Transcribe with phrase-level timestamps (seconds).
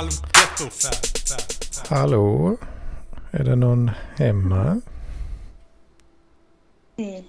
[0.00, 0.88] Halvgetto.
[1.88, 2.56] Hallå?
[3.30, 4.80] Är det någon hemma?
[6.96, 7.24] Nej.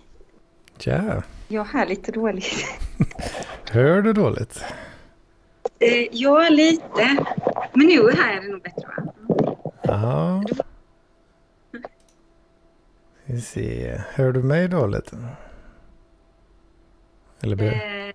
[0.77, 2.65] Ja, Jag hör lite dåligt.
[3.71, 4.63] hör du dåligt?
[5.79, 7.25] Eh, ja, lite.
[7.73, 9.13] Men nu här är det nog bättre va?
[9.83, 10.43] Ja.
[13.25, 14.01] Vi se.
[14.13, 15.11] Hör du mig dåligt?
[17.41, 18.13] Eller blir, Eh,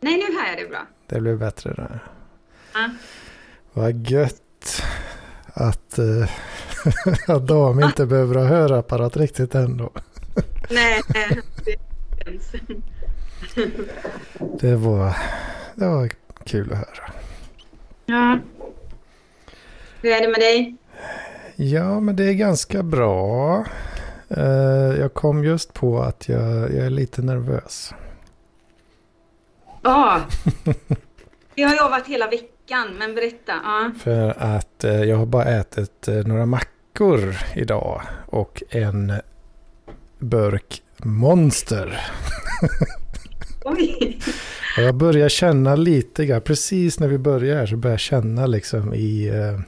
[0.00, 0.86] nej, nu hör jag det bra.
[1.06, 1.98] det blir bättre där.
[2.74, 2.90] Ja.
[3.72, 4.82] Vad gött
[5.46, 6.30] att, eh,
[7.34, 9.90] att dam inte behöver ha hörapparat riktigt ändå.
[10.70, 11.14] Nej, det
[12.24, 12.52] känns.
[14.60, 15.16] Det var,
[15.74, 16.10] det var
[16.44, 17.12] kul att höra.
[18.06, 18.38] Ja.
[20.02, 20.76] Hur är det med dig?
[21.56, 23.64] Ja, men det är ganska bra.
[24.28, 24.42] Eh,
[25.00, 27.94] Jag kom just på att jag, jag är lite nervös.
[29.82, 30.20] Ja.
[31.54, 32.48] Det har jag varit hela veckan,
[32.98, 33.52] men berätta.
[33.64, 33.90] Ja.
[34.00, 39.12] För att eh, jag har bara ätit eh, några mackor idag och en
[40.18, 42.00] burk Monster.
[43.64, 44.18] Oj.
[44.76, 48.94] Och jag börjar känna lite grann, precis när vi börjar så börjar jag känna liksom
[48.94, 49.60] i, eh,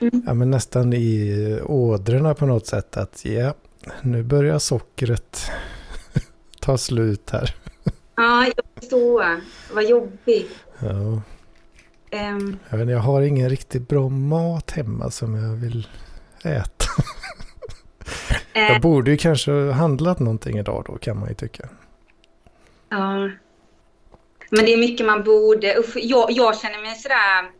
[0.00, 0.22] Mm.
[0.26, 3.54] ja men nästan i ådrorna på något sätt att ja,
[4.02, 5.50] nu börjar sockret
[6.60, 7.54] ta slut här.
[8.16, 9.24] Ja, jag förstår.
[9.74, 10.50] Vad jobbigt.
[10.78, 11.22] Ja,
[12.10, 15.86] Ehm, jag, inte, jag har ingen riktigt bra mat hemma som jag vill
[16.44, 16.86] äta.
[18.52, 21.68] eh, Jag borde ju kanske ha handlat någonting idag då kan man ju tycka.
[22.88, 23.30] Ja.
[24.50, 25.78] Men det är mycket man borde...
[25.78, 27.50] Usch, jag, jag känner mig sådär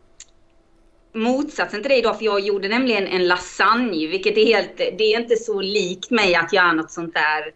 [1.13, 4.77] motsatsen till dig idag, för jag gjorde nämligen en lasagne, vilket är helt...
[4.77, 7.51] Det är inte så likt mig att göra något sånt där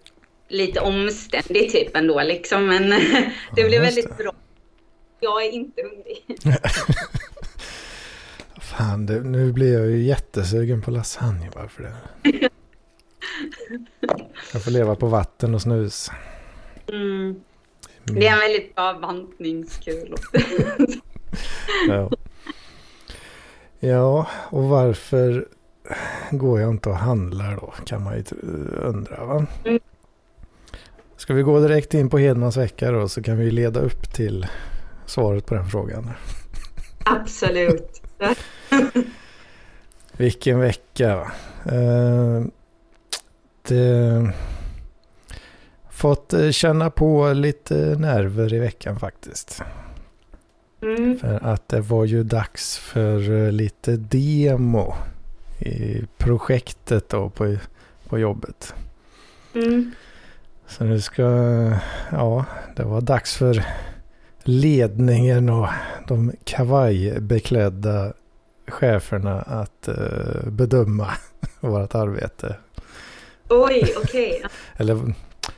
[0.47, 2.89] lite omständigt typ ändå liksom, men
[3.55, 4.31] det blev väldigt bra.
[5.23, 6.23] Jag är inte hungrig.
[8.61, 11.93] Fan, det, nu blir jag ju jättesugen på lasagne bara för det.
[14.53, 16.11] Jag får leva på vatten och snus.
[16.87, 17.41] Mm.
[18.03, 20.13] Det är en väldigt bra bantningskur.
[21.87, 22.11] Ja.
[23.79, 25.47] ja, och varför
[26.31, 27.73] går jag inte och handlar då?
[27.85, 28.23] Kan man ju
[28.81, 29.45] undra va?
[29.65, 29.79] Mm.
[31.17, 34.47] Ska vi gå direkt in på Hedmans vecka då så kan vi leda upp till
[35.05, 36.11] svaret på den frågan.
[37.03, 38.01] Absolut.
[40.17, 41.31] Vilken vecka.
[41.65, 42.43] Eh,
[43.67, 44.33] det,
[45.89, 49.61] fått eh, känna på lite nerver i veckan faktiskt.
[50.81, 51.19] Mm.
[51.19, 54.93] För att det var ju dags för eh, lite demo
[55.59, 57.55] i projektet då på,
[58.07, 58.75] på jobbet.
[59.53, 59.91] Mm.
[60.67, 61.23] Så nu ska,
[62.11, 63.65] ja, det var dags för
[64.43, 65.67] ledningen och
[66.07, 68.13] de kavajbeklädda
[68.67, 71.07] cheferna att eh, bedöma
[71.59, 72.55] vårt arbete.
[73.49, 74.43] Oj, okej.
[74.77, 75.13] Eller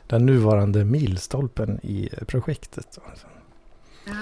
[0.07, 2.99] den nuvarande milstolpen i projektet.
[4.05, 4.13] Ja.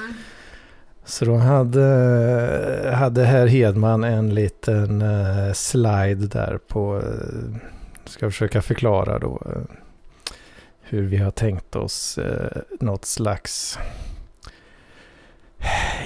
[1.06, 7.59] Så då hade, hade herr Hedman en liten eh, slide där på, eh,
[8.06, 9.62] ska försöka förklara då eh,
[10.81, 13.80] hur vi har tänkt oss eh, något slags,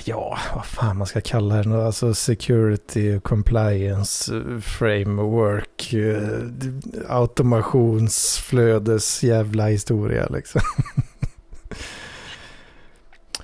[0.06, 6.40] ja vad fan man ska kalla det, nå- alltså security compliance framework, eh,
[7.07, 10.62] automationsflödes jävla historia liksom.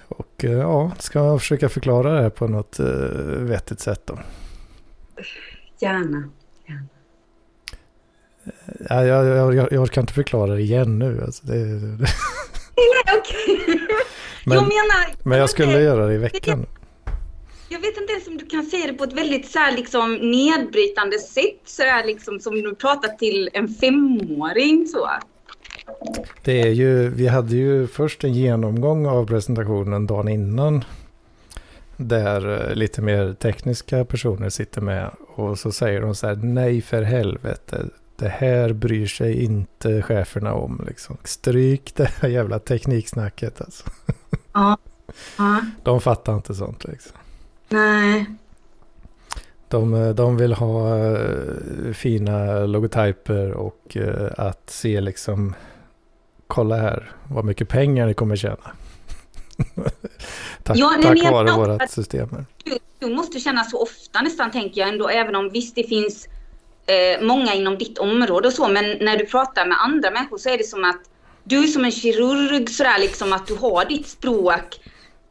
[0.07, 2.85] Och eh, ja, ska man försöka förklara det här på något eh,
[3.39, 4.19] vettigt sätt då.
[5.79, 6.29] Gärna.
[8.89, 11.23] Ja, jag, jag, jag, jag orkar inte förklara det igen nu.
[11.23, 11.87] Alltså det, det,
[12.77, 13.79] Nej, okej.
[14.45, 15.15] Men, jag menar...
[15.23, 16.65] men jag skulle göra det i veckan.
[17.69, 20.15] Jag vet inte ens om du kan säga det på ett väldigt så här, liksom,
[20.15, 24.87] nedbrytande sätt, så där, liksom, som du pratar till en femåring.
[24.87, 25.09] Så.
[26.43, 30.83] Det är ju, vi hade ju först en genomgång av presentationen dagen innan.
[31.97, 35.11] Där eh, lite mer tekniska personer sitter med.
[35.35, 37.85] Och så säger de så här, nej för helvete.
[38.15, 40.85] Det här bryr sig inte cheferna om.
[40.87, 41.17] Liksom.
[41.23, 43.61] Stryk det här jävla tekniksnacket.
[43.61, 43.83] Alltså.
[44.53, 44.77] Ja.
[45.37, 45.61] ja.
[45.83, 47.17] De fattar inte sånt liksom.
[47.69, 48.25] Nej.
[49.67, 55.55] De, eh, de vill ha eh, fina logotyper och eh, att se liksom,
[56.47, 58.57] kolla här vad mycket pengar ni kommer tjäna.
[60.63, 62.45] tack Ja, nej, tack vare att- system.
[62.63, 66.27] Du, du måste känna så ofta nästan, tänker jag ändå, även om visst det finns
[66.85, 70.49] eh, många inom ditt område och så, men när du pratar med andra människor så
[70.49, 71.01] är det som att
[71.43, 74.79] du är som en kirurg sådär liksom att du har ditt språk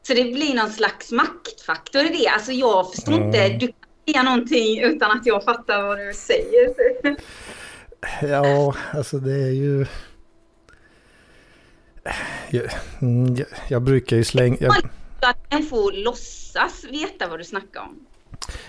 [0.02, 2.28] Så det blir någon slags maktfaktor i det.
[2.28, 3.26] Alltså jag förstår mm.
[3.26, 3.76] inte, du kan
[4.06, 6.74] säga någonting utan att jag fattar vad du säger.
[8.22, 9.86] Ja, alltså det är ju...
[12.50, 12.70] Jag,
[13.02, 14.56] mm, jag, jag brukar ju slänga...
[14.60, 14.76] Jag...
[15.20, 18.06] Att en får låtsas veta vad du snackar om.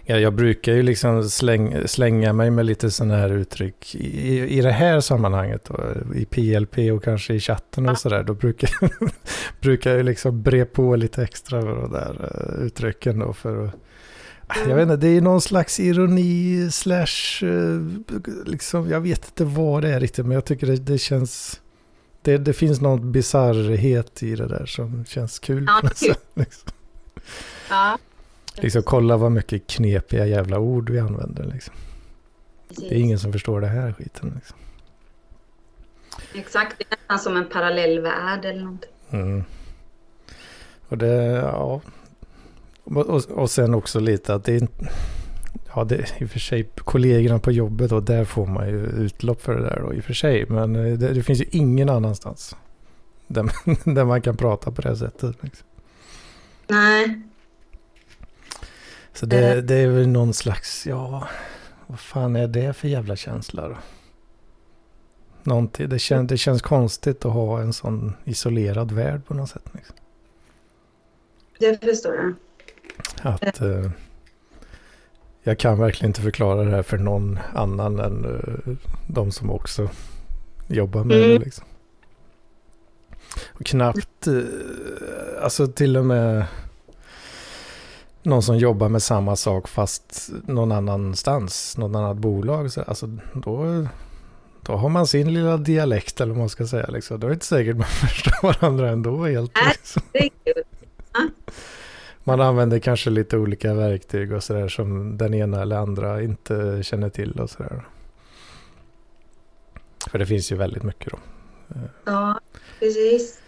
[0.05, 4.61] Ja, jag brukar ju liksom släng, slänga mig med lite sådana här uttryck i, i
[4.61, 5.63] det här sammanhanget.
[5.63, 5.79] Då,
[6.15, 8.23] I PLP och kanske i chatten och sådär.
[8.23, 8.69] Då brukar,
[9.61, 13.19] brukar jag liksom bre på lite extra för de där uh, uttrycken.
[13.19, 13.75] Då för att,
[14.57, 14.69] mm.
[14.69, 17.91] Jag vet inte, det är någon slags ironi slash, uh,
[18.45, 20.25] liksom, jag vet inte vad det är riktigt.
[20.25, 21.61] Men jag tycker det, det känns,
[22.21, 25.65] det, det finns någon bizarrhet i det där som känns kul.
[25.67, 26.15] Ja, kul.
[26.33, 26.71] liksom.
[27.69, 27.97] ja.
[28.55, 31.73] Liksom kolla vad mycket knepiga jävla ord vi använder liksom.
[32.77, 34.57] Det är ingen som förstår det här skiten liksom.
[36.33, 38.91] Exakt, det är nästan som en parallell värld eller någonting.
[39.09, 39.43] Mm.
[40.87, 41.81] Och det, ja.
[42.83, 44.67] Och, och sen också lite att det är
[45.75, 48.85] Ja, det är i och för sig kollegorna på jobbet och där får man ju
[48.85, 50.45] utlopp för det där då i och för sig.
[50.49, 52.55] Men det, det finns ju ingen annanstans
[53.27, 55.35] där man, där man kan prata på det sättet.
[55.43, 55.67] Liksom.
[56.67, 57.21] Nej,
[59.13, 61.27] så det, det, är väl någon slags, ja,
[61.87, 63.77] vad fan är det för jävla känsla då?
[65.43, 69.65] Någonting, det, kän, det känns konstigt att ha en sån isolerad värld på något sätt.
[69.71, 69.95] Liksom.
[71.59, 72.33] Det förstår jag.
[73.21, 73.91] Att eh,
[75.43, 78.73] jag kan verkligen inte förklara det här för någon annan än eh,
[79.07, 79.89] de som också
[80.67, 81.29] jobbar med mm.
[81.29, 81.39] det.
[81.45, 81.65] Liksom.
[83.47, 86.45] Och knappt, eh, alltså till och med
[88.23, 92.71] någon som jobbar med samma sak fast någon annanstans, någon annat bolag.
[92.71, 93.87] Så, alltså, då,
[94.61, 96.87] då har man sin lilla dialekt eller vad man ska säga.
[96.87, 97.19] Liksom.
[97.19, 99.51] Då är det inte säkert man förstår varandra ändå helt.
[99.67, 100.01] Liksom.
[102.23, 107.09] Man använder kanske lite olika verktyg och sådär som den ena eller andra inte känner
[107.09, 107.83] till och sådär.
[110.11, 111.19] För det finns ju väldigt mycket då.
[112.05, 112.39] Ja,
[112.79, 113.39] precis.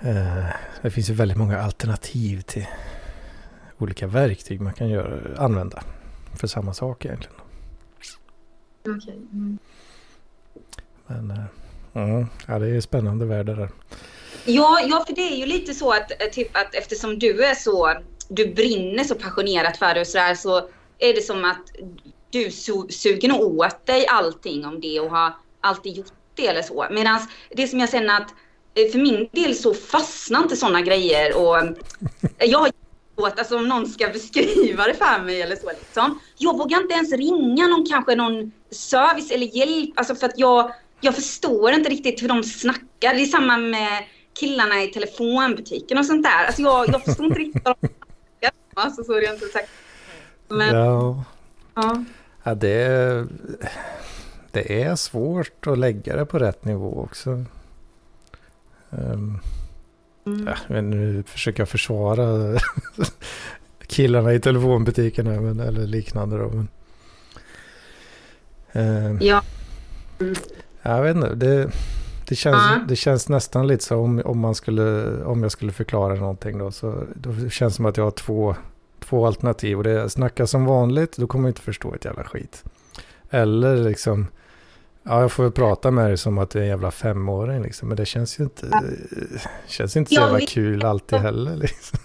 [0.00, 0.44] Eh,
[0.82, 2.66] det finns ju väldigt många alternativ till
[3.82, 5.82] olika verktyg man kan göra, använda
[6.40, 7.36] för samma sak egentligen.
[8.80, 9.14] Okay.
[9.14, 9.58] Mm.
[11.06, 11.30] Men
[11.96, 13.68] uh, ja, det är spännande värld det där.
[14.44, 17.54] Ja, ja, för det är ju lite så att, eh, typ att eftersom du är
[17.54, 17.94] så,
[18.28, 20.68] du brinner så passionerat för det och sådär så
[20.98, 21.72] är det som att
[22.30, 26.86] du su suger åt dig allting om det och har alltid gjort det eller så.
[26.90, 27.20] Medan
[27.50, 28.34] det som jag känner att
[28.92, 31.76] för min del så fastnar inte sådana grejer och
[32.38, 32.70] jag har
[33.16, 36.18] åt, alltså om någon ska beskriva det för mig eller så liksom.
[36.38, 40.72] Jag vågar inte ens ringa någon, kanske någon service eller hjälp, alltså för att jag,
[41.00, 43.14] jag förstår inte riktigt hur de snackar.
[43.14, 44.04] Det är samma med
[44.40, 46.46] killarna i telefonbutiken och sånt där.
[46.46, 48.02] Alltså jag, jag förstår inte riktigt vad de snackar
[48.74, 49.68] alltså så är det inte sagt.
[50.48, 51.24] Men, ja.
[51.74, 52.04] ja.
[52.44, 53.26] ja det,
[54.50, 57.44] det är svårt att lägga det på rätt nivå också.
[58.90, 59.40] Um,
[60.26, 60.46] Mm.
[60.46, 62.58] Ja, men nu försöker jag försvara
[63.86, 66.38] killarna i telefonbutikerna men, eller liknande.
[66.38, 66.68] Då, men,
[68.72, 69.42] eh, ja.
[70.20, 70.34] Mm.
[70.82, 71.34] Jag vet inte.
[71.34, 71.70] Det,
[72.28, 72.80] det, känns, ja.
[72.88, 76.70] det känns nästan lite så om, om, man skulle, om jag skulle förklara någonting då.
[76.70, 78.56] Så då känns det som att jag har två,
[79.00, 79.78] två alternativ.
[79.78, 81.16] Och det är snacka som vanligt.
[81.16, 82.64] Då kommer jag inte förstå ett jävla skit.
[83.30, 84.26] Eller liksom
[85.02, 87.88] Ja, jag får väl prata med dig som att du är en jävla femåring liksom.
[87.88, 88.80] Men det känns ju inte, ja.
[89.66, 91.98] känns inte så jävla kul alltid heller liksom.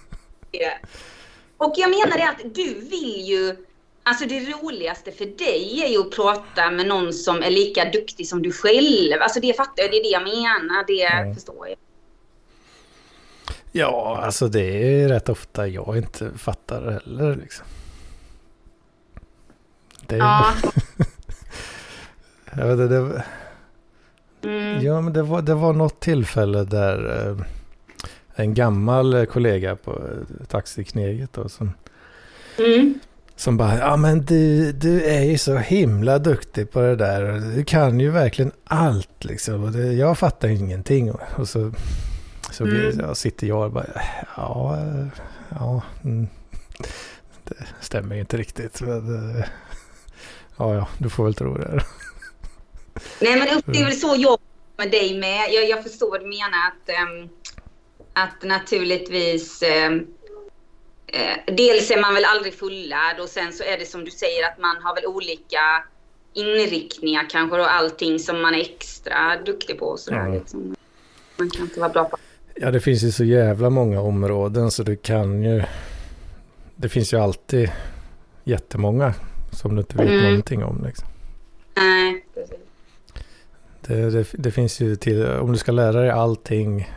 [1.58, 3.56] Och jag menar det att du vill ju,
[4.04, 8.28] alltså det roligaste för dig är ju att prata med någon som är lika duktig
[8.28, 9.22] som du själv.
[9.22, 11.36] Alltså det fattar jag, det är det jag menar, det mm.
[11.36, 11.78] förstår jag.
[13.72, 17.66] Ja, alltså det är rätt ofta jag inte fattar heller liksom.
[20.08, 20.54] Det ja.
[22.56, 23.24] Jag vet, det,
[24.44, 24.86] mm.
[24.86, 27.46] Ja, men det var, det var något tillfälle där eh,
[28.36, 31.72] en gammal kollega på eh, Taxikneget då som,
[32.58, 33.00] mm.
[33.36, 37.42] som bara, ja men du, du är ju så himla duktig på det där.
[37.56, 39.64] Du kan ju verkligen allt liksom.
[39.64, 41.12] Och det, jag fattar ingenting.
[41.12, 41.72] Och så,
[42.52, 43.00] så mm.
[43.00, 44.02] jag sitter jag och bara,
[44.38, 44.78] ja,
[45.50, 46.28] ja, mm.
[47.44, 48.82] det stämmer ju inte riktigt.
[48.82, 49.46] Men, eh,
[50.58, 51.84] ja, ja, du får väl tro det.
[53.22, 54.40] Nej, men det är väl så jag
[54.78, 55.48] med dig med.
[55.52, 56.68] Jag, jag förstår vad du menar.
[56.68, 57.30] Att, um,
[58.14, 59.64] att naturligtvis...
[59.88, 64.12] Um, uh, dels är man väl aldrig fullärd och sen så är det som du
[64.12, 65.84] säger att man har väl olika
[66.34, 69.86] inriktningar kanske och allting som man är extra duktig på.
[69.86, 70.34] Och sådär, mm.
[70.34, 70.76] liksom.
[71.38, 72.18] Man kan inte vara bra på
[72.60, 75.64] Ja, det finns ju så jävla många områden så du kan ju...
[76.76, 77.72] Det finns ju alltid
[78.44, 79.14] jättemånga
[79.52, 80.24] som du inte vet mm.
[80.24, 80.84] någonting om.
[80.86, 81.08] Liksom.
[81.76, 82.17] Nej.
[83.88, 86.92] Det, det, det, finns ju till, om du ska lära dig allting.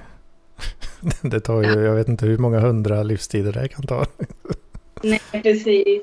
[1.23, 1.81] det tar ju, ja.
[1.81, 4.07] jag vet inte hur många hundra livstider det kan ta.
[5.03, 6.03] Nej, precis.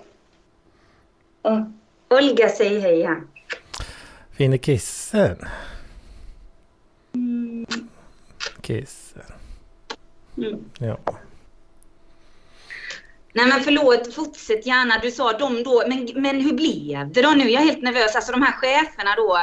[1.44, 1.63] Oh.
[2.10, 3.22] Olga, säg hej här.
[4.32, 5.38] Fine kissen.
[7.13, 7.65] Mm.
[8.62, 9.22] Kissen.
[10.38, 10.60] Mm.
[10.79, 10.98] Ja.
[13.34, 15.00] Nej men förlåt, fortsätt gärna.
[15.01, 17.50] Du sa de då, men, men hur blev det då nu?
[17.50, 18.15] Jag är helt nervös.
[18.15, 19.38] Alltså de här cheferna då.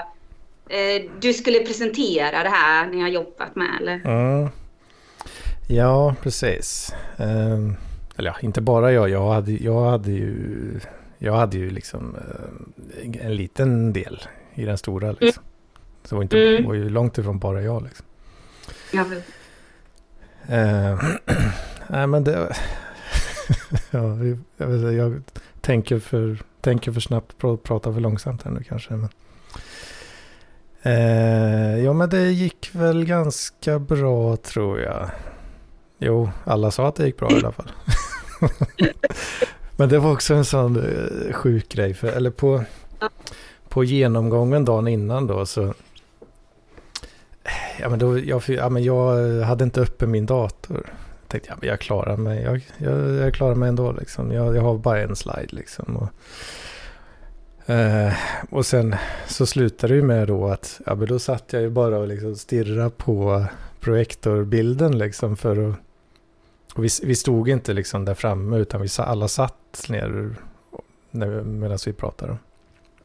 [0.68, 4.00] Eh, du skulle presentera det här ni har jobbat med eller?
[4.04, 4.49] Mm.
[5.68, 6.94] Ja, precis.
[7.16, 7.76] Um,
[8.16, 9.09] eller ja, inte bara jag.
[9.09, 10.80] Jag hade, jag hade ju,
[11.18, 14.23] jag hade ju liksom uh, en liten del
[14.54, 15.42] i den stora liksom.
[15.42, 15.44] Mm.
[16.02, 16.64] Så det var, inte, mm.
[16.64, 18.06] var ju långt ifrån bara jag liksom.
[18.92, 19.06] Ja, uh,
[21.88, 22.38] nej men det...
[23.90, 24.16] ja,
[24.56, 25.23] jag, vet, jag
[25.61, 28.94] tänker, för, tänker för snabbt, pratar för långsamt här nu kanske.
[28.94, 29.09] Men.
[30.86, 35.10] Eh, ja men det gick väl ganska bra tror jag.
[35.98, 37.70] Jo, alla sa att det gick bra i alla fall.
[39.76, 41.94] men det var också en sån eh, sjuk grej.
[41.94, 42.64] För, eller på,
[43.68, 45.62] på genomgången dagen innan då så...
[45.62, 45.72] Eh,
[47.80, 50.92] ja men, då, jag, ja, men jag eh, hade inte uppe min dator.
[51.20, 52.42] Jag tänkte ja, men jag klarar mig.
[52.42, 54.32] Jag, jag, jag klarar mig ändå liksom.
[54.32, 55.96] Jag, jag har bara en slide liksom.
[55.96, 56.08] Och,
[57.66, 58.12] Eh,
[58.50, 61.71] och sen så slutade det ju med då att ja, men då satt jag ju
[61.71, 63.44] bara och liksom stirrade på
[63.80, 65.76] projektorbilden liksom för att...
[66.75, 70.35] Och vi, vi stod inte liksom där framme utan vi alla satt ner
[71.44, 72.37] medan vi pratade.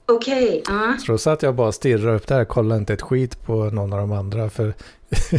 [0.06, 0.62] Okej.
[0.62, 0.98] Okay, uh.
[0.98, 3.94] Så då satt jag bara och stirrade upp där, kollade inte ett skit på någon
[3.94, 4.50] av de andra.
[4.50, 4.74] För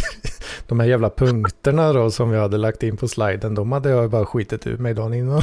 [0.66, 4.10] de här jävla punkterna då som jag hade lagt in på sliden, de hade jag
[4.10, 5.42] bara skitit ur mig dagen innan.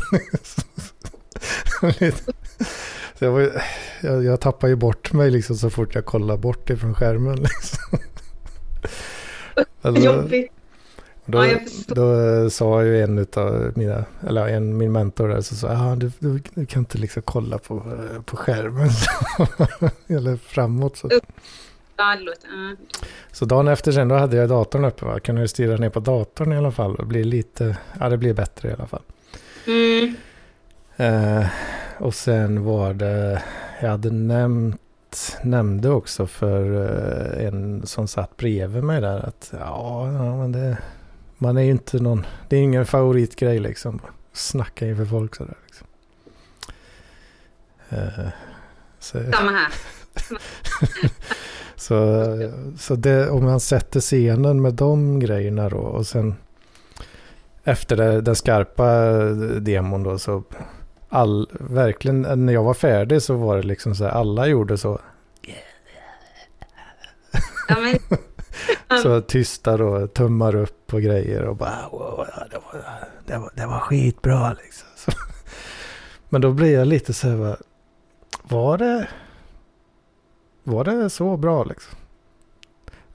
[3.19, 3.61] Så jag, var,
[4.01, 7.35] jag, jag tappade ju bort mig liksom så fort jag kollade bort ifrån skärmen.
[7.35, 7.99] Liksom.
[9.81, 10.51] Alltså, Jobbigt.
[11.25, 15.67] Då, ja, då sa ju en av mina, eller en, min mentor där, så sa
[15.67, 17.83] ah, du, du, du, kan inte liksom kolla på,
[18.25, 18.89] på skärmen.
[20.17, 20.97] eller framåt.
[20.97, 21.09] Så.
[23.31, 25.05] så dagen efter sen, då hade jag datorn uppe.
[25.05, 25.19] Va?
[25.19, 26.95] Kunde jag styra ner på datorn i alla fall.
[26.95, 29.03] Och bli lite, ja det blir bättre i alla fall.
[29.67, 30.15] Mm.
[30.99, 31.47] Uh,
[31.99, 33.43] och sen var det,
[33.81, 40.11] jag hade nämnt, nämnde också för uh, en som satt bredvid mig där att ja,
[40.11, 40.77] ja men det,
[41.37, 43.99] man är ju inte någon, det är ingen favoritgrej liksom.
[44.33, 45.57] Snacka inför folk sådär.
[45.65, 45.87] Liksom.
[47.93, 48.29] Uh,
[48.99, 49.71] så, Samma här.
[51.75, 56.35] så så det, om man sätter scenen med de grejerna då och sen
[57.63, 59.11] efter den skarpa
[59.59, 60.43] demon då så
[61.09, 64.99] all, verkligen, när jag var färdig så var det liksom så här, alla gjorde så.
[67.67, 67.99] Ja, men...
[69.01, 72.83] så tysta då, tummar upp och grejer och bara wow, det, var,
[73.25, 74.87] det, var, det var skitbra liksom.
[74.95, 75.11] Så,
[76.29, 77.57] men då blir jag lite så här,
[78.43, 79.07] var det,
[80.63, 81.97] var det så bra liksom?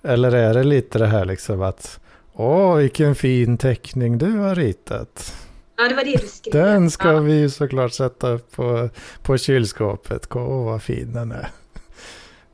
[0.02, 2.00] Eller är det lite det här liksom att,
[2.32, 5.34] åh vilken fin teckning du har ritat.
[5.76, 6.52] Ja, det var det du skrev.
[6.52, 7.20] Den ska ja.
[7.20, 8.88] vi såklart sätta upp på,
[9.22, 10.36] på kylskåpet.
[10.36, 11.50] Åh, vad fin den är.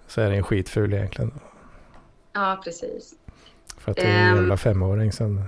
[0.07, 1.33] Så är den skitful egentligen.
[2.33, 3.15] Ja, precis.
[3.79, 5.45] För att det är en jävla femåring som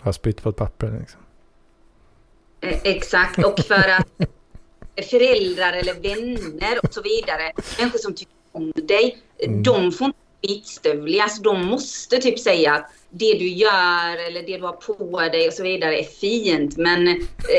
[0.00, 0.96] har spytt på ett papper.
[1.00, 1.20] Liksom.
[2.60, 4.08] Eh, exakt, och för att
[5.10, 9.62] föräldrar eller vänner och så vidare, människor som tycker om dig, mm.
[9.62, 11.22] de får inte skitstövliga.
[11.22, 15.48] Alltså de måste typ säga att det du gör eller det du har på dig
[15.48, 16.76] och så vidare är fint.
[16.76, 17.16] Men eh,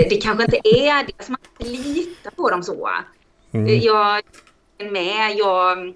[0.09, 1.13] det kanske inte är det.
[1.17, 2.89] Alltså man kan inte lita på dem så.
[3.53, 3.67] Mm.
[3.67, 4.21] Eh, jag
[4.77, 5.35] är med.
[5.35, 5.93] Jag...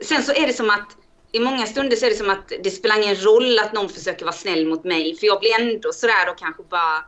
[0.00, 0.96] Sen så är det som att
[1.32, 4.24] i många stunder så är det som att det spelar ingen roll att någon försöker
[4.24, 5.16] vara snäll mot mig.
[5.16, 7.04] För jag blir ändå sådär och kanske bara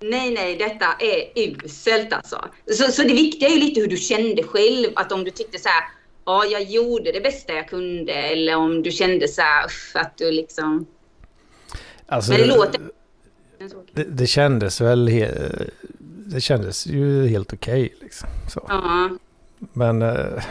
[0.00, 2.44] Nej, nej, detta är uselt alltså.
[2.72, 4.92] Så, så det viktiga är ju lite hur du kände själv.
[4.96, 5.84] Att om du tyckte så här,
[6.28, 8.12] ja, jag gjorde det bästa jag kunde.
[8.12, 10.86] Eller om du kände så här, att du liksom
[12.06, 12.80] Alltså, Men det låter...
[13.92, 15.08] Det, det kändes väl...
[15.08, 15.30] He,
[16.00, 18.28] det kändes ju helt okej okay, liksom.
[18.48, 18.66] Så.
[18.68, 19.10] Ja.
[19.58, 20.02] Men...
[20.02, 20.42] Eh,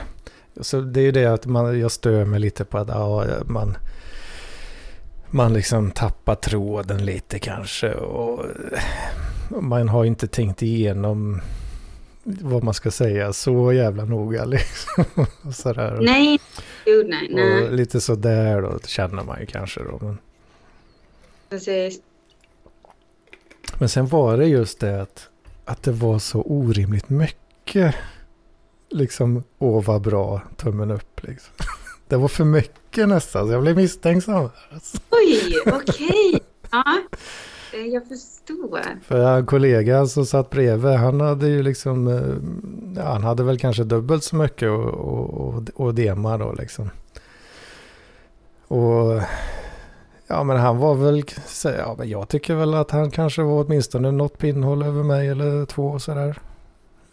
[0.61, 3.77] så det är ju det att man, jag stör mig lite på att ja, man...
[5.29, 7.93] Man liksom tappar tråden lite kanske.
[7.93, 8.45] Och
[9.49, 11.41] man har inte tänkt igenom
[12.27, 15.05] vad man ska säga så jävla noga liksom.
[15.53, 15.97] sådär.
[16.01, 16.39] Nej,
[16.85, 17.63] Gud, nej, nej.
[17.63, 19.99] Och lite sådär då känner man ju kanske då.
[20.01, 20.17] Men,
[21.49, 22.01] Precis.
[23.79, 25.29] Men sen var det just det att,
[25.65, 27.95] att det var så orimligt mycket.
[28.89, 31.53] Liksom, åh vad bra, tummen upp liksom.
[32.07, 34.49] Det var för mycket nästan, så jag blev misstänksam.
[35.09, 36.39] Oj, okej.
[36.71, 37.17] Ja, eh,
[37.73, 38.81] jag förstår.
[39.03, 43.59] För en kollega som satt bredvid, han hade ju liksom, eh, ja, han hade väl
[43.59, 46.89] kanske dubbelt så mycket och, och, och dema då liksom.
[48.67, 49.21] Och
[50.27, 51.23] ja, men han var väl,
[51.63, 55.65] ja, men jag tycker väl att han kanske var åtminstone något pinnhåll över mig eller
[55.65, 56.37] två sådär.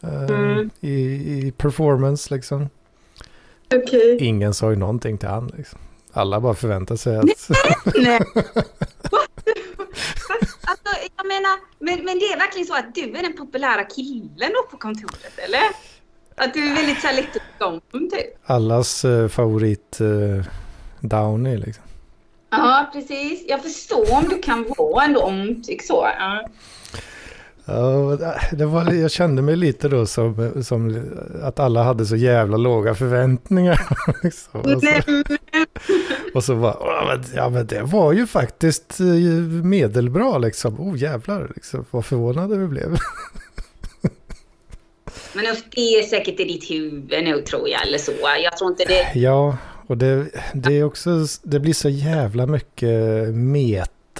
[0.03, 0.71] Eh, Mm.
[0.81, 0.93] i,
[1.47, 2.69] I performance liksom.
[3.75, 4.17] Okej.
[4.21, 5.79] Ingen sa ju någonting till han liksom.
[6.13, 7.25] Alla bara förväntade sig att...
[7.95, 8.21] Nej.
[10.65, 14.53] alltså, jag menar, men, men det är verkligen så att du är den populära killen
[14.55, 15.63] då på kontoret, eller?
[16.37, 18.51] Att du är väldigt så här lätt att tycka om, typ.
[18.51, 20.45] allas eh, favorit uh,
[21.01, 21.85] Downy liksom.
[22.51, 23.45] Ja, precis.
[23.49, 26.09] Jag förstår om du kan vara ändå omtyckt så.
[26.19, 26.49] Ja.
[27.67, 28.19] Ja,
[28.53, 31.05] det var, jag kände mig lite då som, som
[31.43, 33.81] att alla hade så jävla låga förväntningar.
[34.23, 34.61] liksom.
[34.61, 34.89] och, så,
[36.35, 36.77] och så bara,
[37.35, 39.07] "Ja, men, det var ju faktiskt eh,
[39.65, 40.81] medelbra liksom.
[40.81, 41.85] Oh jävlar, liksom.
[41.91, 42.89] vad förvånade vi blev.
[45.33, 45.45] Men
[45.75, 48.13] det är säkert i ditt huvud nu tror jag, eller så.
[48.43, 49.21] Jag tror inte det...
[49.21, 49.57] Ja,
[49.87, 51.11] och det, det är också,
[51.43, 53.29] det blir så jävla mycket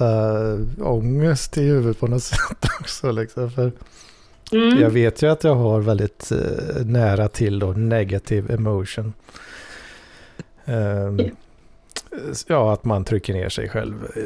[0.01, 3.11] meta-ångest i huvudet på något sätt också.
[3.11, 3.51] Liksom.
[3.51, 3.73] För
[4.53, 4.81] Mm.
[4.81, 6.39] jag vet ju att jag har väldigt eh,
[6.87, 9.13] nära till då negative emotion.
[10.65, 11.21] Ehm,
[12.47, 14.23] ja, att man trycker ner sig själv eh,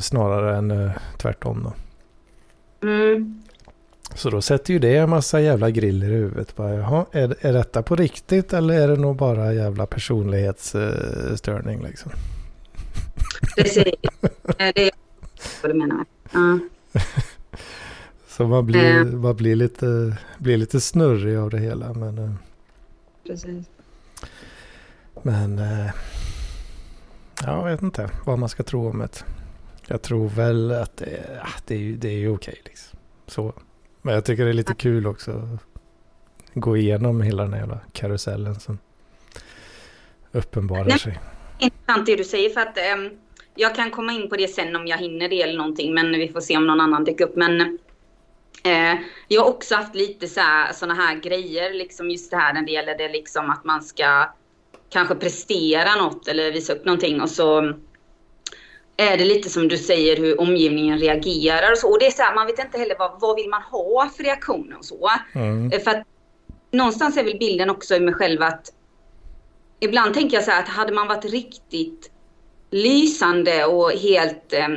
[0.00, 1.72] snarare än eh, tvärtom då.
[2.88, 3.42] Mm.
[4.14, 6.56] Så då sätter ju det en massa jävla griller i huvudet.
[6.56, 12.12] Bara, Jaha, är, är detta på riktigt eller är det nog bara jävla personlighetsstörning liksom?
[13.56, 13.94] Precis.
[14.56, 14.90] Det är
[15.62, 16.04] vad du menar.
[16.32, 16.58] Ja.
[18.28, 19.04] Så man blir, Eh.
[19.04, 21.92] man blir, lite, blir lite snurrig av det hela.
[21.92, 22.32] Men, eh,
[23.26, 23.66] Precis.
[25.22, 25.90] men eh,
[27.42, 29.24] ja, jag vet inte vad man ska tro om det.
[29.86, 32.60] Jag tror väl att det, ah, det, är, det är ju okej.
[32.64, 32.98] Liksom.
[33.26, 33.52] Så.
[34.02, 35.30] Men jag tycker det är lite kul också.
[35.30, 35.60] att
[36.54, 38.78] Gå igenom hela den här jävla karusellen som
[40.32, 40.98] uppenbarar Nej.
[40.98, 41.20] sig.
[41.58, 43.10] Intressant det du säger för att ehm,
[43.54, 46.28] jag kan komma in på det sen om jag hinner det eller någonting men vi
[46.28, 47.36] får se om någon annan dyker upp.
[47.36, 47.60] Men
[48.64, 52.52] eh, jag har också haft lite så här, såna här grejer liksom just det här
[52.52, 54.30] när det gäller det liksom att man ska
[54.90, 57.74] kanske prestera något eller visa upp någonting och så
[58.96, 61.90] är det lite som du säger hur omgivningen reagerar och så.
[61.90, 64.22] Och det är så här, man vet inte heller vad, vad vill man ha för
[64.22, 65.10] reaktioner och så.
[65.34, 65.72] Mm.
[65.72, 66.06] Eh, För att
[66.70, 68.72] någonstans är väl bilden också i mig själv att
[69.80, 72.09] ibland tänker jag så här att hade man varit riktigt
[72.70, 74.68] lysande och helt eh,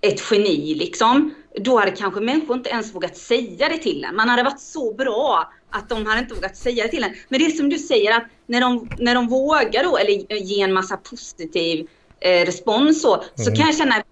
[0.00, 4.16] ett geni liksom, då hade kanske människor inte ens vågat säga det till en.
[4.16, 7.14] Man hade varit så bra att de hade inte vågat säga det till en.
[7.28, 10.62] Men det är som du säger att när de, när de vågar då, eller ge
[10.62, 11.88] en massa positiv
[12.20, 13.56] eh, respons så, så Mm.
[13.56, 14.02] kan jag känna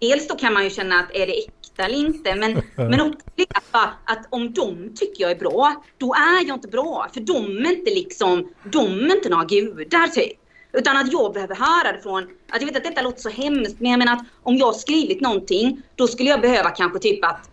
[0.00, 3.26] Dels då kan man ju känna att är det äkta eller inte, men, men också
[3.70, 7.08] att, att om de tycker jag är bra, då är jag inte bra.
[7.14, 10.32] För de är inte liksom, de är inte några gudar typ.
[10.72, 13.80] Utan att jag behöver höra det från, att jag vet att detta låter så hemskt,
[13.80, 17.24] men jag menar att om jag har skrivit någonting, då skulle jag behöva kanske typ
[17.24, 17.48] att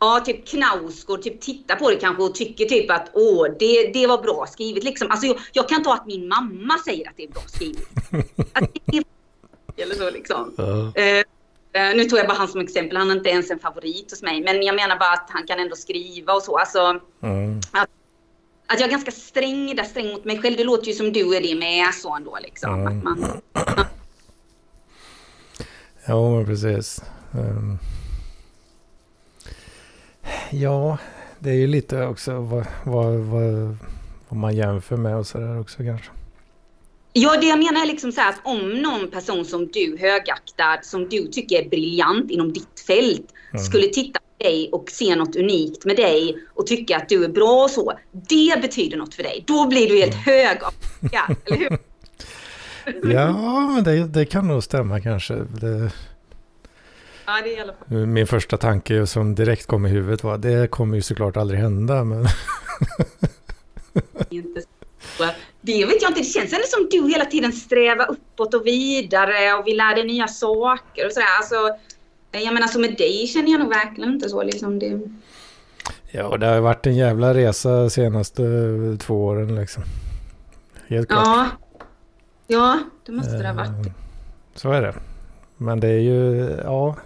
[0.00, 4.06] Ja, typ Knausgård typ tittar på det kanske och tycker typ att åh, det, det
[4.06, 5.10] var bra skrivet liksom.
[5.10, 7.88] Alltså jag, jag kan ta att min mamma säger att det är bra skrivet.
[8.52, 9.04] Att det är,
[9.82, 10.52] eller så liksom.
[10.94, 11.18] Eh,
[11.82, 14.22] eh, nu tog jag bara han som exempel, han är inte ens en favorit hos
[14.22, 14.42] mig.
[14.42, 16.58] Men jag menar bara att han kan ändå skriva och så.
[16.58, 17.60] Alltså, Mm.
[17.72, 17.88] att
[18.68, 20.56] jag är ganska sträng där, sträng mot mig själv.
[20.56, 22.74] Det låter ju som du är det med så ändå liksom.
[22.74, 22.98] Mm.
[22.98, 23.40] Att man,
[26.08, 27.02] Ja, men precis.
[27.34, 27.78] Ehm.
[30.50, 30.98] ja,
[31.38, 33.76] det är ju lite också vad, vad, vad,
[34.28, 36.10] vad man jämför med och sådär också kanske.
[37.12, 40.80] Ja, det jag menar är liksom så här att om någon person som du högaktar,
[40.82, 43.64] som du tycker är briljant inom ditt fält, Mm.
[43.64, 47.62] skulle titta dig och se något unikt med dig och tycka att du är bra
[47.64, 47.92] och så.
[48.12, 49.44] Det betyder något för dig.
[49.46, 51.78] Då blir du helt hög av lycka, eller hur?
[53.12, 53.32] Ja,
[53.74, 55.34] men det, det kan nog stämma kanske.
[55.34, 55.90] Det,
[57.26, 58.06] Ja, det är i alla fall.
[58.06, 62.04] min första tanke som direkt kom i huvudet var det kommer ju såklart aldrig hända.
[62.04, 62.20] Men
[64.30, 64.62] inte.
[65.60, 69.54] Det vet jag inte, det känns ändå som du hela tiden strävar uppåt och vidare
[69.54, 71.26] och vill lära dig nya saker och sådär.
[71.38, 71.56] Alltså,
[72.44, 74.78] jag menar så med dig känner jag nog verkligen inte så liksom.
[74.78, 75.00] Det...
[76.10, 78.42] ja, det har varit en jävla resa senaste
[79.00, 79.82] två åren liksom.
[80.88, 81.26] Helt klart.
[81.26, 81.48] Ja.
[82.46, 83.86] Ja, det måste det ha varit.
[83.86, 83.92] Ehm,
[84.54, 84.94] Så är det.
[85.56, 86.96] Men det är ju, ja.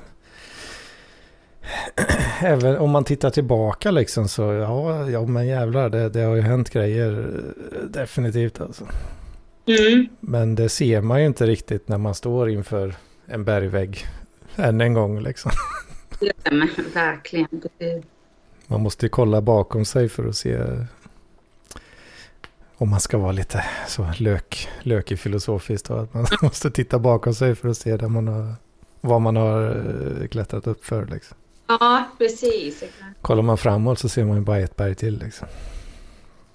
[2.42, 6.42] Även om man tittar tillbaka liksom så, ja, ja men jävlar, det, det har ju
[6.42, 7.40] hänt grejer
[7.84, 8.84] definitivt alltså.
[9.66, 10.08] Mm.
[10.20, 12.94] Men det ser man ju inte riktigt när man står inför
[13.26, 14.06] en bergvägg
[14.56, 15.52] än en gång liksom.
[16.20, 17.62] Ja, men verkligen.
[18.66, 20.58] Man måste ju kolla bakom sig för att se
[22.80, 25.88] om man ska vara lite så lök, lökig filosofiskt.
[25.88, 28.54] Då, att man måste titta bakom sig för att se där man har,
[29.00, 29.68] vad man har
[30.20, 31.06] eh, klättrat upp för.
[31.06, 31.36] Liksom.
[31.66, 32.84] Ja, precis.
[33.20, 35.18] Kollar man framåt så ser man ju bara ett berg till.
[35.18, 35.48] Liksom.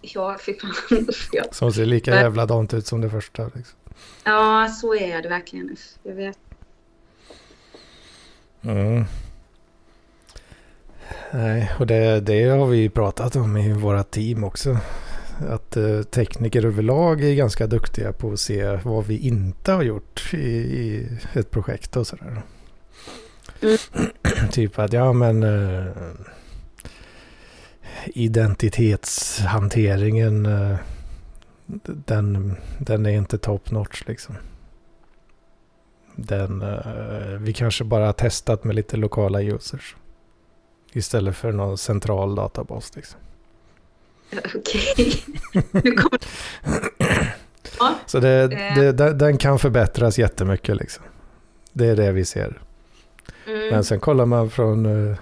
[0.02, 1.08] Ja, fy fan.
[1.52, 3.44] Som ser lika jävla dant ut som det första.
[3.44, 3.80] Liksom.
[4.24, 5.76] ja, så är det verkligen.
[6.04, 6.38] Jag vet.
[8.65, 9.06] Mm.
[11.32, 14.78] Nej, och det, det har vi pratat om i våra team också.
[15.49, 20.34] Att eh, tekniker överlag är ganska duktiga på att se vad vi inte har gjort
[20.34, 22.41] i, i ett projekt och sådär.
[23.62, 23.78] Mm.
[24.51, 25.86] typ att ja men eh,
[28.06, 30.75] identitetshanteringen eh,
[32.06, 34.36] den, den är inte top notch liksom.
[36.15, 39.95] Den, eh, vi kanske bara har testat med lite lokala users.
[40.93, 42.95] Istället för någon central databas.
[42.95, 43.19] Liksom.
[44.56, 45.23] Okej.
[45.71, 46.19] Nu kommer
[47.80, 47.95] Ja.
[48.06, 48.93] Så det, Eh.
[48.93, 50.75] det, den- kan förbättras jättemycket.
[50.78, 51.04] Liksom.
[51.73, 52.62] Det är det vi ser.
[53.47, 53.67] Mm.
[53.69, 55.17] Men sen kollar man från eh,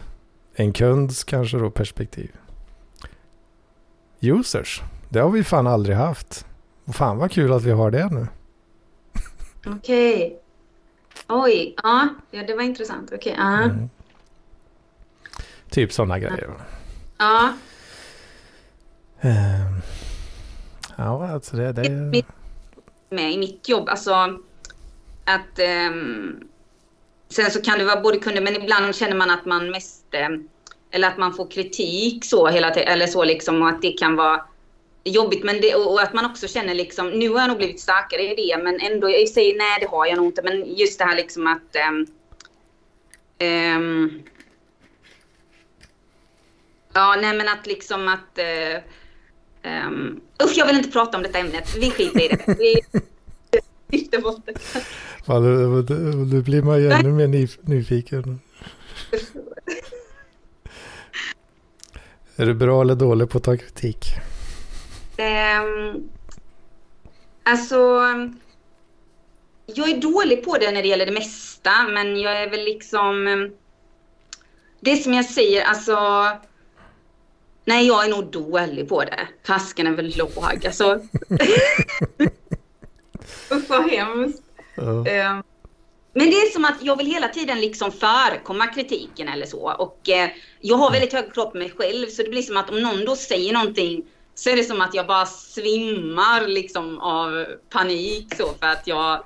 [0.55, 2.31] en kunds kanske då perspektiv.
[4.19, 6.45] Users, det har vi fan aldrig haft.
[6.85, 8.27] Och fan vad kul att vi har det nu.
[9.65, 10.39] Okej.
[11.27, 13.11] Oj, ja, ja, det var intressant.
[13.13, 13.63] Okej, ja.
[13.63, 13.89] Mm.
[15.69, 16.53] Typ sådana grejer.
[17.17, 17.53] Ja,
[19.21, 19.81] Ehm,
[20.97, 22.25] Ja, alltså det, det Mitt-
[23.09, 24.13] med i mitt jobb, alltså
[25.25, 26.43] att ehm,
[27.29, 30.47] sen så kan det vara både kunder, men ibland känner man att man mest ehm,
[30.91, 34.15] eller att man får kritik så hela tiden, eller så liksom, och att det kan
[34.15, 34.45] vara
[35.03, 38.21] jobbigt, men det, och, att man också känner liksom, nu har jag nog blivit starkare
[38.21, 41.05] i det, men ändå, jag säger nej, det har jag nog inte, men just det
[41.05, 42.07] här liksom att ehm,
[43.37, 44.23] ehm,
[46.93, 48.39] Ja, nej men att liksom att...
[48.39, 48.77] Uh,
[49.87, 51.75] um, usch, jag vill inte prata om detta ämnet.
[51.75, 52.47] Vi skiter i det.
[53.87, 54.53] Vi lyfter bort det.
[55.25, 58.39] Ja, nu, blir man ju ännu mer nyf- nyfiken.
[62.35, 64.05] Är du bra eller dålig på att ta kritik?
[65.17, 66.09] Ehm,
[67.43, 67.77] alltså...
[69.65, 73.49] Jag är dålig på det när det gäller det mesta, men jag är väl liksom...
[74.79, 76.27] Det som jag säger, alltså...
[77.65, 79.27] Nej, jag är nog dålig på det.
[79.43, 80.93] Tasken är väl låg, alltså.
[83.51, 84.43] Usch, vad hemskt.
[84.77, 85.39] Eh,
[86.13, 89.73] Men det är som att jag vill hela tiden liksom förekomma kritiken eller så.
[89.73, 92.69] Och eh, jag har väldigt höga krav på mig själv så det blir som att
[92.69, 94.03] om någon då säger någonting
[94.35, 99.23] så är det som att jag bara svimmar liksom av panik så för att jag...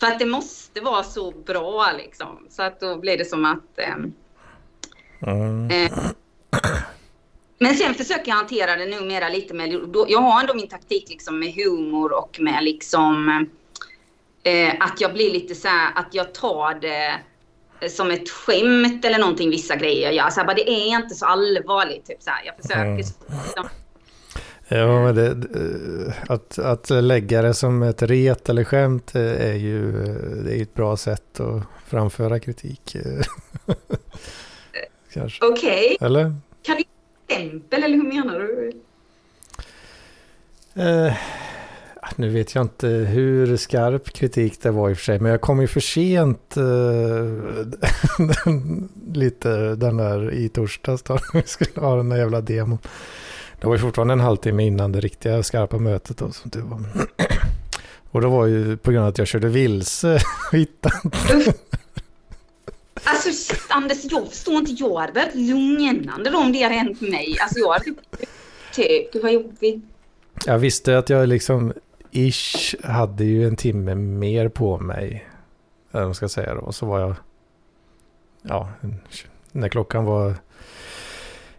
[0.00, 2.46] För att det måste vara så bra liksom.
[2.50, 3.78] Så att då blir det som att...
[3.78, 4.12] ehm,
[5.26, 5.70] Mm.
[5.70, 5.92] Eh,
[7.58, 11.08] Men sen försöker jag hantera det numera lite med, då- jag har ändå min taktik
[11.08, 13.28] liksom med humor och med liksom
[14.42, 17.20] eh, att jag blir lite så här, att jag tar det
[17.90, 20.30] som ett skämt eller någonting vissa grejer jag gör.
[20.30, 22.06] Så här, bara, det är inte så allvarligt.
[22.06, 22.42] Typ, så här.
[22.46, 23.02] Jag försöker Mm.
[23.04, 23.68] så-
[24.68, 29.92] Ja, det, det- att, att lägga det som ett ret eller skämt eh, är ju
[30.44, 32.94] det är ett bra sätt att framföra kritik.
[32.94, 33.24] eh.
[35.12, 35.44] Kanske.
[35.46, 36.34] Okej, Eller?
[36.62, 36.86] kan du ge
[37.44, 38.72] exempel eller hur menar du?
[40.82, 41.14] Eh,
[42.16, 45.40] nu vet jag inte hur skarp kritik det var i och för sig, men jag
[45.40, 46.64] kom ju för sent eh,
[49.14, 52.78] lite den där i torsdags då vi skulle ha den där jävla demon.
[53.64, 56.80] Det var ju fortfarande en halvtimme innan det riktiga skarpa mötet då, som du var.
[58.10, 60.14] Och det var ju på grund av att jag körde vilse
[60.50, 61.54] och hittade inte.
[63.04, 64.72] Alltså shit, Anders, jag förstår inte.
[64.72, 67.36] Jag hade varit lugnande då om det hade hänt mig.
[67.40, 67.84] Alltså jag hade
[68.72, 69.84] typ, gud vad jobbigt.
[70.46, 71.72] Jag visste att jag liksom
[72.10, 75.28] ish hade ju en timme mer på mig.
[75.90, 76.72] Eller vad man ska säga då.
[76.72, 77.14] Så var jag,
[78.42, 78.68] ja,
[79.52, 80.34] när klockan var,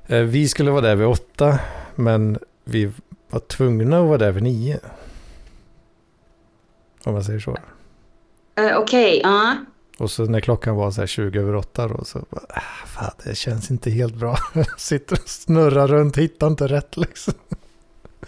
[0.08, 1.60] vi skulle vara där vid åtta,
[1.96, 2.92] men vi
[3.30, 4.80] var tvungna att vara där vid nio.
[7.04, 7.58] Om man säger så.
[8.56, 9.56] Eh, Okej, ja.
[9.98, 13.12] Och så när klockan var så här 20 över åtta då så bara, ah, fan
[13.24, 14.38] det känns inte helt bra.
[14.78, 17.34] Sitter och snurrar runt, hittar inte rätt liksom.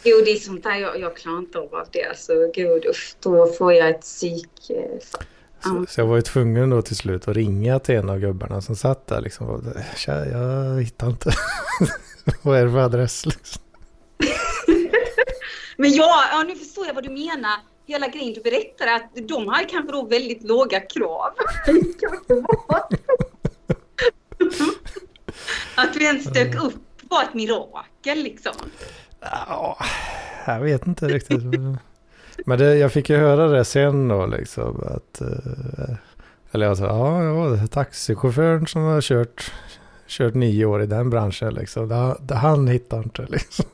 [0.03, 2.03] Jo, det är sånt där jag, jag klarar inte av det.
[2.03, 4.71] Alltså, gud, usch, då får jag ett psyk...
[5.63, 8.61] Så, så, jag var ju tvungen då till slut att ringa till en av gubbarna
[8.61, 9.47] som satt där liksom.
[9.47, 9.63] Och,
[9.95, 11.31] Tja, jag hittar inte.
[12.41, 13.61] vad är det för adress liksom?
[15.77, 17.59] Men ja, ja, nu förstår jag vad du menar.
[17.85, 21.33] Hela grejen du berättade att de har kanske då väldigt låga krav.
[25.75, 28.53] att vi ens dök upp var ett mirakel liksom.
[29.19, 29.77] Ja,
[30.45, 31.43] jag vet inte riktigt.
[32.45, 34.83] Men det, jag fick ju höra det sen då liksom.
[34.83, 35.95] Att, eh,
[36.51, 39.51] eller jag sa, ja, ja, taxichauffören som har kört,
[40.07, 41.87] kört nio år i den branschen liksom.
[41.87, 43.65] Det, det, han hittar inte liksom.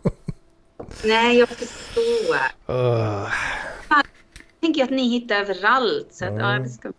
[1.04, 2.36] Nej, jag förstår.
[2.70, 3.28] Uh.
[3.90, 4.06] Jag
[4.62, 6.08] tänker att ni hittar överallt.
[6.12, 6.42] Så att, mm.
[6.42, 6.92] ja, det ska...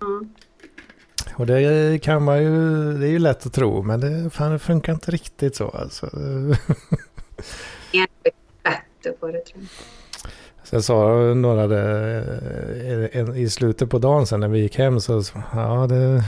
[0.00, 0.24] Ja.
[1.36, 4.58] Och det kan man ju, det är ju lätt att tro, men det, fan, det
[4.58, 6.10] funkar inte riktigt så alltså.
[7.92, 9.95] Jag är bättre på det tror jag.
[10.70, 15.22] Sen sa några det, eh, i slutet på dagen sen när vi gick hem så
[15.52, 16.24] ja det,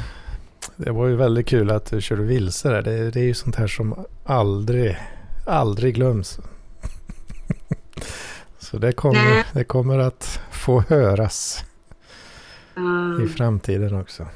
[0.77, 2.83] det var ju väldigt kul att du körde vilse där.
[2.83, 4.98] Det, det är ju sånt här som aldrig,
[5.46, 6.40] aldrig glöms.
[8.59, 11.64] Så det kommer, det kommer att få höras
[12.77, 13.24] mm.
[13.24, 14.27] i framtiden också.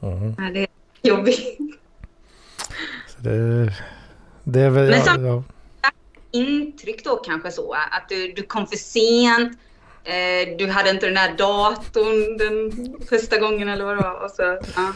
[0.00, 0.34] Mm.
[0.38, 0.68] Ja, det är
[1.02, 1.58] jobbigt.
[3.08, 3.74] Så det,
[4.44, 4.90] det är väl...
[4.90, 5.42] Men ja, ja.
[6.30, 9.58] Intryck då kanske så att du, du kom för sent.
[10.04, 14.24] Eh, du hade inte den där datorn den första gången eller vad det var.
[14.24, 14.42] Och så,
[14.76, 14.92] ja.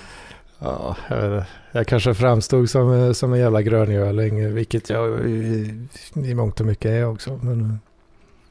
[0.58, 6.60] Ja, jag, jag kanske framstod som, som en jävla gröngöling, vilket jag i, i mångt
[6.60, 7.40] och mycket är också.
[7.42, 7.78] Men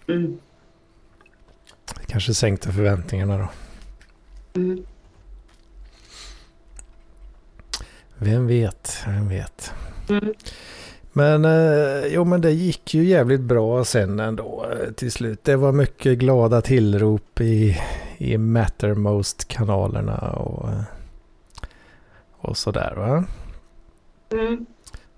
[0.07, 0.39] mm.
[2.07, 3.49] kanske sänkte förväntningarna då.
[4.59, 4.85] Mm.
[8.17, 9.73] Vem vet, vem vet.
[10.09, 10.33] Mm.
[11.15, 15.43] Men, eh, jo, men det gick ju jävligt bra sen ändå eh, till slut.
[15.43, 17.81] Det var mycket glada tillrop i,
[18.17, 20.81] i Mattermost-kanalerna och, eh,
[22.31, 23.23] och sådär va.
[24.31, 24.65] Mm.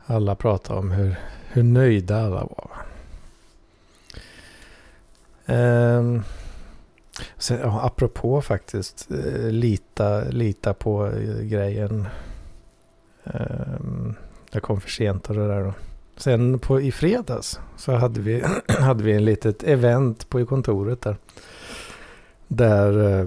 [0.06, 1.16] Alla pratade om hur,
[1.48, 2.72] hur nöjda alla var.
[5.48, 6.24] Um,
[7.38, 9.08] sen, ja, apropå faktiskt,
[9.50, 12.08] lita, lita på grejen.
[13.24, 14.16] Um,
[14.56, 15.74] jag kom för sent och det där då.
[16.18, 21.16] Sen på, i fredags så hade vi, hade vi en litet event på kontoret där.
[22.48, 23.26] Där eh,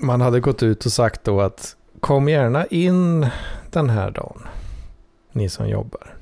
[0.00, 3.26] man hade gått ut och sagt då att kom gärna in
[3.70, 4.42] den här dagen.
[5.32, 6.14] Ni som jobbar.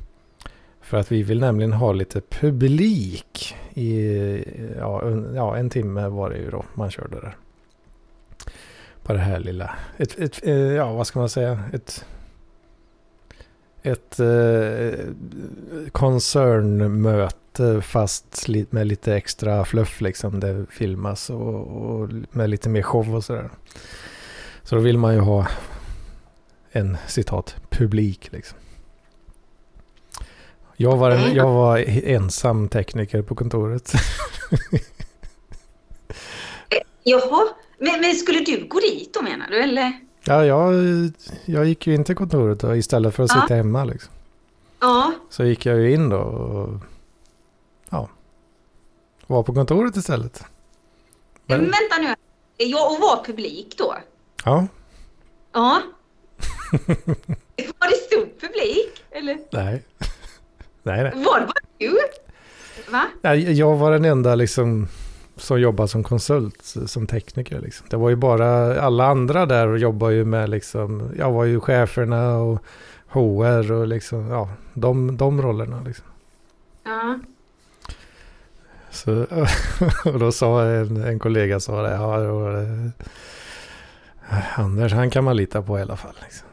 [0.80, 4.44] För att vi vill nämligen ha lite publik i
[4.78, 7.36] ja, en, ja, en timme var det ju då man körde där.
[9.02, 12.04] På det här lilla, ett, ett, eh, ja vad ska man säga, ett
[13.90, 15.04] ett eh,
[15.92, 20.40] koncernmöte fast med lite extra fluff liksom.
[20.40, 23.50] Det filmas och, och med lite mer show och sådär.
[24.62, 25.46] Så då vill man ju ha
[26.70, 28.58] en citat publik liksom.
[30.76, 33.92] Jag var, en, jag var ensam tekniker på kontoret.
[36.70, 37.48] Eh, jaha,
[37.78, 39.92] men, men skulle du gå dit då menar du eller?
[40.24, 40.74] Ja, jag,
[41.44, 43.56] jag gick ju in till kontoret då, istället för att sitta ja.
[43.56, 43.84] hemma.
[43.84, 44.12] Liksom.
[44.80, 45.12] Ja.
[45.30, 46.80] Så gick jag ju in då och
[47.90, 48.08] ja,
[49.26, 50.44] var på kontoret istället.
[51.46, 51.60] Men...
[51.60, 52.14] Vänta nu,
[52.56, 53.96] jag och var publik då?
[54.44, 54.66] Ja.
[55.52, 55.82] Ja.
[57.78, 59.04] var det stor publik?
[59.10, 59.38] Eller?
[59.50, 59.82] Nej.
[60.82, 61.12] nej, nej.
[61.14, 61.98] Var det bara du?
[62.90, 63.04] Va?
[63.22, 64.88] Nej, jag var den enda liksom
[65.38, 67.60] som jobbar som konsult, som tekniker.
[67.60, 67.86] Liksom.
[67.90, 72.36] Det var ju bara, alla andra där jobbar ju med liksom, jag var ju cheferna
[72.36, 72.64] och
[73.08, 76.06] HR och liksom, ja, de, de rollerna liksom.
[76.84, 77.18] Ja.
[78.90, 79.26] Så,
[80.04, 82.92] och då sa en, en kollega sa det, ja, det,
[84.56, 86.14] Anders han kan man lita på i alla fall.
[86.22, 86.48] Liksom.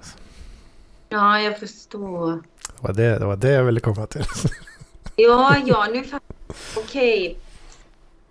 [1.10, 2.32] Ja, jag förstår.
[2.32, 4.26] Det var det, det var det jag ville komma till.
[5.16, 6.36] ja, ja, nu fattar
[6.78, 7.38] Okej.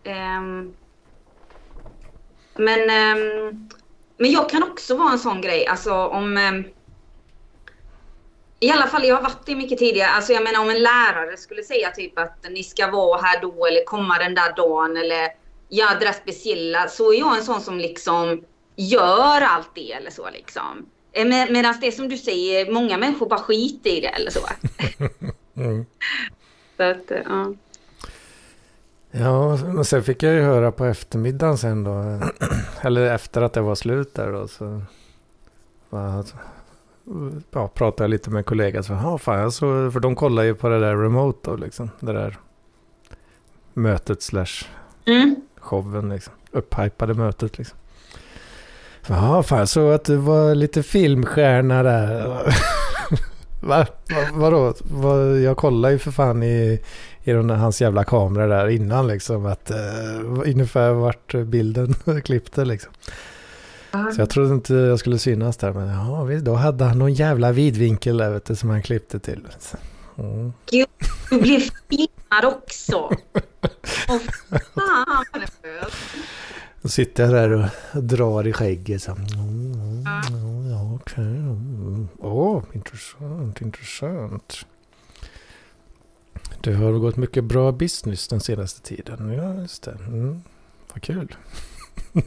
[0.04, 0.74] Um,
[2.56, 3.68] men, um,
[4.16, 6.36] men jag kan också vara en sån grej, alltså om...
[6.36, 6.64] Um,
[8.60, 10.10] I alla fall, jag har varit det mycket tidigare.
[10.10, 13.66] Alltså jag menar om en lärare skulle säga typ att ni ska vara här då
[13.66, 15.28] eller komma den där dagen eller
[15.68, 16.88] göra det speciella.
[16.88, 18.44] Så är jag en sån som liksom
[18.76, 20.86] gör allt det eller så liksom.
[21.12, 24.40] Eh, med, Medan det som du säger, många människor bara skiter i det eller så.
[25.56, 25.86] mm.
[26.76, 27.54] så att, ja.
[29.16, 32.20] Ja, men sen fick jag ju höra på eftermiddagen sen då.
[32.80, 34.48] Eller efter att det var slut där då.
[34.48, 34.82] Så,
[35.90, 36.24] ja,
[37.74, 38.84] pratade jag lite med kollegan.
[38.84, 41.90] Så, ja, fan, jag så, för de kollar ju på det där remote då liksom.
[42.00, 42.38] Det där
[43.74, 44.66] mötet slash
[45.04, 45.36] mm.
[45.56, 46.32] showen liksom.
[46.50, 47.78] Upphypade mötet liksom.
[49.06, 52.40] Ja, fan så att du var lite filmstjärna där.
[53.66, 53.86] Va?
[54.10, 54.28] Va?
[54.32, 54.74] Vadå?
[54.80, 55.26] Va?
[55.26, 56.80] Jag kollade ju för fan i,
[57.24, 59.46] i den, hans jävla kamera där innan liksom.
[59.46, 62.92] Att, uh, ungefär vart bilden klippte liksom.
[64.14, 65.72] Så jag trodde inte jag skulle synas där.
[65.72, 69.18] Men ja, visst, då hade han någon jävla vidvinkel där vet du, som han klippte
[69.18, 69.46] till.
[70.18, 70.52] Mm.
[70.70, 70.86] Gud,
[71.30, 72.96] du blev filmad också.
[74.08, 74.18] Åh
[74.74, 75.92] fan vad nervös.
[76.82, 79.02] Då sitter jag där och drar i skägget.
[79.02, 79.12] Så.
[79.12, 80.04] Mm,
[80.70, 81.24] ja, okej.
[81.24, 81.73] Mm.
[82.18, 84.66] Åh, intressant, intressant.
[86.60, 89.32] Det har gått mycket bra business den senaste tiden.
[89.32, 89.98] Ja, just det.
[90.06, 90.42] Mm,
[90.92, 91.36] vad kul.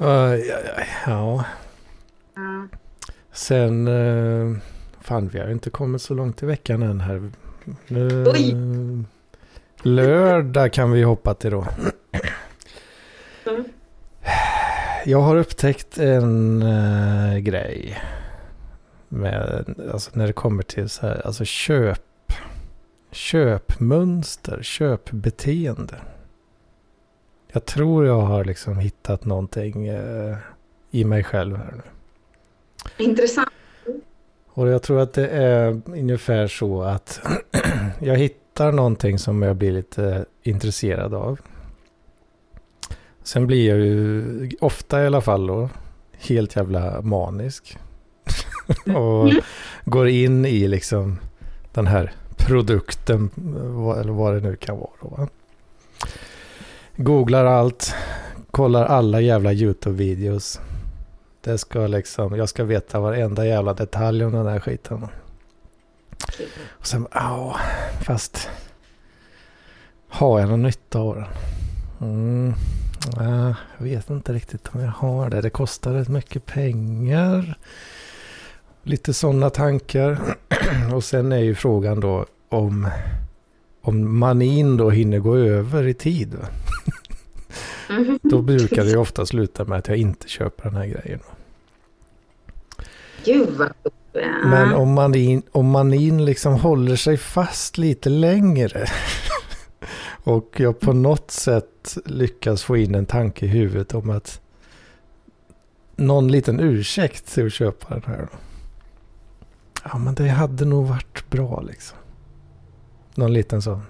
[0.00, 1.44] uh, ja, ja.
[3.32, 4.56] Sen, uh,
[5.00, 7.30] fan vi har inte kommit så långt i veckan än här.
[7.88, 8.56] Nu, Oj.
[9.82, 11.66] Lördag kan vi hoppa till då.
[13.46, 13.64] Mm.
[15.04, 17.98] Jag har upptäckt en uh, grej.
[19.08, 22.02] Med, alltså när det kommer till så här, alltså köp.
[23.10, 26.00] Köpmönster, köpbeteende.
[27.52, 30.36] Jag tror jag har liksom hittat någonting uh,
[30.90, 31.82] i mig själv här nu.
[33.04, 33.48] Intressant.
[34.46, 37.20] Och jag tror att det är ungefär så att
[38.00, 41.40] jag hittar någonting som jag blir lite intresserad av.
[43.24, 45.68] Sen blir jag ju ofta i alla fall då
[46.18, 47.78] helt jävla manisk.
[48.86, 49.42] och mm.
[49.84, 51.18] går in i liksom
[51.72, 53.30] den här produkten,
[54.00, 54.90] eller vad det nu kan vara.
[55.00, 55.28] Då,
[56.96, 57.94] Googlar allt,
[58.50, 60.60] kollar alla jävla YouTube-videos.
[61.40, 65.08] Det ska liksom, jag ska veta varenda jävla detalj om den här skiten.
[66.68, 67.56] Och sen, ja,
[68.00, 68.50] fast
[70.08, 71.26] har jag någon nytta av den?
[72.00, 72.54] Mm,
[73.16, 75.40] jag vet inte riktigt om jag har det.
[75.40, 77.58] Det kostar rätt mycket pengar.
[78.82, 80.36] Lite sådana tankar.
[80.94, 82.88] Och sen är ju frågan då om,
[83.82, 86.36] om manin då hinner gå över i tid.
[87.90, 88.18] Mm.
[88.22, 91.20] Då brukar det ju ofta sluta med att jag inte köper den här grejen.
[93.24, 93.72] Gud vad
[94.44, 98.86] Men om manin, om manin liksom håller sig fast lite längre
[100.22, 104.40] och jag på något sätt lyckas få in en tanke i huvudet om att
[105.96, 108.28] någon liten ursäkt till att köpa den här.
[109.84, 111.98] Ja, men det hade nog varit bra liksom.
[113.14, 113.82] Någon liten sån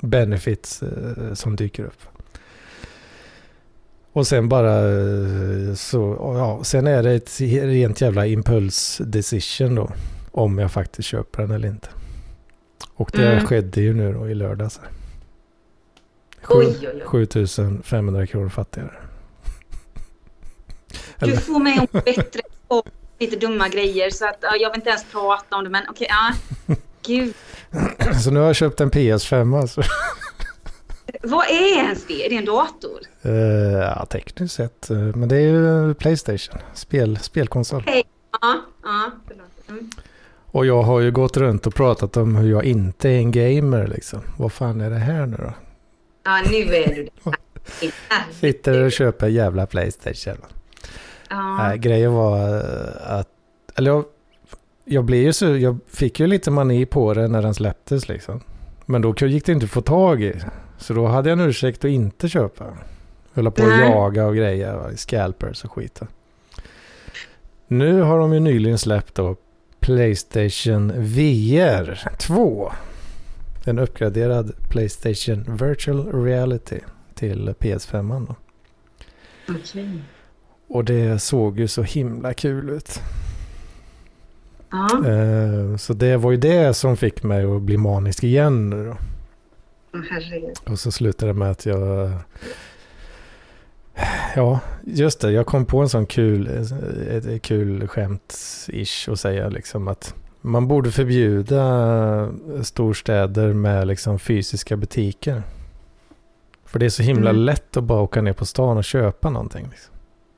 [0.00, 2.02] benefits eh, som dyker upp.
[4.12, 9.90] Och sen bara eh, så, ja, sen är det ett rent jävla impuls decision då.
[10.30, 11.88] Om jag faktiskt köper den eller inte.
[12.94, 13.46] Och det mm.
[13.46, 14.80] skedde ju nu då i lördags.
[17.04, 18.94] 7500 kronor fattigare.
[21.18, 22.40] Du får mig om bättre
[23.18, 26.16] lite dumma grejer så att jag vill inte ens prata om det men okej, okay,
[26.66, 26.74] ja.
[27.06, 27.34] Gud.
[28.22, 29.82] Så nu har jag köpt en PS5 alltså.
[31.22, 32.26] Vad är ens det?
[32.26, 33.00] Är det en dator?
[33.26, 33.32] Uh,
[33.72, 34.90] ja, tekniskt sett.
[34.90, 36.58] Uh, men det är ju Playstation.
[36.74, 37.82] Spel, spelkonsol.
[37.82, 38.02] Okay.
[38.40, 39.10] Ja, ja.
[39.68, 39.90] Mm.
[40.46, 43.86] Och jag har ju gått runt och pratat om hur jag inte är en gamer
[43.86, 44.20] liksom.
[44.38, 45.52] Vad fan är det här nu då?
[46.24, 47.10] Ja, nu är du det.
[48.32, 50.36] Sitter och köper jävla Playstation.
[51.30, 51.72] Ja.
[51.72, 53.28] Äh, grejen var eh, att,
[53.76, 54.04] eller jag,
[54.84, 58.40] jag blev ju så, jag fick ju lite mani på det när den släpptes liksom.
[58.86, 60.34] Men då gick det inte att få tag i.
[60.78, 62.64] Så då hade jag en ursäkt att inte köpa.
[63.32, 66.00] Höll på att jaga och grejer, scalpers och skit.
[67.66, 69.36] Nu har de ju nyligen släppt då
[69.80, 72.72] Playstation VR 2.
[73.66, 76.80] En uppgraderad Playstation Virtual Reality
[77.14, 78.26] till PS5.
[78.26, 78.34] Då.
[79.54, 79.98] Okay.
[80.68, 83.00] Och det såg ju så himla kul ut.
[84.70, 85.08] Ja.
[85.08, 88.96] Eh, så det var ju det som fick mig att bli manisk igen nu då.
[90.10, 90.56] Herregud.
[90.66, 92.12] Och så slutade det med att jag...
[94.36, 95.30] Ja, just det.
[95.30, 96.46] Jag kom på en sån kul,
[97.10, 100.14] ett kul skämt-ish att säga liksom att
[100.46, 102.32] man borde förbjuda
[102.62, 105.42] storstäder med liksom fysiska butiker.
[106.64, 107.42] För det är så himla mm.
[107.42, 109.68] lätt att bara åka ner på stan och köpa någonting.
[109.70, 109.94] Liksom.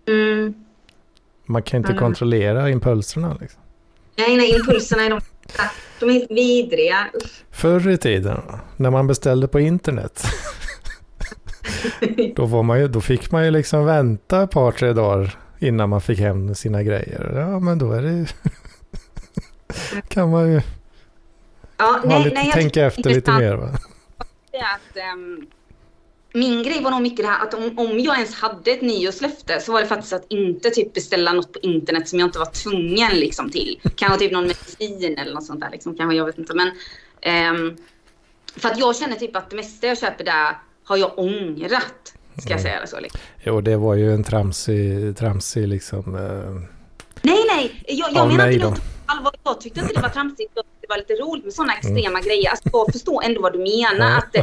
[0.09, 0.55] Mm.
[1.47, 2.01] Man kan inte mm.
[2.01, 3.37] kontrollera impulserna.
[3.41, 3.61] Liksom.
[4.17, 5.21] Nej, nej, impulserna är de,
[6.01, 7.07] de är helt vidriga.
[7.51, 8.41] Förr i tiden,
[8.77, 10.23] när man beställde på internet.
[12.37, 15.89] då, var man ju, då fick man ju liksom vänta ett par, tre dagar innan
[15.89, 17.33] man fick hem sina grejer.
[17.35, 18.27] Ja, men då är det
[20.09, 20.61] kan man ju
[21.77, 23.55] ja, nej, lite, nej, tänka efter lite mer.
[23.55, 23.69] Va?
[24.53, 25.47] Att, um,
[26.33, 29.61] min grej var nog mycket det här att om, om jag ens hade ett nyårslöfte
[29.61, 32.47] så var det faktiskt att inte typ beställa något på internet som jag inte var
[32.47, 33.81] tvungen liksom till.
[33.97, 36.55] Kanske typ någon medicin eller något sånt där liksom, kanske, jag vet inte.
[36.55, 36.71] Men,
[37.21, 37.77] ehm,
[38.57, 42.15] för att jag känner typ att det mesta jag köper där har jag ångrat.
[42.39, 43.01] Ska jag säga det så?
[43.01, 43.21] Liksom.
[43.45, 46.15] Jo, det var ju en tramsig, tramsig liksom...
[46.15, 46.69] Eh,
[47.23, 47.85] nej, nej.
[47.87, 49.33] Jag, jag menar inte allvar.
[49.45, 50.55] Jag tyckte inte det var tramsigt.
[50.55, 52.51] Det var lite roligt med sådana extrema grejer.
[52.51, 54.11] Alltså, jag förstår ändå vad du menar.
[54.11, 54.19] Ja.
[54.19, 54.37] Att,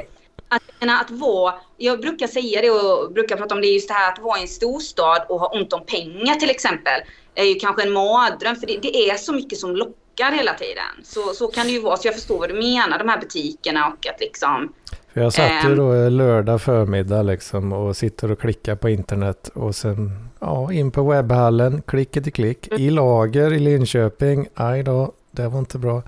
[0.48, 3.94] att, menar, att vara, jag brukar säga det och brukar prata om det, just det
[3.94, 7.02] här att vara i en storstad och ha ont om pengar till exempel.
[7.36, 11.04] är ju kanske en mardröm för det, det är så mycket som lockar hela tiden.
[11.04, 11.98] Så, så kan det ju vara.
[11.98, 14.74] Så jag förstår vad du menar, de här butikerna och att liksom...
[15.14, 19.76] För jag satt ju då lördag förmiddag liksom och sitter och klickar på internet och
[19.76, 25.48] sen ja, in på webbhallen, klicket i klick, i lager i Linköping, aj då, det
[25.48, 26.04] var inte bra.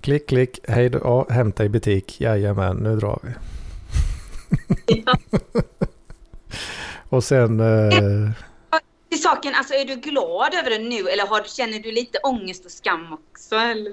[0.00, 3.34] Klick, klick, hej då, ja, hämta i butik, jajamän, nu drar vi.
[7.08, 8.30] och sen, eh,
[9.08, 12.64] Till saken, alltså är du glad över det nu eller har, känner du lite ångest
[12.64, 13.56] och skam också?
[13.56, 13.92] Eller?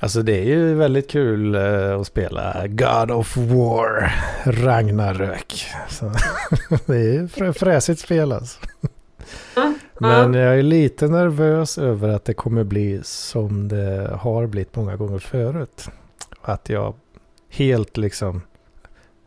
[0.00, 4.12] Alltså det är ju väldigt kul eh, att spela God of War,
[4.44, 5.64] Ragnarök.
[5.88, 6.12] Så,
[6.86, 8.60] det är ju frä- fräsigt spel alltså.
[9.98, 14.96] Men jag är lite nervös över att det kommer bli som det har blivit många
[14.96, 15.88] gånger förut.
[16.42, 16.94] Att jag
[17.48, 18.42] helt liksom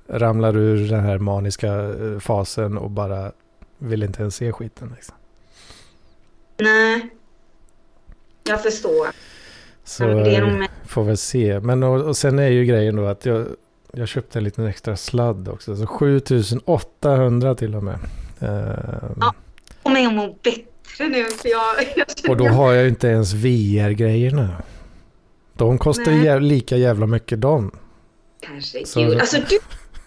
[0.08, 3.32] ramlar ur den här maniska eh, fasen och bara
[3.78, 4.92] vill inte ens se skiten.
[4.96, 5.16] Liksom.
[6.58, 7.10] Nej.
[8.44, 9.08] Jag förstår.
[9.86, 11.60] Så Ja, eh, får väl se.
[11.60, 13.46] Men och, och sen är ju grejen då att jag,
[13.94, 15.76] jag köpte en liten extra sladd också.
[15.76, 18.00] Så 7800 till och med.
[18.40, 18.50] Eh,
[19.20, 19.34] Ja.
[19.84, 21.76] Och mig att må bättre nu för jag...
[21.96, 24.50] jag Och då har jag ju inte ens VR-grejerna.
[25.54, 27.72] De kostar ju lika jävla mycket de.
[28.46, 28.88] Herregud.
[28.88, 29.38] Så- Alltså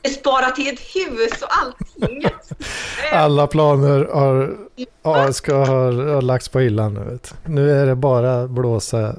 [0.03, 2.25] du sparar till ett hus och allting.
[3.13, 4.57] Alla planer har,
[5.03, 7.01] ja, ska ha, har lagts på hyllan nu.
[7.05, 7.35] Vet.
[7.45, 9.17] Nu är det bara blåsa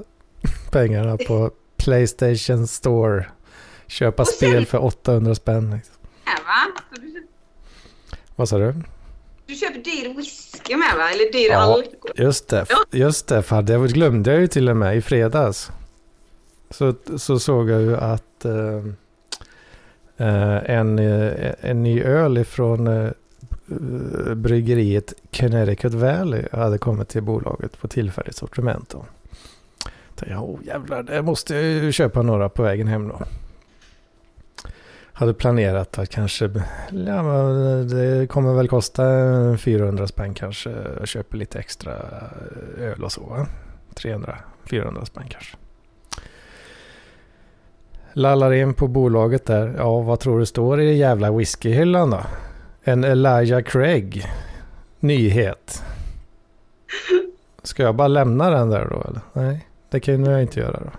[0.78, 3.26] pengarna på Playstation Store.
[3.86, 5.70] Köpa sen- spel för 800 spänn.
[5.70, 5.94] Liksom.
[6.24, 6.80] Här, va?
[6.94, 7.26] Så Du,
[8.36, 8.74] Vad sa du?
[9.46, 11.10] du köper dyr whisky med va?
[11.10, 11.58] Eller dyr Ja.
[11.58, 11.84] alkohol?
[12.16, 13.42] Just det, just det.
[13.42, 15.70] Fan, det glömde jag ju till och med i fredags.
[16.70, 18.84] Så, så såg jag ju att eh,
[20.28, 23.10] eh, en, eh, en ny öl ifrån eh,
[24.34, 28.88] bryggeriet Connecticut Valley hade kommit till bolaget på tillfälligt sortiment.
[28.88, 29.04] Då.
[30.18, 33.20] Tänkte jag, oh, jävlar, det måste jag ju köpa några på vägen hem då.
[35.12, 36.50] Hade planerat att kanske,
[36.90, 37.22] ja
[37.82, 39.02] det kommer väl kosta
[39.58, 40.70] 400 spänn kanske.
[40.98, 41.92] Jag köper lite extra
[42.78, 43.20] öl och så.
[43.20, 43.46] va?
[43.94, 45.56] 300-400 spänn kanske.
[48.12, 49.74] Lallar in på bolaget där.
[49.76, 52.20] Ja, vad tror du står i jävla whiskyhyllan då?
[52.82, 54.26] En Elijah Craig.
[55.00, 55.82] Nyhet.
[57.62, 59.20] Ska jag bara lämna den där då eller?
[59.32, 60.90] Nej, det kan jag inte göra då.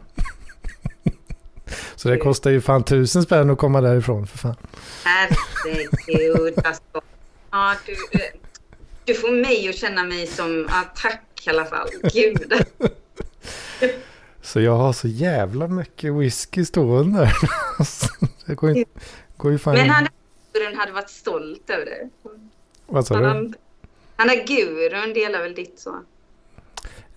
[1.95, 4.55] Så det kostar ju fan tusen spänn att komma därifrån för fan.
[5.03, 7.01] Herregud alltså.
[7.51, 7.95] Ja, du,
[9.05, 11.89] du får mig att känna mig som, ja, tack i alla fall.
[12.13, 12.53] Gud.
[14.41, 17.33] Så jag har så jävla mycket whisky stående där.
[18.45, 18.85] Det går ju,
[19.37, 19.73] går ju fan...
[19.73, 20.07] Men han
[20.53, 22.09] Gurun hade varit stolt över det.
[22.85, 23.25] Vad sa du?
[23.25, 23.53] Han,
[24.15, 26.03] han är Gurun delar väl ditt så.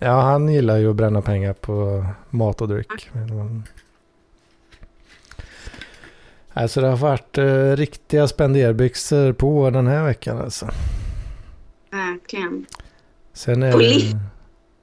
[0.04, 3.10] Ja, han gillar ju att bränna pengar på mat och dryck.
[6.52, 10.68] Alltså det har varit eh, riktiga spenderbyxor på den här veckan alltså.
[11.90, 12.66] Verkligen.
[13.32, 13.88] Sen är På det...
[13.88, 14.16] liv.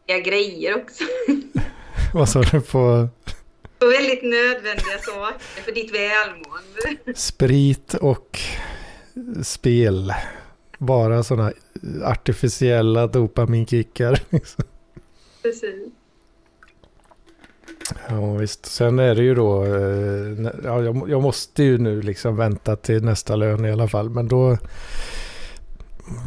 [0.05, 1.03] Ja, grejer också.
[2.13, 2.79] Vad sa du på
[3.79, 7.13] Och väldigt nödvändiga saker för ditt välmående.
[7.19, 8.39] sprit och
[9.43, 10.13] spel?
[10.77, 11.51] Bara sådana
[12.03, 14.19] artificiella dopaminkickar.
[15.41, 15.89] Precis.
[18.09, 18.65] Ja visst.
[18.65, 22.75] Sen är det ju då, eh, ja, jag, må- jag måste ju nu liksom vänta
[22.75, 24.09] till nästa lön i alla fall.
[24.09, 24.57] Men då,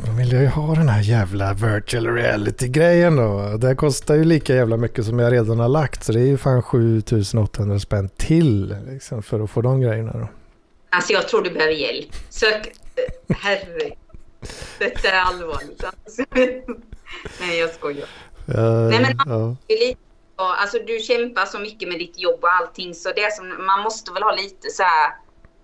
[0.06, 3.56] då vill jag ju ha den här jävla virtual reality-grejen då.
[3.56, 6.04] Det kostar ju lika jävla mycket som jag redan har lagt.
[6.04, 10.28] Så det är ju fan 7800 spänn till liksom, för att få de grejerna då.
[10.90, 12.08] Alltså jag tror du behöver hjälp.
[12.30, 12.66] Sök...
[12.66, 13.92] eh, Herregud.
[14.78, 15.84] Detta är allvarligt.
[15.84, 16.22] Alltså.
[17.40, 18.08] Nej, jag skojar.
[18.48, 19.56] Eh, Nej, men- ja.
[19.68, 19.98] Lite,
[20.38, 23.80] så- alltså, du kämpar så mycket med ditt jobb och allting så det som, man
[23.82, 25.12] måste väl ha lite så här,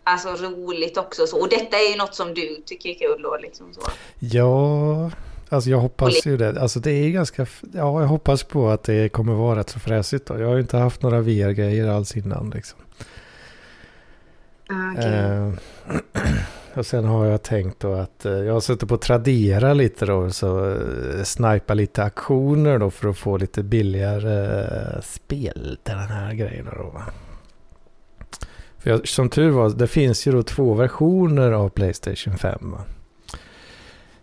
[0.04, 1.26] alltså roligt också.
[1.26, 1.40] Så.
[1.40, 3.36] Och detta är ju något som du tycker är kul då.
[3.42, 3.80] Liksom så.
[4.18, 5.10] ja,
[5.48, 6.60] alltså jag hoppas ju det.
[6.62, 10.26] Alltså det är ganska, ja jag hoppas på att det kommer vara rätt så fräsigt
[10.26, 10.38] då.
[10.40, 12.78] Jag har ju inte haft några VR-grejer alls innan liksom.
[14.70, 15.52] Ah, okej.
[16.78, 20.30] Och sen har jag tänkt då att eh, jag har suttit på Tradera lite då.
[20.30, 26.08] Så eh, snipa lite aktioner då för att få lite billigare eh, spel till den
[26.08, 27.02] här grejen då.
[28.78, 32.74] För jag, som tur var, det finns ju då två versioner av Playstation 5.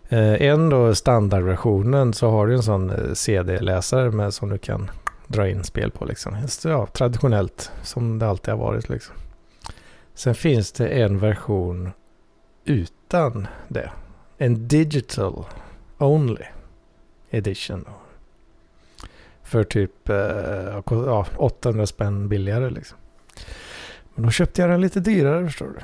[0.08, 4.90] Eh, en då standardversionen så har du en sån eh, CD-läsare med som du kan
[5.26, 6.36] dra in spel på liksom.
[6.64, 9.14] Ja, traditionellt som det alltid har varit liksom.
[10.14, 11.92] Sen finns det en version
[12.66, 13.90] utan det.
[14.38, 15.44] En digital
[15.98, 16.44] only
[17.30, 17.84] edition.
[19.42, 22.98] För typ eh, ja, 800 spänn billigare liksom.
[24.14, 25.80] Men då köpte jag den lite dyrare förstår du.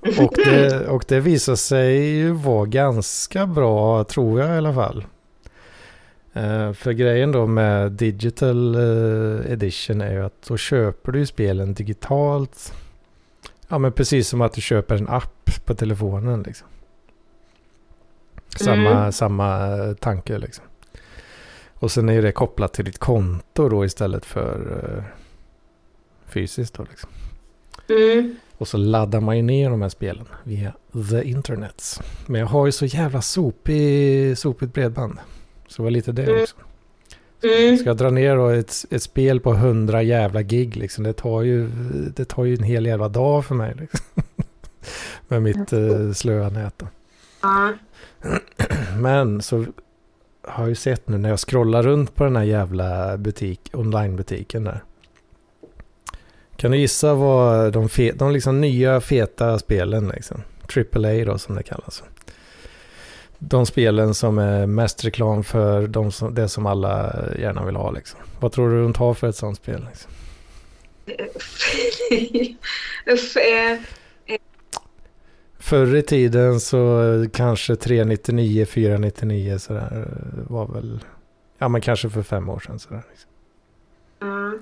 [0.24, 5.04] och, det, och det visar sig ju vara ganska bra tror jag i alla fall.
[6.32, 11.74] Eh, för grejen då med digital eh, edition är ju att då köper du spelen
[11.74, 12.72] digitalt.
[13.68, 16.68] Ja men precis som att du köper en app på telefonen liksom.
[18.56, 19.12] Samma, Mm.
[19.12, 20.64] samma eh, tanke liksom.
[21.74, 25.04] Och sen är det kopplat till ditt konto då istället för eh,
[26.26, 27.10] fysiskt då liksom.
[27.88, 28.36] Mm.
[28.58, 30.72] Och så laddar man ju ner de här spelen via
[31.10, 32.00] the internet.
[32.26, 35.18] Men jag har ju så jävla sopig, sopigt bredband.
[35.68, 36.42] Så det var lite det Mm.
[36.42, 36.56] också.
[37.42, 37.76] Mm.
[37.76, 41.04] Ska jag dra ner då ett, ett spel på 100 jävla gig liksom.
[41.04, 41.68] Det tar ju,
[42.16, 44.00] det tar ju en hel jävla dag för mig liksom.
[45.28, 46.82] Med mitt eh, slöa nät.
[47.42, 47.72] Ja.
[49.00, 49.66] Men så
[50.42, 54.64] har jag ju sett nu när jag scrollar runt på den här jävla butik, onlinebutiken
[54.64, 54.82] där.
[56.56, 60.42] Kan du gissa vad de, fe, de liksom nya feta spelen liksom.
[60.76, 62.02] AAA då som det kallas.
[63.48, 67.90] De spelen som är mest reklam för de som, det som alla gärna vill ha
[67.90, 68.20] liksom.
[68.40, 69.86] Vad tror du de tar för ett sånt spel?
[69.88, 70.12] Liksom?
[75.58, 80.08] Förr i tiden så kanske 399, 499 sådär
[80.48, 81.04] var väl,
[81.58, 83.02] ja men kanske för fem år sedan sådär.
[83.10, 83.30] Liksom.
[84.18, 84.52] ja.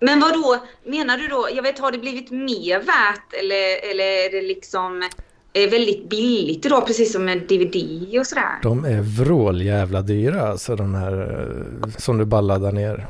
[0.00, 1.48] Men vad då menar du då?
[1.54, 5.08] Jag vet, har det blivit mer värt eller, eller är det liksom
[5.56, 7.76] eh, väldigt billigt idag precis som med DVD
[8.18, 8.58] och sådär?
[8.62, 11.46] De är vråljävla dyra alltså de här
[11.82, 13.06] eh, som du bara laddar ner.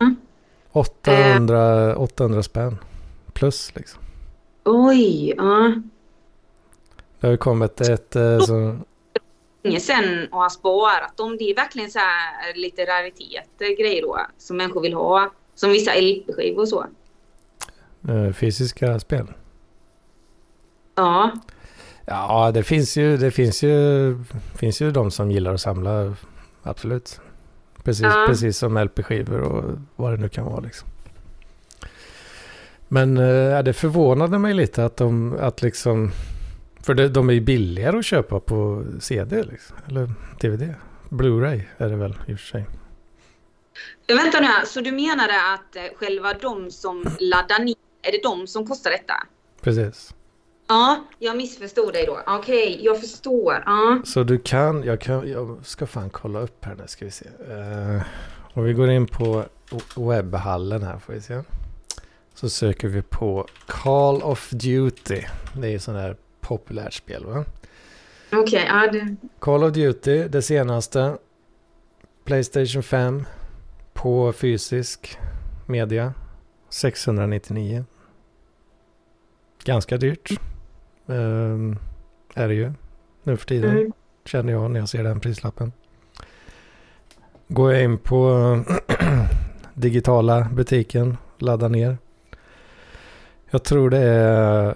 [0.00, 0.16] Mm.
[0.72, 2.78] 800, 800 spänn
[3.32, 4.00] plus liksom.
[4.64, 5.72] Oj, ja.
[7.20, 8.78] Det har ju kommit ett eh, så,
[9.62, 11.36] länge sedan och har sparat dem.
[11.36, 15.32] Det är verkligen så här lite rariteter grejer då som människor vill ha.
[15.54, 16.86] Som vissa LP-skivor och så.
[18.08, 19.26] eh, fysiska spel.
[20.94, 21.30] Ja,
[22.06, 24.16] Ja, det finns ju, det finns ju,
[24.54, 26.14] finns ju de som gillar att samla,
[26.62, 27.20] absolut.
[27.82, 28.24] Precis, Ja.
[28.28, 29.64] precis som LP-skivor och
[29.96, 30.88] vad det nu kan vara liksom.
[32.88, 36.10] Men eh, ja, det förvånade mig lite att de, att liksom,
[36.80, 40.74] för det, de är ju billigare att köpa på CD liksom, eller DVD.
[41.08, 42.66] Blu-ray är det väl i och för sig.
[44.06, 44.64] jag väntar nu här.
[44.64, 48.90] Så du menade att eh, själva de som laddar ner, är det de som kostar
[48.90, 49.14] detta?
[49.60, 50.14] Precis.
[50.68, 52.20] Ja, jag missförstod dig då.
[52.26, 53.62] Okej, jag förstår.
[53.66, 54.00] Ja.
[54.04, 57.26] Så du kan, jag kan, jag ska fan kolla upp här nu ska vi se.
[57.26, 58.02] Uh,
[58.52, 59.44] om vi går in på
[59.96, 61.42] webbhallen här får vi se.
[62.34, 65.22] Så söker vi på Call of Duty.
[65.54, 67.44] Det är ju sån här populärt spel va?
[68.32, 69.16] Okej, ja det...
[69.38, 71.18] Call of Duty, det senaste.
[72.24, 73.24] Playstation 5.
[73.92, 75.18] På fysisk
[75.66, 76.14] media.
[76.68, 77.84] 699.
[79.64, 80.30] Ganska dyrt.
[81.08, 81.78] Ehm,
[82.34, 82.72] är det ju.
[83.22, 83.70] Nu för tiden.
[83.70, 83.92] Mm.
[84.24, 85.72] Känner jag när jag ser den prislappen.
[87.48, 88.60] Går jag in på
[89.74, 91.16] digitala butiken.
[91.38, 91.98] Laddar ner.
[93.50, 94.74] Jag tror det är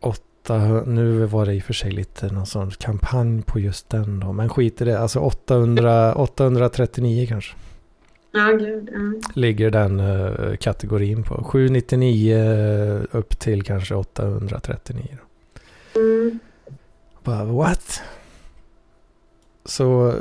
[0.00, 4.20] 800, nu var det i och för sig lite någon sån kampanj på just den
[4.20, 4.32] då.
[4.32, 7.54] Men skit i det, alltså 800, 839 kanske.
[8.38, 8.90] Ja, gud.
[8.92, 9.30] Ja.
[9.34, 11.44] Ligger den eh, kategorin på.
[11.44, 15.18] 799 upp till kanske 839.
[15.92, 16.00] Då.
[16.00, 16.38] Mm.
[17.24, 18.02] Bara what?
[19.64, 20.14] Så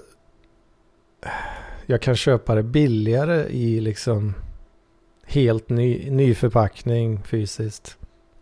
[1.86, 4.34] jag kan köpa det billigare i liksom
[5.26, 7.98] helt ny, ny förpackning fysiskt.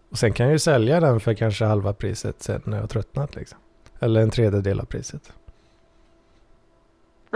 [0.10, 3.36] Och sen kan jag ju sälja den för kanske halva priset sen när jag tröttnat
[3.36, 3.60] liksom.
[4.00, 5.32] Eller en tredjedel av priset.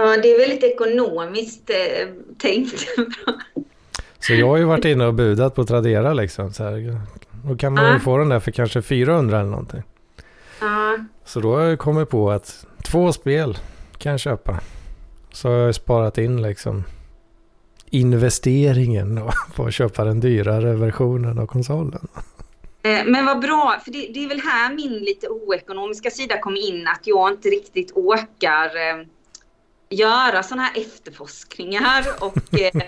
[0.02, 2.86] Ja, det är väldigt ekonomiskt eh, tänkt.
[4.20, 6.54] Så jag har ju varit inne och budat på Tradera liksom.
[6.54, 7.02] Så här,
[7.46, 8.00] då kan man ju Ja.
[8.00, 9.84] få den där för kanske 400 eller någonting.
[10.62, 10.98] ja.
[11.26, 13.58] Så då har jag kommit på att två spel
[13.98, 14.60] kan jag köpa.
[15.32, 16.84] Så har jag sparat in liksom
[17.90, 22.08] investeringen då, på att köpa den dyrare versionen av konsolen.
[22.84, 26.70] Eh, men vad bra, för det, det, är väl här min lite oekonomiska sida kommer
[26.70, 29.06] in, att jag inte riktigt orkar eh,
[29.90, 32.82] göra sådana här efterforskningar och eh,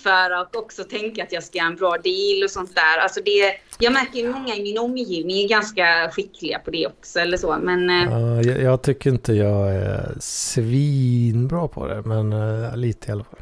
[0.00, 2.98] jämföra och också tänka att jag ska göra en bra deal och sånt där.
[3.02, 7.20] Alltså det, jag märker att många i min omgivning är ganska skickliga på det också
[7.20, 7.58] eller så.
[7.62, 13.12] Men, ja, jag, jag, tycker inte jag är svinbra på det, men uh, lite i
[13.12, 13.40] alla fall.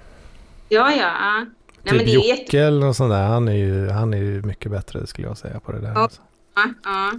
[0.68, 1.46] Ja, ja.
[1.82, 2.58] Nej, typ Jocke jätte...
[2.58, 5.60] eller något sånt där, han är, ju, han är ju mycket bättre skulle jag säga
[5.60, 5.92] på det där.
[5.92, 6.20] Ja, alltså.
[6.84, 7.12] ja.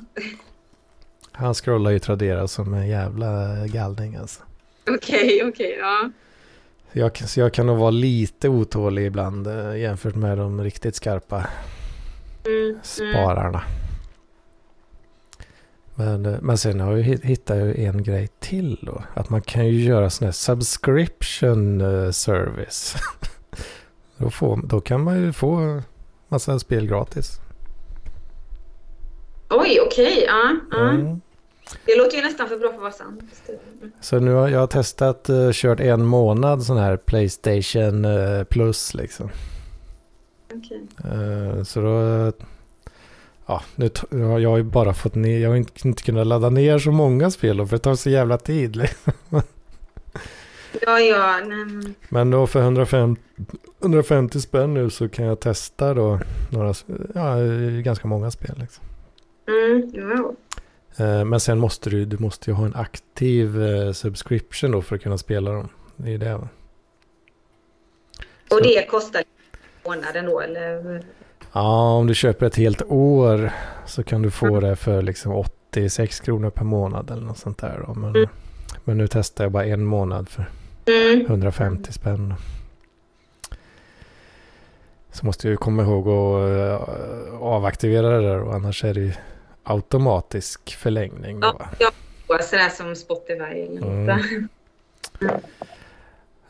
[1.31, 3.27] Han scrollar ju Tradera som en jävla
[3.67, 4.41] galning alltså.
[4.95, 6.09] Okej, okay, okej, okay, ja.
[6.93, 10.95] Så jag, så jag kan nog vara lite otålig ibland eh, jämfört med de riktigt
[10.95, 11.47] skarpa
[12.45, 12.79] mm, mm.
[12.83, 13.63] spararna.
[13.63, 13.79] Mm.
[15.95, 19.03] Men, eh, men sen har jag hittat en grej till då.
[19.13, 22.95] Att man kan ju göra sån här subscription uh, service.
[24.17, 25.81] då, får, då kan man ju få
[26.27, 27.39] massa spel gratis.
[29.49, 30.13] Oj, okej.
[30.13, 30.55] Okay, ja.
[30.71, 30.89] ja.
[30.89, 31.21] Mm.
[31.85, 33.21] Det låter ju nästan för bra för att vara sant.
[34.01, 39.29] Så nu har jag testat, uh, kört en månad sån här Playstation uh, plus liksom.
[40.53, 41.11] Okay.
[41.13, 42.31] Uh, så då,
[43.45, 46.49] ja, nu jag, jag har ju bara fått ner, jag har inte, inte kunnat ladda
[46.49, 48.75] ner så många spel då, för det tar så jävla tid.
[48.81, 49.13] Liksom.
[50.81, 51.39] Ja, ja.
[51.47, 51.93] Nej.
[52.09, 53.21] Men då för 150,
[53.81, 56.19] 150 spänn nu så kan jag testa då
[56.51, 56.73] några,
[57.15, 57.35] ja,
[57.83, 58.83] ganska många spel liksom.
[59.47, 60.33] Mm, ja.
[60.99, 64.95] Eh, men sen måste du, du måste ju ha en aktiv eh, subscription då för
[64.95, 65.69] att kunna spela dem.
[65.95, 66.37] Det är det.
[66.37, 66.49] Va?
[68.51, 69.23] Och det kostar
[69.85, 71.03] månaden då eller?
[71.53, 73.51] Ja, om du köper ett helt år
[73.85, 74.63] så kan du få mm.
[74.63, 77.83] det för liksom 86 kronor per månad eller något sånt där.
[77.87, 77.93] Då.
[77.93, 78.29] Men, mm.
[78.83, 80.49] men nu testar jag bara en månad för
[80.85, 81.25] mm.
[81.25, 82.33] 150 spänn.
[85.11, 89.17] Så måste jag komma ihåg att uh, avaktivera det där och annars är det
[89.69, 91.39] automatisk förlängning.
[91.39, 91.55] Då.
[91.79, 91.91] Ja,
[92.27, 94.47] ja sådär som Spotify eller mm.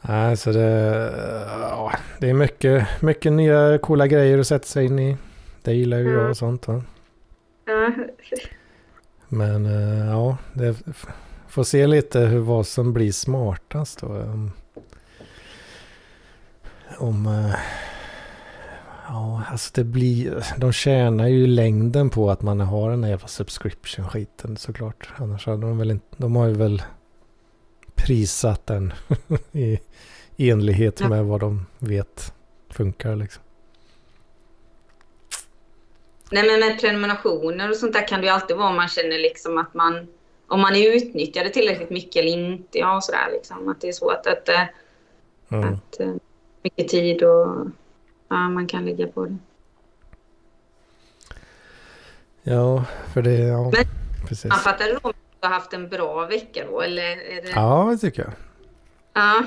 [0.01, 1.11] Nej, så det,
[1.61, 5.17] ja, det är mycket, mycket nya coola grejer att sätta sig in i.
[5.61, 6.19] Det gillar ju mm.
[6.19, 6.67] jag och sånt.
[6.67, 6.83] Va?
[7.65, 7.91] Ja.
[9.27, 10.75] Men eh, ja, det
[11.47, 14.07] får se lite hur vad som blir smartast då.
[14.07, 14.51] Om,
[16.97, 17.55] om eh,
[19.11, 20.45] Ja, alltså det blir...
[20.57, 25.09] De tjänar ju längden på att man har den här jävla subscription-skiten såklart.
[25.15, 26.05] Annars hade de väl inte...
[26.17, 26.81] De har ju väl
[27.95, 28.93] prissatt den
[29.51, 29.79] i
[30.37, 32.33] enlighet med vad de vet
[32.69, 33.43] funkar liksom.
[36.31, 39.19] Nej men med prenumerationer och sånt där kan det ju alltid vara om man känner
[39.19, 40.07] liksom att man
[40.47, 42.79] om man är utnyttjade tillräckligt mycket eller inte.
[42.79, 43.69] Ja, sådär liksom.
[43.69, 44.49] Att det är svårt att,
[45.51, 45.73] mm.
[45.73, 45.99] att
[46.63, 47.67] mycket tid och
[48.29, 49.37] ja, man kan lägga på det.
[52.43, 53.85] Ja, för det, ja, Men,
[54.27, 54.49] precis.
[54.49, 57.15] Man fattar att du har haft en bra vecka då, eller?
[57.15, 57.49] Det...
[57.55, 58.33] Ja, det tycker jag.
[59.13, 59.43] Ja.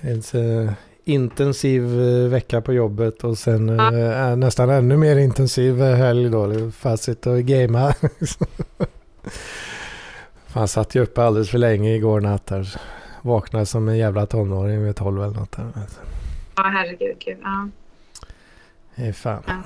[0.00, 0.72] en uh,
[1.04, 6.70] intensiv uh, vecka på jobbet och sen uh, nästan ännu mer intensiv helg då.
[6.70, 7.94] Fast sitta och gamea.
[10.52, 12.80] Han satt ju uppe alldeles för länge igår natt här.
[13.22, 15.52] Vaknade som en jävla tonåring vid tolv eller något.
[15.52, 16.09] Där.
[16.64, 17.18] Ja, herregud.
[17.18, 17.38] Gud.
[17.42, 17.68] Ja.
[18.94, 19.42] Hey, fan.
[19.46, 19.62] Ja.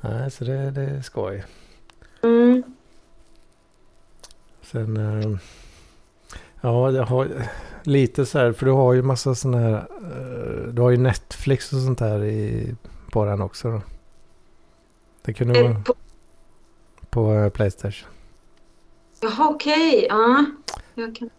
[0.00, 1.44] Nej, så det, det är skoj.
[2.22, 2.62] Mm.
[4.62, 4.96] Sen...
[4.96, 5.38] Äh,
[6.60, 7.28] ja, jag har
[7.82, 9.74] lite så här, för du har ju massa sådana här...
[9.74, 12.74] Äh, du har ju Netflix och sånt här i,
[13.12, 13.82] på den också då.
[15.22, 15.80] Det kunde vara...
[15.80, 15.94] På,
[17.10, 18.10] på Playstation.
[19.20, 19.96] Jaha, okej.
[19.96, 20.06] Okay.
[20.08, 20.44] Ja.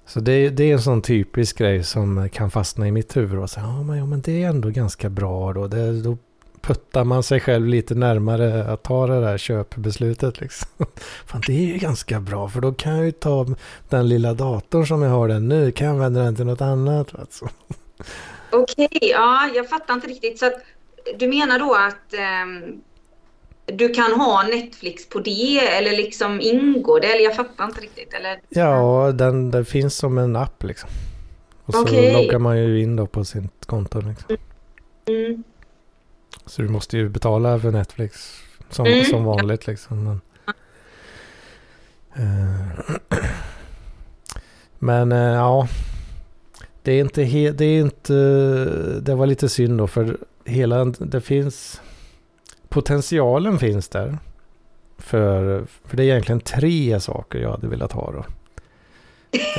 [0.06, 3.50] Så det, det, är en sån typisk grej som kan fastna i mitt huvud och
[3.50, 5.68] säga ja, men, ja, men det är ändå ganska bra då.
[5.68, 6.18] Det, då
[6.62, 10.68] puttar man sig själv lite närmare att ta det där köpbeslutet liksom.
[11.26, 13.46] Fan, det är ju ganska bra för då kan jag ju ta
[13.90, 17.16] den lilla datorn som jag har den nu, kan jag använda den till något annat.
[17.16, 17.50] Alltså.
[18.52, 20.40] Okej, okay, ja, jag fattar inte riktigt.
[20.40, 20.54] Så att,
[21.20, 22.14] du menar då att
[22.44, 22.82] um
[23.74, 27.08] du kan ha Netflix på det eller liksom ingår det?
[27.08, 28.14] Eller jag fattar inte riktigt.
[28.14, 28.40] Eller?
[28.50, 30.90] Ja, den, den finns som en app liksom.
[31.66, 32.14] Och så okay.
[32.14, 34.38] loggar man ju in då på sitt konto liksom.
[35.06, 35.44] Mm.
[36.46, 39.06] Så du måste ju betala för Netflix som, mm.
[39.06, 40.04] som vanligt liksom.
[40.04, 40.22] Men,
[42.20, 42.96] uh,
[44.80, 45.68] men uh, ja,
[46.84, 48.14] det är inte helt, det är inte,
[49.02, 51.82] det var lite synd då för hela, det finns
[52.70, 54.18] potentialen finns där.
[54.98, 58.26] För, för det är egentligen tre saker jag hade velat ha då.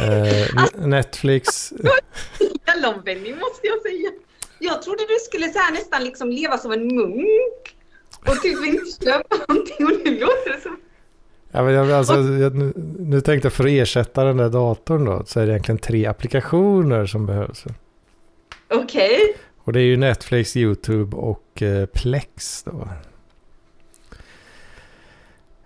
[0.03, 0.47] Eh,
[0.87, 1.73] Netflix.
[2.65, 4.11] Helomvändning måste jag säga.
[4.59, 7.77] Jag trodde du skulle så här nästan liksom leva som en munk.
[8.27, 10.77] Och typ inte köpa någonting och nu låter det som...
[11.51, 15.05] Ja, men jag, alltså, jag, nu, nu tänkte jag för att ersätta den där datorn
[15.05, 17.65] då, så är det egentligen tre applikationer som behövs.
[18.69, 19.15] Okej.
[19.15, 19.35] Okay.
[19.69, 22.89] Och det är ju Netflix, YouTube och eh, Plex då.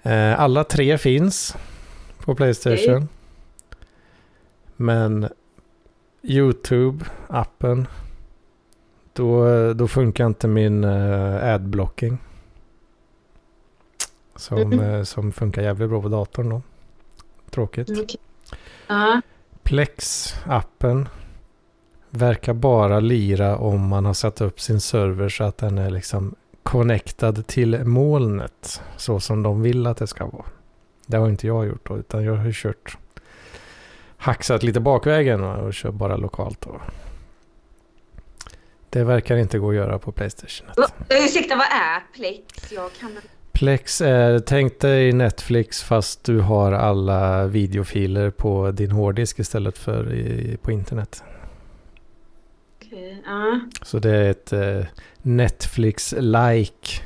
[0.03, 1.57] Eh, alla tre finns
[2.18, 2.96] på Playstation.
[2.96, 3.07] Okay.
[4.76, 5.28] Men
[6.22, 7.86] YouTube-appen,
[9.12, 12.18] då, då funkar inte min uh, adblocking.
[14.36, 15.05] Som, mm -hmm.
[15.05, 16.62] som funkar jävligt bra på datorn då.
[17.50, 17.90] Tråkigt.
[17.90, 18.16] Okay.
[18.90, 19.20] Uh.
[19.62, 21.07] Plex-appen
[22.14, 26.34] verkar bara lira om man har satt upp sin server så att den är liksom
[26.62, 28.82] connectad till molnet.
[28.96, 30.44] Så som de vill att det ska vara.
[31.06, 32.96] Det har inte jag gjort då, utan jag har kört
[34.16, 36.60] hacksat lite bakvägen och kör bara lokalt.
[36.60, 36.80] Då.
[38.90, 40.68] Det verkar inte gå att göra på Playstation.
[41.08, 42.72] Ursäkta, vad är Plex?
[42.72, 43.18] Jag kan...
[43.52, 50.12] Plex är, tänk dig Netflix fast du har alla videofiler på din hårddisk istället för
[50.12, 51.22] i, på internet.
[52.93, 53.59] Okay, uh.
[53.82, 54.86] Så det är ett eh,
[55.22, 57.03] Netflix-like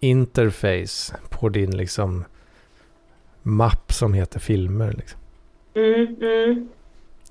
[0.00, 2.24] interface på din liksom
[3.42, 4.92] mapp som heter filmer.
[4.92, 5.20] Liksom.
[5.74, 6.68] Mm, mm.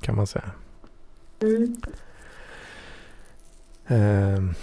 [0.02, 0.52] Kan man säga.
[1.42, 1.76] Mm.
[3.88, 4.56] Eh,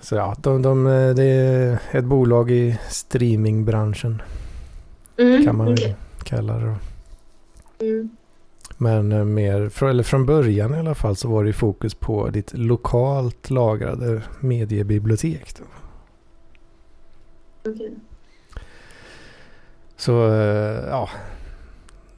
[0.00, 0.84] så ja, de, de,
[1.16, 4.22] det är ett bolag i streamingbranschen.
[5.16, 5.94] Mm, kan man okay.
[6.24, 6.76] kalla det.
[8.76, 12.54] Men eh, mer, eller från början i alla fall så var det fokus på ditt
[12.54, 15.54] lokalt lagrade mediebibliotek.
[15.58, 15.64] Då.
[17.70, 17.90] Okay.
[19.96, 21.08] Så eh, ja,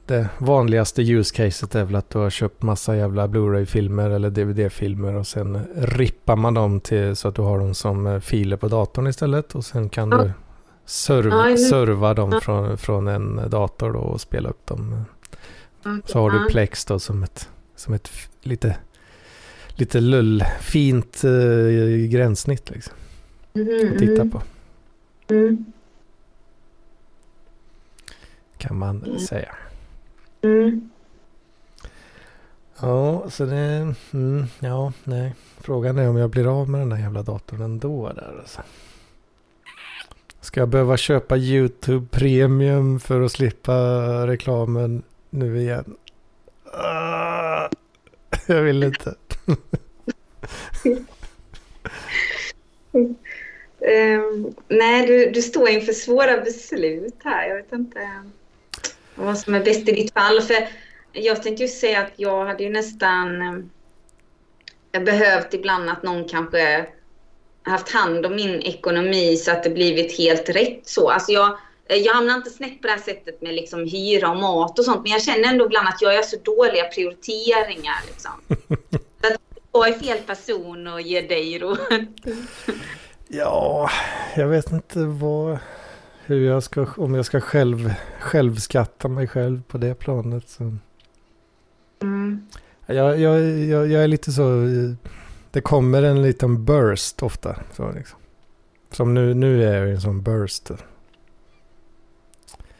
[0.05, 5.15] det vanligaste use caset är väl att du har köpt massa jävla Blu-ray-filmer eller DVD-filmer
[5.15, 8.67] och sen rippar man dem till så att du har dem som eh, filer på
[8.67, 10.17] datorn istället och sen kan ja.
[10.17, 10.31] du
[10.85, 12.39] serv, ja, serva dem ja.
[12.39, 15.05] från, från en dator då och spela upp dem.
[15.79, 16.01] Okay.
[16.05, 18.09] Så har du Plex då som ett, som ett
[18.41, 18.77] lite,
[19.69, 22.93] lite lull, fint uh, gränssnitt liksom.
[23.53, 24.41] Mm, att titta på.
[25.33, 25.65] Mm.
[28.57, 29.19] Kan man mm.
[29.19, 29.55] säga.
[30.41, 30.89] Mm.
[32.79, 33.95] Ja, så det...
[34.13, 35.35] Mm, ja, nej.
[35.57, 38.61] Frågan är om jag blir av med den där jävla datorn ändå där alltså.
[40.41, 43.73] Ska jag behöva köpa YouTube Premium för att slippa
[44.27, 45.95] reklamen nu igen?
[46.65, 47.69] Uh,
[48.47, 49.15] jag vill inte.
[53.79, 57.47] um, nej, du, du står inför svåra beslut här.
[57.47, 58.21] Jag vet inte eh,
[59.15, 60.41] vad som är bäst i ditt fall.
[60.41, 60.67] För
[61.11, 63.41] jag tänkte ju säga att jag hade ju nästan
[64.91, 66.85] eh, behövt ibland att någon kanske
[67.63, 71.09] haft hand om min ekonomi så att det blivit helt rätt så.
[71.09, 71.57] Alltså jag,
[71.89, 75.03] jag hamnar inte snett på det här sättet med liksom hyra och mat och sånt,
[75.03, 77.95] men jag känner ändå ibland att jag gör så dåliga prioriteringar.
[78.07, 78.31] Liksom.
[79.21, 79.39] så att
[79.71, 81.77] jag är fel person och ger dig råd.
[83.27, 83.89] ja,
[84.35, 85.57] jag vet inte vad
[86.25, 90.49] hur jag ska, om jag ska själv, självskatta mig själv på det planet.
[90.49, 90.75] Så.
[92.01, 92.47] Mm.
[92.85, 94.65] Jag, jag, jag, jag, är lite så,
[95.51, 97.55] det kommer en liten burst ofta.
[97.73, 98.19] Så liksom.
[98.91, 100.71] Som nu, nu är jag i en sån burst.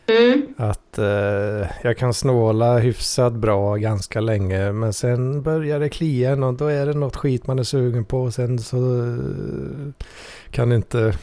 [0.07, 0.47] Mm.
[0.57, 4.71] Att eh, jag kan snåla hyfsat bra ganska länge.
[4.71, 8.21] Men sen börjar det klia och då är det något skit man är sugen på.
[8.21, 10.03] Och sen så eh,
[10.51, 11.13] kan inte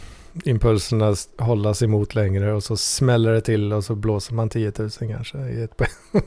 [0.45, 4.91] impulserna hållas emot längre och så smäller det till och så blåser man 10 000
[4.91, 5.83] kanske i ett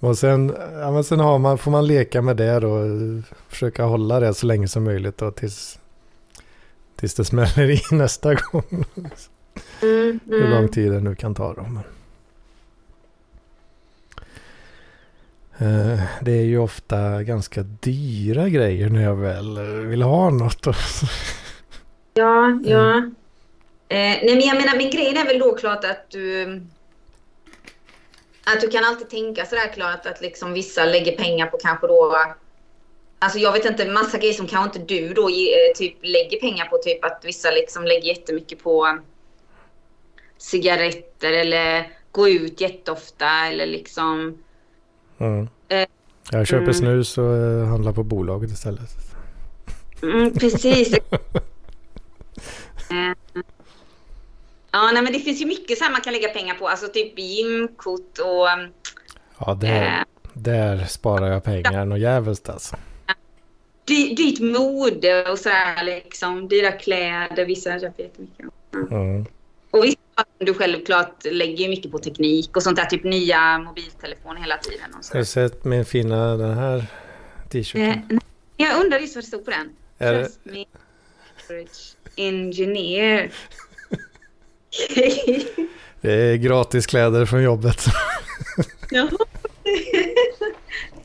[0.00, 2.86] Och sen, ja, men sen har man, får man leka med det och
[3.48, 5.78] försöka hålla det så länge som möjligt då, tills,
[6.96, 8.84] tills det smäller i nästa gång.
[9.82, 10.20] Mm, mm.
[10.26, 11.62] Hur lång tid det nu kan ta då.
[11.62, 11.82] Men.
[15.62, 20.66] Uh, det är ju ofta ganska dyra grejer när jag väl vill ha något.
[22.14, 22.92] Ja, ja.
[22.92, 23.14] Mm.
[23.88, 26.44] Eh, nej, men jag menar, min grej är väl då klart att du...
[28.44, 32.16] Att du kan alltid tänka sådär klart att liksom vissa lägger pengar på kanske då...
[33.18, 36.66] Alltså jag vet inte, massa grejer som kanske inte du då eh, typ lägger pengar
[36.66, 36.78] på.
[36.78, 38.98] Typ att vissa liksom lägger jättemycket på
[40.40, 44.38] cigaretter eller gå ut jätteofta eller liksom...
[45.18, 45.48] Mm.
[46.32, 46.74] Jag köper mm.
[46.74, 48.90] snus och eh, handlar på bolaget istället.
[50.02, 50.94] Mm, precis.
[52.90, 53.42] Eh,
[54.70, 56.68] ja, nej, men det finns ju mycket så här man kan lägga pengar på.
[56.68, 58.48] Alltså typ gymkort och
[59.38, 62.76] Ja, där, Eh, där sparar jag pengar något jävligt alltså.
[63.84, 66.48] dy, dyrt mode och sådär liksom.
[66.48, 68.46] Dyra kläder, vissa köper jättemycket.
[68.90, 69.26] Mm.
[69.70, 69.98] Och vissa
[70.38, 72.84] du självklart lägger mycket på teknik och sånt där.
[72.84, 74.94] Typ nya mobiltelefoner hela tiden.
[74.98, 75.12] Och så.
[75.14, 76.86] Har du sett min fina den här
[77.48, 77.88] t-shirten?
[78.10, 78.18] Eh,
[78.56, 79.70] jag undrar just vad det stod på den.
[79.98, 80.64] Är det- Trust me,
[81.50, 83.30] average engineer.
[86.00, 87.84] Det är gratis kläder från jobbet.
[88.90, 89.08] ja.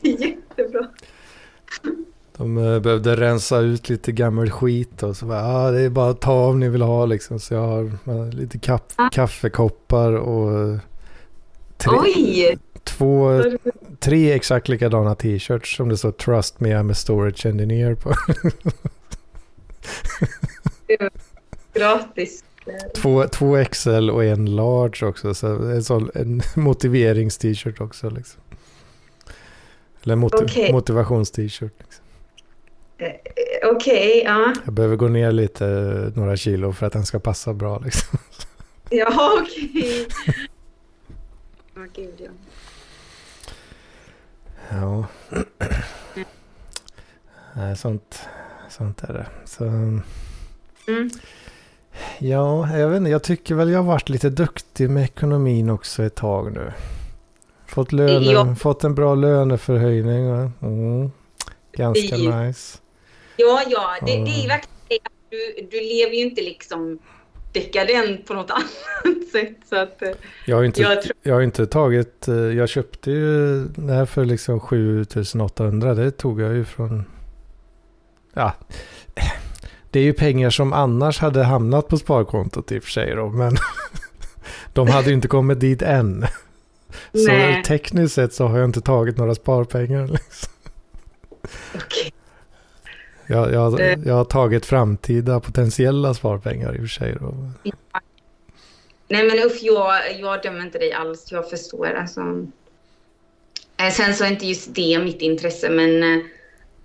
[0.00, 0.88] Jättebra.
[2.36, 6.10] De eh, behövde rensa ut lite gammal skit och så bara, ah, det är bara
[6.10, 7.40] att ta om ni vill ha liksom.
[7.40, 10.78] Så jag har eh, lite kaff- kaffekoppar och eh,
[11.76, 12.58] tre, Oj!
[12.84, 13.42] två,
[13.98, 18.12] tre exakt likadana t-shirts som det står Trust me I'm a storage engineer på.
[21.74, 22.44] Gratis.
[22.96, 25.34] två, två XL och en large också.
[25.34, 28.40] Så en, sån, en motiverings-t-shirt också liksom.
[30.04, 30.72] Eller moti- Okej.
[30.72, 31.72] motivations-t-shirt.
[31.78, 32.04] Liksom.
[32.98, 33.10] Eh,
[33.72, 34.52] Okej, ja.
[34.64, 35.64] Jag behöver gå ner lite,
[36.14, 38.18] några kilo för att den ska passa bra liksom.
[38.90, 40.06] Ja, okej.
[41.76, 42.30] Åh gud, ja.
[44.70, 45.06] Ja.
[47.54, 48.18] Nej, sånt,
[48.70, 49.26] sånt är det.
[49.44, 50.02] Så, Mm.
[52.18, 53.10] ja, jag vet inte.
[53.10, 56.72] Jag tycker väl jag har varit lite duktig med ekonomin också ett tag nu.
[57.66, 58.54] Fått, löne, Ja.
[58.54, 60.26] fått en bra löneförhöjning.
[60.62, 61.10] Mm.
[61.72, 62.78] Ganska nice.
[63.36, 64.98] Ja, ja, det, det är verkligen det
[65.30, 66.98] du, du lever ju inte liksom
[67.52, 68.50] dekadent på något
[69.04, 69.56] annat sätt.
[69.68, 70.10] Så att, eh,
[70.46, 74.06] Jag har inte, jag tror, jag har inte tagit, eh, jag köpte ju det här
[74.06, 75.94] för liksom 7800.
[75.94, 77.04] Det tog jag ju från,
[78.34, 78.52] ja,
[79.90, 83.28] det är ju pengar som annars hade hamnat på sparkontot i och för sig då,
[83.28, 83.56] men
[84.72, 86.26] de hade ju inte kommit dit än.
[87.12, 87.62] Så Nej.
[87.64, 90.06] tekniskt sett så har jag inte tagit några sparpengar.
[90.06, 90.52] Liksom.
[91.74, 92.12] okej.
[93.26, 93.98] Jag, jag, Eh.
[94.04, 97.16] jag har tagit framtida potentiella sparpengar i och för sig.
[97.20, 97.34] Då.
[99.08, 101.32] Nej men usch, jag, jag dömer inte dig alls.
[101.32, 101.86] Jag förstår.
[102.00, 102.20] Alltså.
[103.76, 106.22] Eh, Sen så är inte just det mitt intresse, men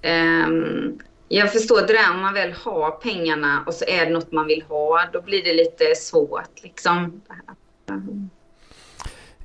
[0.02, 4.32] ehm, jag förstår det där om man väl har pengarna och så är det något
[4.32, 7.22] man vill ha, då blir det lite svårt liksom.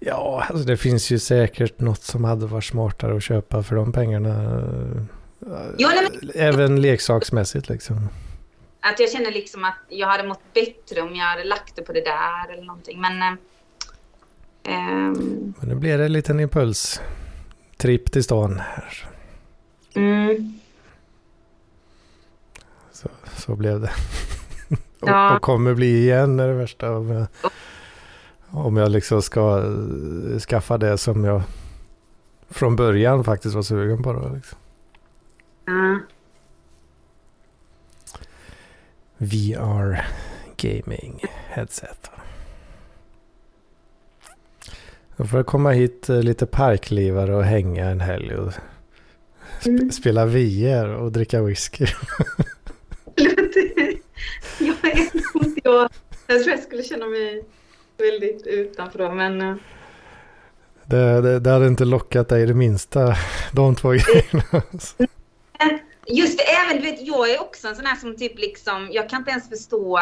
[0.01, 3.93] Ja, alltså det finns ju säkert något som hade varit smartare att köpa för de
[3.93, 4.63] pengarna.
[5.79, 8.09] Ja, nej, Även leksaksmässigt liksom.
[8.81, 11.93] Att jag känner liksom att jag hade mått bättre om jag hade lagt det på
[11.93, 13.01] det där eller någonting.
[13.01, 13.39] Men eh,
[14.75, 17.01] ehm, Men nu blir det en liten impuls.
[17.77, 18.59] Tripp till stan.
[18.59, 19.09] här.
[19.95, 20.59] mm,
[22.93, 23.91] Så, så blev det.
[25.01, 25.31] Ja.
[25.31, 26.97] och, och kommer bli igen är det värsta.
[26.97, 27.27] Om jag,
[28.51, 31.43] om jag liksom ska eh, skaffa det som jag
[32.51, 34.13] från början faktiskt var sugen på.
[34.13, 34.59] Då, liksom.
[35.67, 35.99] Ja.
[39.19, 40.05] VR
[40.57, 42.11] gaming headset.
[45.17, 49.91] Då får jag komma hit eh, lite parklivare och hänga en helg och sp- Mm.
[49.91, 51.87] spela VR och dricka whisky.
[54.59, 54.77] jag
[55.35, 55.89] nog inte jag.
[56.27, 57.45] Jag tror jag skulle känna mig
[57.99, 59.57] väldigt utanför då, men eh,
[60.85, 63.17] Det, det, det hade inte lockat dig det minsta,
[63.53, 64.63] de två grejerna.
[66.09, 69.09] Just det, även du vet, jag är också en sån här som typ liksom, jag
[69.09, 70.01] kan inte ens förstå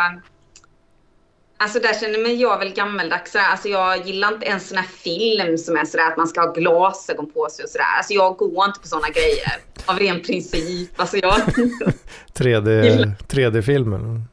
[1.57, 3.45] Alltså där känner mig jag väl gammeldags sådär.
[3.51, 6.53] Alltså jag gillar inte ens sån här film som är sådär att man ska ha
[6.53, 7.85] glasögon på sig och sådär.
[7.97, 9.53] Alltså jag går inte på såna grejer.
[9.87, 11.01] Av ren princip.
[11.01, 11.35] Alltså jag...
[12.35, 14.25] 3D, 3D-filmen.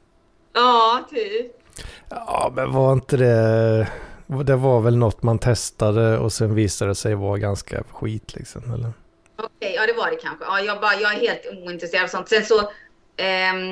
[0.54, 1.52] ja, typ.
[2.10, 3.88] Ja, men var inte det...
[4.46, 8.74] Det var väl något man testade och sen visade det sig vara ganska skit liksom,
[8.74, 8.94] eller?
[9.44, 10.46] Okej, ja det var det kanske.
[10.46, 12.30] Ja, jag, bara, jag är helt ointresserad av sånt.
[12.30, 12.72] Sen så,
[13.18, 13.72] ehm,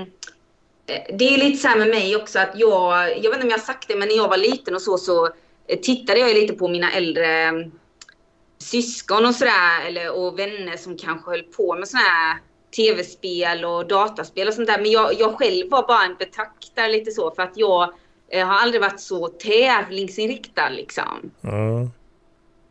[0.85, 3.49] eh, det är lite så här med mig också att jag, jag vet inte om
[3.49, 5.25] jag har sagt det, men när jag var liten och så, så
[5.67, 7.53] eh, tittade jag lite på mina äldre eh,
[8.57, 12.37] syskon och sådär, och vänner som kanske höll på med sådana här
[12.75, 14.77] tv-spel och dataspel och sånt där.
[14.77, 17.93] Men jag, jag själv var bara en betraktare lite så, för att jag
[18.29, 21.31] eh, har aldrig varit så tävlingsinriktad liksom.
[21.43, 21.89] Mm.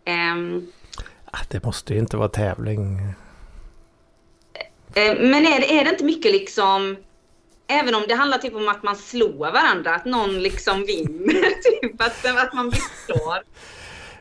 [0.05, 0.78] Ehm, Ah,
[1.49, 2.99] Det måste ju inte vara tävling.
[4.95, 6.97] Eh, Men är det, är det inte mycket liksom,
[7.67, 12.03] även om det handlar typ om att man slår varandra, att någon liksom vinner, typ
[12.03, 13.43] att, att man blir klar.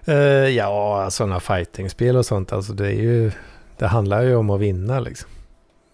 [0.06, 3.32] Eh, ja, sådana fightingspel och sånt, alltså det är ju...
[3.78, 5.30] Det handlar ju om att vinna liksom.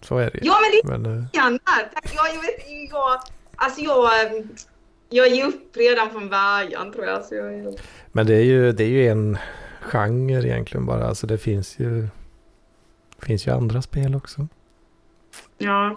[0.00, 0.46] Så är det ju.
[0.48, 1.58] Ja men det Men, eh, är.
[1.94, 3.20] Tack, jag, jag vet, jag,
[3.56, 4.10] alltså jag,
[5.10, 7.78] jag ger upp redan från början tror jag, jag
[8.12, 9.38] men det är ju, det är ju en
[9.84, 11.06] genre egentligen bara.
[11.08, 12.08] Alltså det finns ju,
[13.18, 14.48] finns ju andra spel också.
[15.58, 15.96] Ja.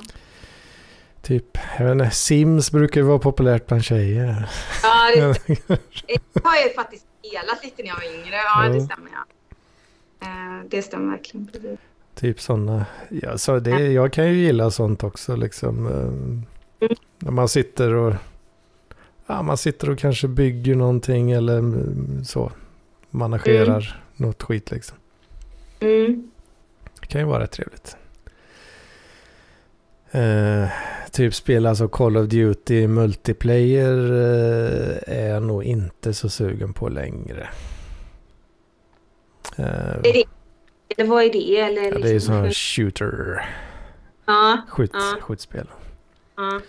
[1.21, 4.49] Typ, jag vet inte, Sims brukar ju vara populärt bland tjejer.
[4.83, 5.11] Ja,
[5.47, 5.59] det,
[6.33, 8.35] det har jag faktiskt spelat lite när jag var yngre.
[8.35, 8.73] Ja, Ja.
[8.73, 9.09] det stämmer.
[9.11, 9.25] Ja.
[10.27, 11.49] Eh, Det stämmer verkligen.
[12.15, 12.85] Typ sådana.
[13.09, 15.87] Ja, så det, jag kan ju gilla sånt också liksom.
[15.87, 18.13] eh, När man sitter och
[19.27, 22.51] ja, man sitter och kanske bygger någonting eller mm, så.
[23.09, 24.97] Managerar något skit liksom.
[25.79, 26.31] Mm.
[27.01, 27.97] Det kan ju vara rätt trevligt.
[30.11, 30.67] Eh,
[31.11, 36.89] typ spela alltså Call of Duty multiplayer eh, är jag nog inte så sugen på
[36.89, 37.49] längre.
[39.57, 40.23] Eh, Är det,
[40.97, 41.57] eller vad är det?
[41.59, 43.45] Eller ja, det är ju liksom- sån här shooter,
[44.25, 45.15] Ja, skjut, Ja.
[45.21, 45.67] skjutspel.
[46.35, 46.61] ja.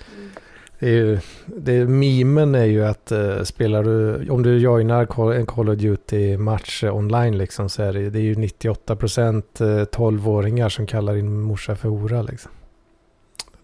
[0.79, 5.33] Det är ju, det är, memen är ju att uh, spelar du, om du joinar
[5.33, 9.85] en Call of Duty-match eh, online liksom så är det, det är ju 98% uh,
[9.85, 12.51] 12-åringar som kallar din morsa för hora liksom.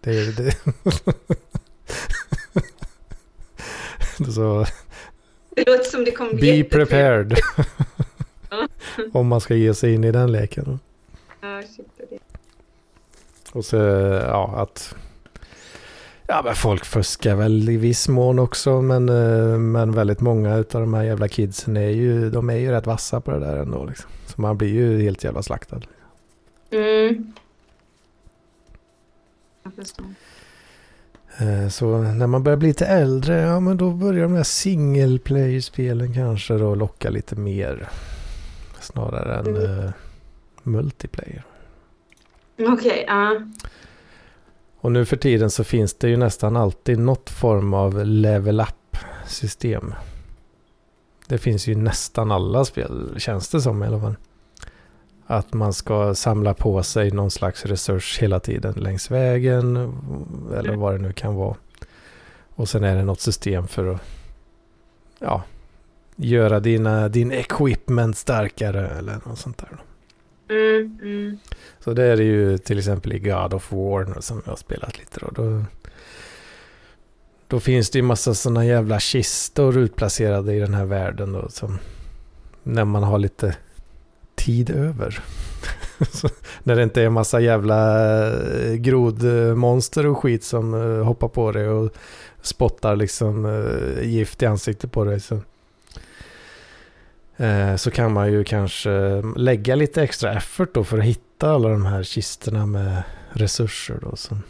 [0.00, 0.56] Det är det.
[4.32, 4.66] så
[5.50, 7.38] Det låter som det kommer bli be prepared.
[9.12, 10.78] Om man ska ge sig in i den leken.
[11.40, 12.18] Ja, shit, det.
[13.52, 14.94] Och så, ja, att...
[16.26, 20.64] Ja, men folk fuskar väl i viss mån också, men, eh, men väldigt många av
[20.70, 23.84] de här jävla kidsen är ju, de är ju rätt vassa på det där ändå
[23.84, 24.10] liksom.
[24.26, 25.80] Så man blir ju helt jävla slaktad.
[26.70, 27.32] Mm.
[31.38, 35.18] Eh, Så när man börjar bli lite äldre, ja men då börjar de här single
[35.18, 37.88] player-spelen kanske då locka lite mer.
[38.80, 39.78] Snarare än Mm.
[39.86, 39.90] eh,
[40.62, 41.44] multiplayer.
[42.68, 43.40] Okej, ja.
[44.84, 48.96] Och nu för tiden så finns det ju nästan alltid något form av level up
[49.26, 49.94] system.
[51.26, 54.16] Det finns ju nästan alla spel, känns det som i alla fall.
[55.26, 59.76] Att man ska samla på sig någon slags resurs hela tiden längs vägen.
[60.56, 61.56] Eller vad det nu kan vara.
[62.54, 64.00] Och sen är det något system för att
[65.18, 65.42] ja,
[66.16, 69.78] göra dina, din equipment starkare eller något sånt där.
[70.54, 71.38] Mm, mm.
[71.80, 74.98] Så det är det ju till exempel i God of War som jag har spelat
[74.98, 75.30] lite då.
[75.30, 75.64] Då,
[77.48, 81.48] då finns det ju massa sådana jävla kistor utplacerade i den här världen då.
[81.48, 81.78] Som,
[82.62, 83.56] när man har lite
[84.34, 85.22] tid över.
[86.62, 91.68] När det inte är massa jävla eh, grodmonster och skit som eh, hoppar på dig
[91.68, 91.92] och
[92.42, 95.20] spottar liksom eh, gift i ansiktet på dig.
[95.20, 95.40] Så.
[97.36, 101.68] Eh, så kan man ju kanske lägga lite extra effort då för att hitta alla
[101.68, 104.42] de här kistorna med resurser då som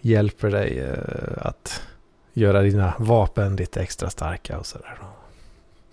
[0.00, 1.82] hjälper dig eh, att
[2.32, 4.98] göra dina vapen lite extra starka och sådär.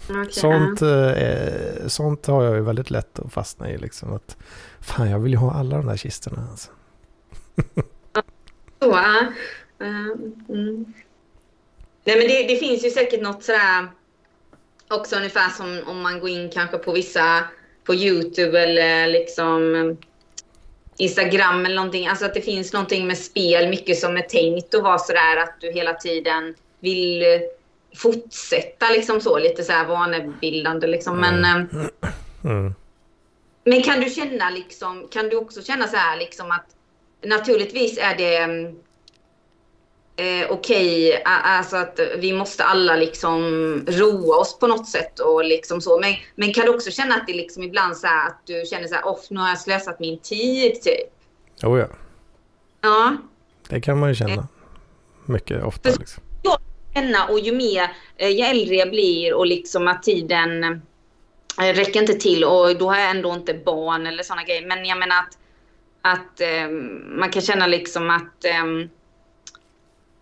[0.09, 4.13] Okej, Sånt, eh, sånt har jag ju väldigt lätt att fastna i liksom.
[4.13, 4.37] Att,
[4.79, 6.47] fan, jag vill ju ha alla de där kistorna.
[6.51, 6.71] Alltså.
[8.13, 8.23] ja.
[8.79, 8.93] Så,
[10.53, 10.93] mm.
[12.03, 13.87] Nej, men det, det finns ju säkert något sådär
[14.89, 17.43] också ungefär som om man går in kanske på vissa
[17.83, 19.95] på Youtube eller liksom eh,
[20.97, 22.07] Instagram eller någonting.
[22.07, 25.61] Alltså att det finns någonting med spel, mycket som är tänkt att vara sådär att
[25.61, 27.39] du hela tiden vill eh,
[27.95, 31.17] fortsätta liksom så, lite så här vanebildande liksom.
[31.19, 31.85] Men, eh,
[32.43, 32.73] Mm.
[33.63, 36.65] men kan du känna liksom, kan du också känna så här liksom att
[37.25, 38.75] naturligtvis är det mm,
[40.19, 43.41] eh, okej, a- alltså att vi måste alla liksom
[43.87, 45.99] roa oss på något sätt och liksom så.
[45.99, 48.87] Men, men kan du också känna att det liksom ibland så här att du känner
[48.87, 51.13] så här, off, nu har jag slösat min tid typ.
[51.63, 51.87] Oh, ja,
[52.81, 53.17] Ja,
[53.69, 54.47] det kan man ju känna.
[55.25, 56.23] Mycket ofta liksom.
[56.93, 60.63] känna och ju mer, eh, ju äldre jag blir och liksom att tiden
[61.61, 64.67] eh, räcker inte till och då har jag ändå inte barn eller sådana grejer.
[64.67, 65.37] Men jag menar att,
[66.01, 66.69] att eh,
[67.19, 68.89] man kan känna liksom att ehm,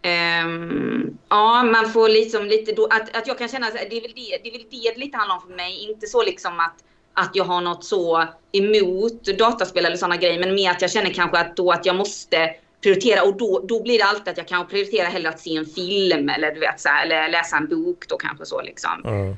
[0.08, 4.12] ehm, ja, man får liksom lite då, att, att jag kan känna, det är väl
[4.16, 5.88] det det, är väl det det lite handlar om för mig.
[5.90, 6.76] Inte så liksom att,
[7.14, 11.14] att jag har något så emot dataspel eller sådana grejer, men mer att jag känner
[11.14, 14.48] kanske att då att jag måste prioritera och då, då blir det alltid att jag
[14.48, 17.68] kan prioritera hellre att se en film eller du vet så här, eller läsa en
[17.68, 19.06] bok då kanske så liksom.
[19.06, 19.38] Mm.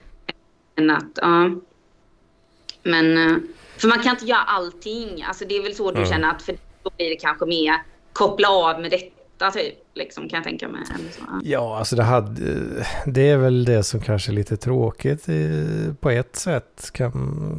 [0.75, 1.51] Än att, ja.
[2.83, 3.37] Men, eh,
[3.77, 5.23] för man kan inte göra allting.
[5.27, 6.09] Alltså det är väl så du Mm.
[6.09, 7.73] känner att för då blir det kanske mer
[8.13, 9.75] koppla av med detta typ.
[9.93, 10.81] Liksom kan jag tänka mig.
[11.43, 11.77] Ja.
[11.77, 12.55] Alltså det, hade,
[13.05, 15.65] det är väl det som kanske är lite tråkigt i,
[15.99, 17.11] på ett sätt kan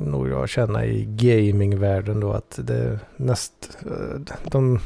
[0.06, 3.78] nog jag känna i gamingvärlden då att det näst,
[4.44, 4.78] de,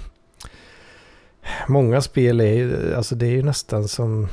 [1.68, 4.28] många spel är ju, alltså det är ju nästan som,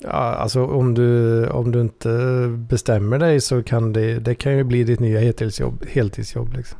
[0.00, 2.08] Ja, alltså om du, om du inte
[2.48, 5.84] bestämmer dig så kan det, det kan ju bli ditt nya heltidsjobb.
[5.88, 6.78] heltidsjobb liksom.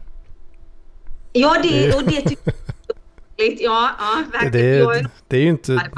[1.33, 2.78] Ja, det, och det tycker jag
[3.39, 4.89] Ja, ja, verkligen.
[4.89, 5.91] Det, det är ju inte,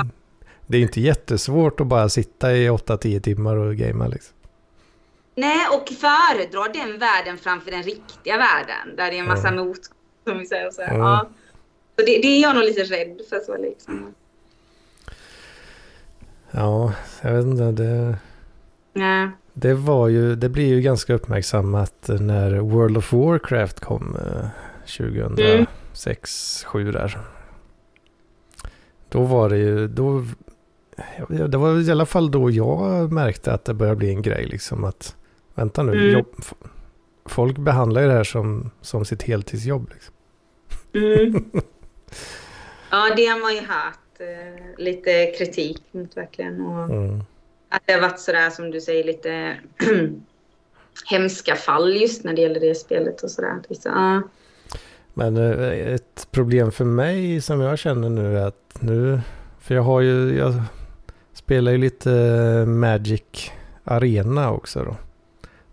[0.66, 4.34] det är inte jättesvårt att bara sitta i 8-10 timmar och gamea liksom.
[5.34, 8.96] Nej, och föredra den världen framför den riktiga världen.
[8.96, 9.66] Där det är en massa mm.
[9.66, 9.78] mot,
[10.26, 10.70] som vi säger.
[10.70, 10.96] Så, mm.
[10.96, 11.28] ja.
[11.96, 13.40] så det, det, är jag nog lite rädd för.
[13.40, 14.14] Så liksom.
[16.50, 17.82] Ja, jag vet inte.
[17.82, 18.18] Det,
[18.92, 19.28] Nej.
[19.52, 24.16] det var ju, det blir ju ganska uppmärksammat när World of Warcraft kom
[24.86, 25.66] 2006, mm.
[26.04, 27.18] 2007 där.
[29.08, 30.24] Då var det ju, då,
[31.28, 34.84] det var i alla fall då jag märkte att det började bli en grej liksom
[34.84, 35.16] att
[35.54, 36.12] Vänta nu, mm.
[36.12, 36.44] jobb,
[37.24, 39.90] folk behandlar ju det här som, som sitt heltidsjobb.
[39.94, 40.14] Liksom.
[40.94, 41.50] Mm.
[42.92, 46.60] Ja, det har man ju hört eh, lite kritik mot verkligen.
[46.60, 47.24] Och mm.
[47.68, 49.56] Att det har varit sådär som du säger lite
[51.04, 53.62] hemska fall just när det gäller det spelet och sådär.
[53.70, 54.22] Så,
[55.20, 59.20] Men eh, ett problem för mig som jag känner nu är att nu,
[59.60, 60.62] för jag har ju, jag
[61.32, 62.10] spelar ju lite
[62.66, 63.50] Magic
[63.84, 64.96] Arena också då.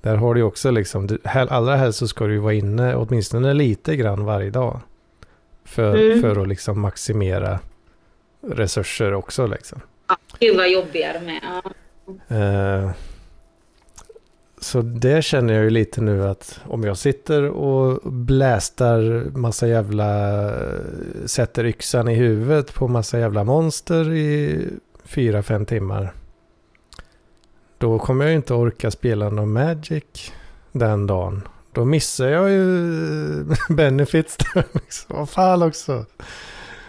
[0.02, 4.26] Där har du också liksom, allra helst så ska du vara inne åtminstone lite grann
[4.26, 4.80] varje dag.
[5.64, 6.22] För, mm.
[6.22, 7.60] för att liksom maximera
[8.41, 9.82] resurser också liksom.
[10.08, 11.41] Ja, det var jobbigare med.
[12.28, 12.36] Ja.
[12.36, 12.91] Uh,
[14.62, 20.51] så det känner jag ju lite nu att om jag sitter och blästar massa jävla,
[21.26, 24.60] sätter yxan i huvudet på massa jävla monster i
[25.03, 26.14] fyra, fem timmar.
[27.78, 30.32] Då kommer jag inte orka spela någon Magic
[30.72, 31.47] den dagen.
[31.72, 32.66] Då missar jag ju
[33.70, 35.16] benefits där liksom.
[35.18, 36.05] Vad fan också.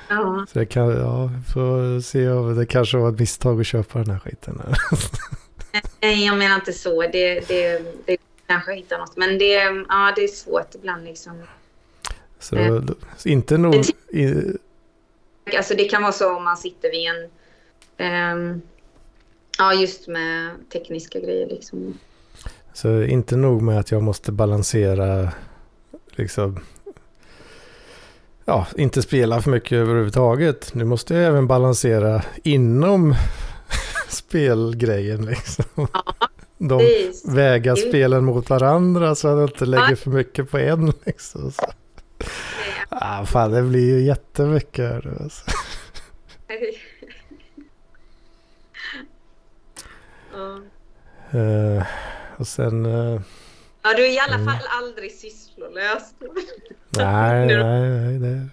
[0.08, 0.46] Ja.
[0.52, 4.10] Så jag kan, ja, får se om det kanske var ett misstag att köpa den
[4.10, 4.62] här skiten.
[4.64, 4.76] Här.
[6.00, 7.02] Nej, jag menar inte så.
[7.02, 8.16] Det, det, det
[8.46, 9.16] kanske hittar något.
[9.16, 11.42] Men det, ja, det är svårt ibland liksom.
[12.38, 12.82] Så eh.
[13.24, 13.74] inte nog...
[15.56, 17.30] Alltså det kan vara så om man sitter vid en...
[18.32, 18.62] Um,
[19.58, 21.98] Ja, just med tekniska grejer liksom.
[22.72, 25.32] Så inte nog med att jag måste balansera,
[26.10, 26.60] liksom,
[28.44, 30.74] ja, inte spela för mycket överhuvudtaget.
[30.74, 33.14] Nu måste jag även balansera inom
[34.08, 35.64] spelgrejen liksom.
[35.76, 36.14] Ja,
[36.58, 36.80] De
[37.24, 41.52] väga spelen mot varandra så att jag inte lägger för mycket på en liksom.
[41.52, 41.66] Så.
[42.88, 45.06] Ah, fan, det blir ju jättemycket.
[45.20, 45.50] Alltså.
[51.34, 51.82] Uh,
[52.36, 52.86] och sen...
[52.86, 53.20] Uh,
[53.82, 54.46] ja, du är i alla mm.
[54.46, 56.02] fall aldrig sysslolös.
[56.88, 58.18] nej, nej, nej.
[58.18, 58.48] Det.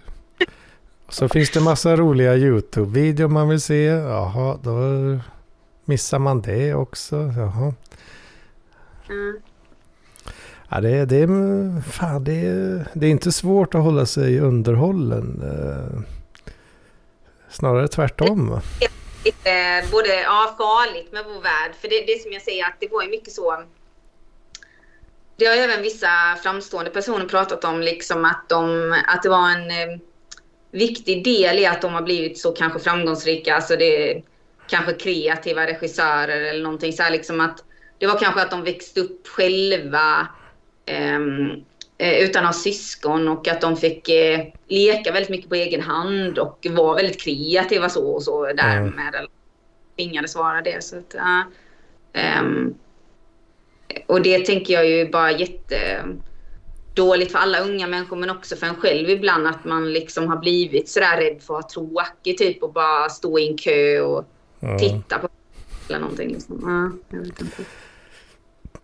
[1.06, 3.84] Och så finns det massa roliga YouTube-videor man vill se.
[3.84, 4.70] Jaha, då
[5.86, 7.16] missar man det också.
[7.16, 7.74] Jaha.
[9.08, 9.40] Mm.
[10.68, 11.26] Ja, det, det,
[11.92, 12.42] fan, det,
[12.94, 15.42] det är inte svårt att hålla sig underhållen.
[15.42, 16.00] Eh,
[17.48, 18.60] snarare tvärtom
[19.26, 21.72] lite både ja, farligt med vår värld.
[21.80, 23.62] För det, det som jag säger att det var ju mycket så.
[25.36, 26.08] Det har även vissa
[26.42, 29.98] framstående personer pratat om liksom att, de, att det var en eh,
[30.70, 33.54] viktig del i att de har blivit så kanske framgångsrika.
[33.54, 34.22] Alltså det
[34.68, 37.64] kanske kreativa regissörer eller någonting så här liksom att
[37.98, 40.28] det var kanske att de växte upp själva.
[41.16, 41.64] Um,
[41.98, 45.80] Eh, utan att ha syskon och att de fick eh, leka väldigt mycket på egen
[45.80, 49.14] hand och var väldigt kreativa så och så därmed.
[49.14, 49.30] Mm.
[49.96, 50.84] Tvingades vara det.
[50.84, 51.14] Så att,
[52.40, 52.74] um,
[54.06, 56.04] och det tänker jag ju bara jätte
[56.94, 60.36] dåligt för alla unga människor men också för en själv ibland att man liksom har
[60.36, 64.24] blivit sådär rädd för att ha tråkigt typ och bara stå i en kö och
[64.78, 65.28] titta på
[65.88, 66.28] eller någonting.
[66.28, 66.60] Liksom.
[66.62, 67.62] Ja, jag vet inte.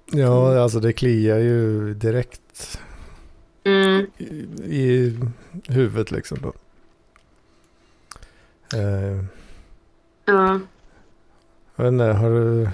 [0.06, 2.78] Ja, alltså det kliar ju direkt
[3.64, 4.06] Mm.
[4.18, 4.24] I,
[4.64, 5.18] I,
[5.68, 6.52] huvudet liksom då.
[8.78, 9.24] Eh,
[10.24, 10.60] ja.
[11.76, 12.70] Jag vet inte, har du,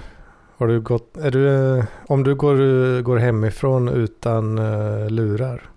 [0.57, 5.69] har du gått, är du, om du går, går hemifrån utan uh, lurar?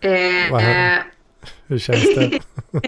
[0.00, 1.02] Eh,
[1.66, 2.40] Hur känns det?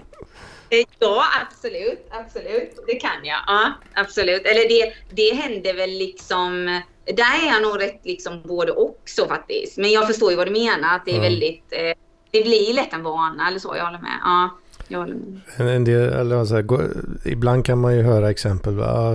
[0.99, 2.79] ja, absolut, absolut.
[2.87, 3.39] Det kan jag.
[3.47, 4.45] Ja, absolut.
[4.45, 6.81] Eller det, det händer väl liksom
[7.15, 9.77] där är jag nog rätt liksom både och så faktiskt.
[9.77, 10.95] Men jag förstår ju vad du menar.
[10.95, 11.31] Att det är mm.
[11.31, 11.63] väldigt...
[11.69, 11.93] Eh,
[12.31, 13.75] det blir lätt en vana eller så.
[13.77, 14.19] Jag håller med.
[14.23, 14.57] Ja,
[14.87, 15.75] jag håller med.
[15.75, 16.81] En del, eller så här, gå,
[17.25, 18.75] ibland kan man ju höra exempel.
[18.75, 19.11] Va?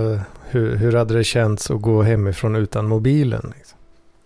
[0.49, 3.53] Hur, hur hade det känts att gå hemifrån utan mobilen?
[3.57, 3.72] Liksom?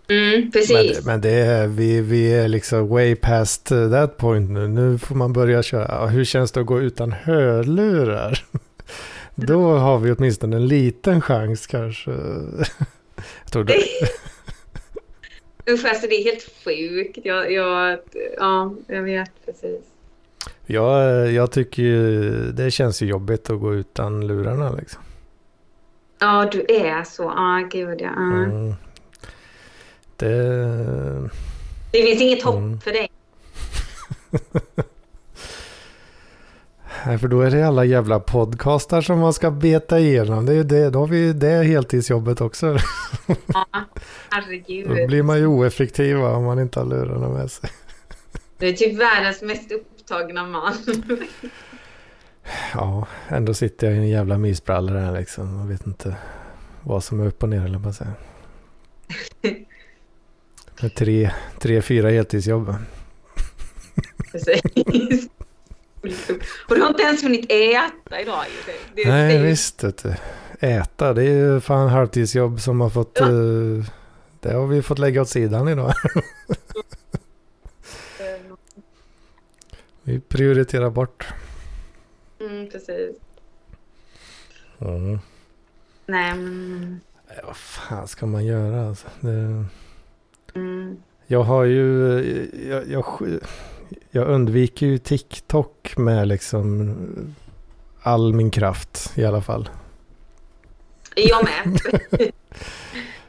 [0.09, 1.05] Mm, precis.
[1.05, 4.67] Men, men, det är, vi, vi är liksom way past that point nu.
[4.67, 6.07] Nu får man börja köra.
[6.07, 8.43] Hur känns det att gå utan hörlurar?
[9.35, 12.11] Då har vi åtminstone en liten chans kanske.
[13.43, 13.73] Jag tror det.
[15.69, 17.17] Usch, alltså det är helt sjukt.
[17.23, 17.99] Jag, jag,
[18.37, 19.81] ja, jag vet precis.
[20.65, 25.01] Jag, jag tycker ju det känns ju jobbigt att gå utan lurarna liksom.
[26.19, 27.23] Ja, du är så.
[27.23, 28.09] Ja, gud ja.
[28.09, 28.43] Mm.
[28.43, 28.75] Mm.
[30.17, 31.29] Det...
[31.91, 32.79] Det finns inget hopp Mm.
[32.79, 33.11] för dig.
[37.05, 40.45] Nej, för då är det alla jävla podcastar som man ska beta igenom.
[40.45, 42.77] Det är ju det, då har vi ju det heltidsjobbet också.
[43.47, 43.79] Ja, Då
[44.31, 45.07] herregud.
[45.07, 47.69] blir man ju oeffektiv om man inte har lurarna med sig.
[48.57, 50.73] Du är typ världens mest upptagna man.
[52.73, 55.55] Ja, ändå sitter jag i en jävla mysbrallor här liksom.
[55.57, 56.15] Man vet inte
[56.83, 58.13] vad som är upp och ner eller vad säga.
[59.41, 59.55] Med
[60.95, 62.75] tre, tre, fyra heltidsjobb.
[64.31, 64.61] Precis.
[66.69, 68.43] Och du har inte ens hunnit äta idag.
[68.65, 69.83] Det, det, Nej, det ju- visst.
[70.59, 73.17] Äta, det är ju fan halvtidsjobb som har fått...
[73.19, 73.25] Ja.
[73.25, 73.85] eh,
[74.39, 75.93] det har vi fått lägga åt sidan idag.
[80.03, 81.27] Vi prioriterar bort.
[82.39, 83.15] Mm, precis.
[84.79, 85.19] Mm.
[86.05, 86.99] Nej, men...
[87.29, 89.07] Nej, Vad fan ska man göra alltså?
[89.19, 89.65] Det...
[90.57, 90.97] Mm.
[91.27, 93.05] Jag har ju, jag, jag,
[94.11, 96.95] jag undviker ju TikTok med liksom
[98.01, 99.69] all min kraft i alla fall.
[101.15, 101.79] Jag med.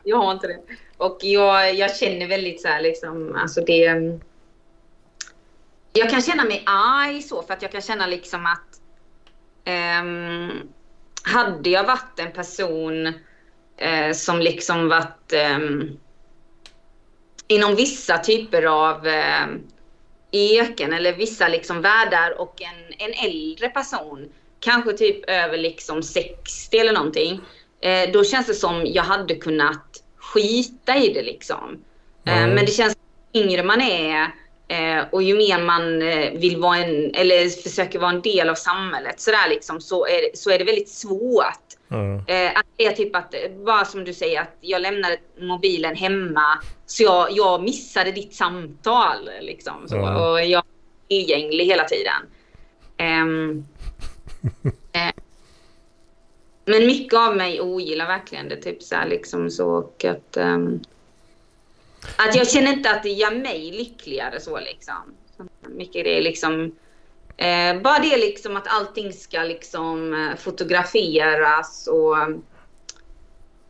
[0.03, 0.61] jag har inte det.
[0.97, 4.19] Och jag, jag känner väldigt så här liksom, alltså det...
[5.93, 8.81] Jag kan känna mig arg så för att jag kan känna liksom att
[9.65, 10.51] ehm,
[11.23, 13.07] hade jag varit en person
[13.77, 15.99] eh, som liksom varit ehm,
[17.49, 19.47] inom vissa typer av eh,
[20.33, 24.29] yrken eller vissa liksom världar och en, en äldre person,
[24.61, 27.41] kanske typ över liksom 60 eller någonting,
[27.81, 31.85] eh, då känns det som jag hade kunnat skita i det liksom.
[32.27, 32.51] Eh, Mm.
[32.51, 32.97] Men det känns
[33.35, 34.23] yngre man är
[34.69, 35.99] eh, och ju mer man
[36.41, 40.21] vill vara en, eller försöker vara en del av samhället så där liksom, så är,
[40.35, 41.78] så är det väldigt svårt.
[41.91, 42.17] Mm.
[42.27, 47.03] Eh, är typ att, eh, bara som du säger, att jag lämnade mobilen hemma så
[47.03, 49.31] jag, jag missade ditt samtal.
[49.41, 50.17] Liksom, så, Mm.
[50.17, 52.23] Och jag är tillgänglig hela tiden.
[52.97, 53.67] Ehm,
[54.93, 55.13] eh,
[56.65, 58.57] men mycket av mig ogillar verkligen det.
[58.57, 60.81] Typ så här, liksom så och att, ehm,
[62.17, 64.95] att jag känner inte att det gör mig lyckligare så liksom.
[65.67, 66.73] Mycket det är liksom
[67.39, 72.19] Eh, bara det liksom att allting ska liksom eh, fotograferas och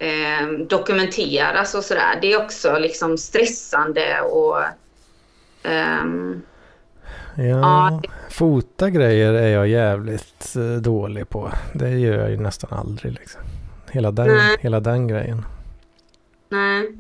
[0.07, 2.19] eh, dokumenteras och sådär.
[2.23, 4.63] Det är också liksom stressande och
[5.63, 6.43] ehm,
[7.37, 11.53] Ja, Ja, fota grejer är jag jävligt eh, dålig på.
[11.75, 13.41] Det gör jag ju nästan aldrig liksom.
[13.91, 14.57] Hela den, Nej.
[14.61, 15.45] hela den grejen.
[16.49, 16.99] nej.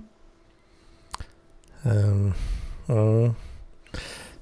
[1.82, 2.34] Um,
[2.88, 3.34] mm.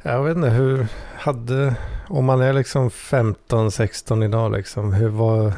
[0.03, 0.87] Jag vet inte hur
[1.19, 1.77] hade,
[2.09, 5.53] om man är liksom 15-16 idag liksom, hur, vad,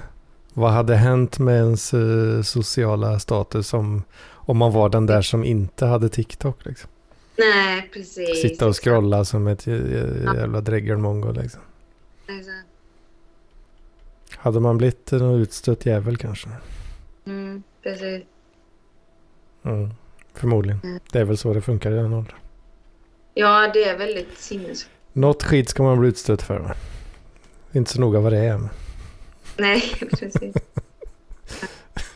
[0.55, 4.03] vad hade hänt med ens eh, sociala status om,
[4.33, 6.91] om man var den där som inte hade TikTok liksom?
[7.39, 8.43] Nej, precis.
[8.43, 11.61] Sitta och scrolla som ett jä- jä- jävla dreggelmongo liksom.
[12.29, 12.67] exakt.
[14.37, 16.49] Hade man blivit en utstött jävel kanske?
[17.27, 18.23] Mm, precis.
[19.65, 19.91] Mm.
[20.35, 20.81] Förmodligen.
[20.85, 21.01] Mm.
[21.13, 22.37] Det är väl så det funkar i den åldern.
[23.35, 24.87] Ja, det är väldigt sinnes...
[25.19, 26.75] Något skit ska man bli utstött för?
[27.73, 28.61] Inte så noga vad det är.
[29.57, 30.55] Nej, precis.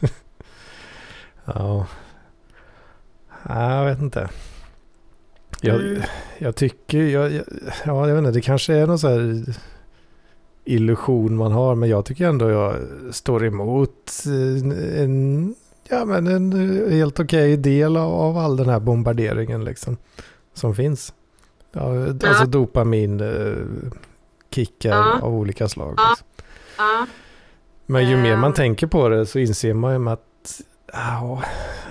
[1.44, 1.86] Ja.
[3.48, 4.28] Jag vet inte.
[5.60, 6.02] Jag, Mm.
[6.38, 7.44] jag tycker, jag, jag,
[7.84, 9.44] ja jag vet inte, det kanske är någon så här
[10.64, 11.74] illusion man har.
[11.74, 12.76] Men jag tycker ändå jag
[13.10, 15.54] står emot en, en
[15.88, 16.52] ja men en
[16.92, 19.96] helt okej del av, av all den här bombarderingen liksom.
[20.54, 21.12] Som finns.
[21.72, 23.92] Ja, alltså dopamin eh,
[24.54, 25.18] kickar Ja.
[25.22, 25.94] av olika slag.
[25.96, 26.08] Ja.
[26.10, 26.26] Liksom.
[26.76, 27.06] Ja,
[27.86, 28.54] Men ju mer man Ehm.
[28.54, 30.60] tänker på det så inser man ju att
[30.92, 31.42] ja,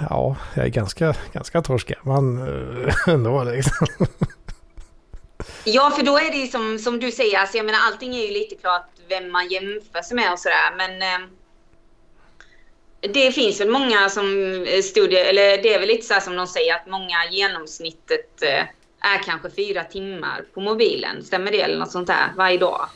[0.10, 2.38] ja jag är ganska, ganska torsk man
[2.88, 3.88] eh, ändå liksom.
[5.64, 8.34] Ja, för då är det som, som du säger, alltså jag menar allting är ju
[8.34, 11.28] lite klart vem man jämför sig med och sådär, men eh,
[13.14, 14.26] det finns väl många som
[14.68, 18.42] eh, studier, eller det är väl lite så här som de säger att många genomsnittet
[18.42, 18.64] eh,
[19.02, 21.24] är kanske fyra timmar på mobilen.
[21.24, 22.88] Stämmer det eller något sånt där varje dag?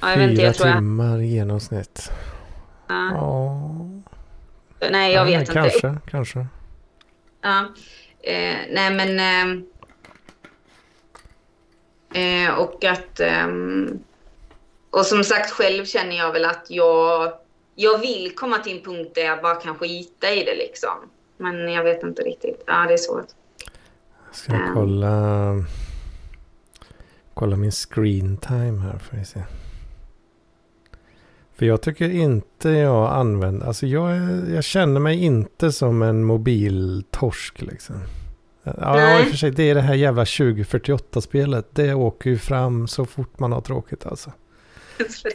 [0.00, 0.76] Ja, jag vet inte, Fyra jag tror jag.
[0.76, 2.10] timmar i genomsnitt.
[2.88, 3.10] Ja.
[4.80, 5.52] Ja, Nej, jag ja, vet inte.
[5.52, 6.46] Kanske, kanske.
[7.40, 7.64] Ja.
[8.22, 9.18] Eh, nej men...
[12.14, 13.20] Eh, eh, och att...
[13.20, 13.98] ehm,
[14.90, 17.32] och som sagt, själv känner jag väl att jag,
[17.74, 21.10] jag vill komma till en punkt där jag bara kan skita i det liksom.
[21.36, 22.64] Men jag vet inte riktigt.
[22.66, 23.26] Ja, det är svårt.
[24.34, 25.64] Ska jag kolla,
[27.34, 29.42] kolla min screen time här får vi se.
[31.54, 34.16] För jag tycker inte jag använder, alltså jag,
[34.50, 37.96] jag känner mig inte som en mobiltorsk liksom.
[38.62, 41.68] Ja, i och för sig, det är det här jävla 2048-spelet.
[41.72, 44.32] Det åker ju fram så fort man har tråkigt alltså.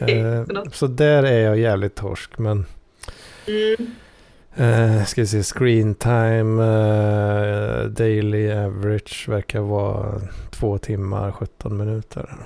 [0.00, 2.66] eh, så där är jag jävligt torsk, men...
[3.46, 3.90] Mm.
[4.54, 10.20] Eh, ska vi se, screen time, eh, daily average verkar vara
[10.50, 12.36] två timmar 17 minuter.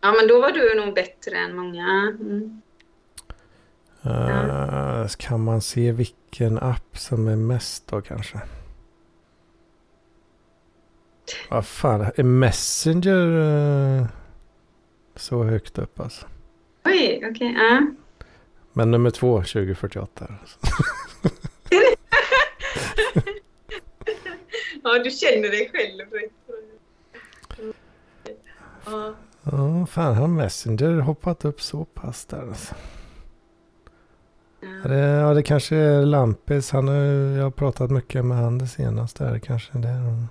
[0.00, 2.16] Ja, men då var du nog bättre än många.
[2.20, 2.60] Mm.
[4.06, 8.40] Uh, kan man se vilken app som är mest då kanske?
[11.50, 14.06] Vad fan, är Messenger uh,
[15.16, 16.26] så högt upp alltså?
[16.84, 17.30] Oj, okej.
[17.30, 17.82] Okay, uh.
[18.72, 20.26] Men nummer två, 2048.
[20.40, 20.58] Alltså.
[24.96, 26.02] Ja, du känner dig själv.
[28.84, 29.14] Ja.
[29.42, 32.74] Ja, fan har Messenger hoppat upp så pass där alltså.
[34.60, 34.88] Ja.
[34.88, 36.70] Det, ja, det kanske är Lampis.
[36.70, 39.24] Han har, jag har pratat mycket med han det senaste.
[39.24, 40.26] Där, kanske det.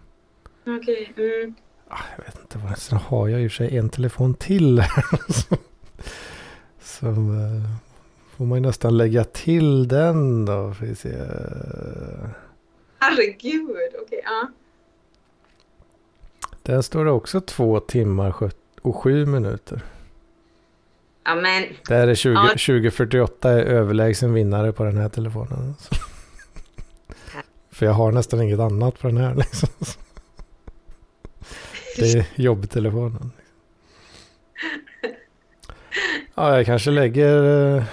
[0.61, 1.09] Okej.
[1.11, 1.41] Okay.
[1.41, 1.55] Mm.
[1.87, 2.57] Ah, jag vet inte.
[2.57, 4.83] Vad, sen har jag i och för sig en telefon till.
[6.79, 7.71] Som eh,
[8.37, 10.73] får man ju nästan lägga till den då.
[10.73, 11.15] Får vi se.
[13.09, 13.95] Herregud.
[14.01, 14.21] Okej.
[14.23, 14.47] Ja.
[16.63, 18.51] Där står det också två timmar
[18.81, 19.81] och sju minuter.
[21.23, 21.63] Ja, men...
[21.87, 22.47] Där är 20, ja.
[22.47, 25.75] 2048 är överlägsen vinnare på den här telefonen.
[27.71, 29.35] För jag har nästan inget annat på den här.
[29.35, 29.69] Liksom.
[31.97, 33.31] Det är jobbtelefonen.
[36.35, 37.43] Ja, jag kanske lägger
[37.77, 37.83] eh,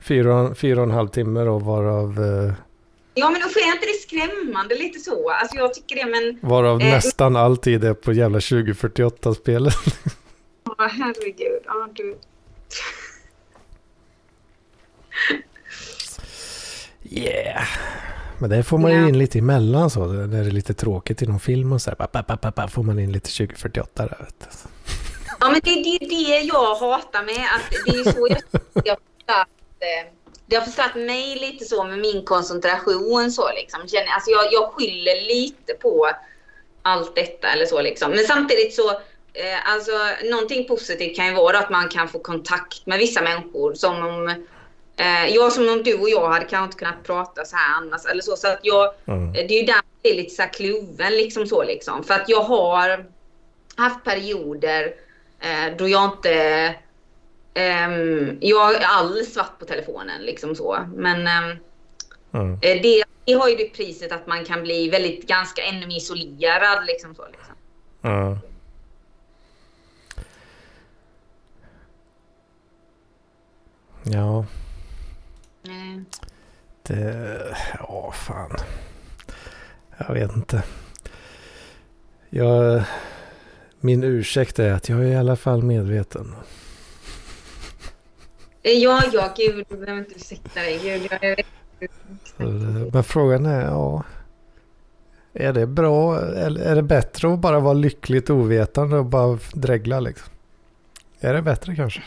[0.00, 2.18] fyra, fyra och en halv timme då, varav...
[2.18, 2.52] Eh,
[3.14, 5.30] ja, men då får jag inte det skrämmande lite så.
[5.30, 6.50] Alltså jag tycker det, men...
[6.50, 9.74] Varav eh, nästan alltid är på jävla 2048-spelet.
[10.64, 11.62] Ja, herregud.
[11.64, 12.18] Ja, du...
[17.10, 17.68] Yeah.
[18.38, 20.06] Men det får man ju in lite emellan så.
[20.06, 22.66] När det är lite tråkigt i någon film och så här.
[22.68, 24.16] får man in lite 2048 där.
[24.24, 24.46] Vet du.
[25.40, 27.44] Ja men det är det, det jag hatar med.
[27.54, 28.96] Att det är så jag, jag
[29.26, 29.48] att,
[29.80, 30.12] eh,
[30.48, 33.80] det har försatt mig lite så med min koncentration så liksom.
[33.80, 36.10] Alltså jag, jag skyller lite på
[36.82, 38.10] allt detta eller så liksom.
[38.10, 38.90] Men samtidigt så
[39.32, 39.92] eh, alltså
[40.30, 44.28] någonting positivt kan ju vara att man kan få kontakt med vissa människor som om
[44.96, 48.06] eh, jag som om du och jag hade kanske inte kunnat prata så här annars
[48.06, 48.36] eller så.
[48.36, 49.32] Så att jag, mm.
[49.32, 52.04] det är ju där det är lite så här kluven liksom så liksom.
[52.04, 53.04] För att jag har
[53.76, 54.94] haft perioder
[55.40, 56.74] eh, då jag inte
[58.40, 60.78] jag är alldeles svart på telefonen liksom så.
[60.94, 61.58] Men um,
[62.32, 62.58] mm.
[62.60, 66.86] det, det, har ju det priset att man kan bli väldigt ganska ännu mer isolerad
[66.86, 67.26] liksom så.
[67.26, 67.54] Liksom.
[68.02, 68.38] Mm.
[74.02, 74.46] Ja.
[75.66, 76.06] Mm.
[76.82, 78.56] Det, ja fan.
[79.98, 80.62] Jag vet inte.
[82.30, 82.82] Jag,
[83.80, 86.34] min ursäkt är att jag är i alla fall medveten.
[88.62, 90.80] Eh, ja, ja, gud, du behöver inte ursäkta dig.
[90.82, 91.44] Gud, jag är...
[91.80, 91.88] Eh,
[92.92, 94.04] men frågan är, ja.
[95.32, 100.00] Är det bra eller är det bättre att bara vara lyckligt ovetande och bara dregla
[100.00, 100.32] liksom?
[101.20, 102.02] Är det bättre kanske?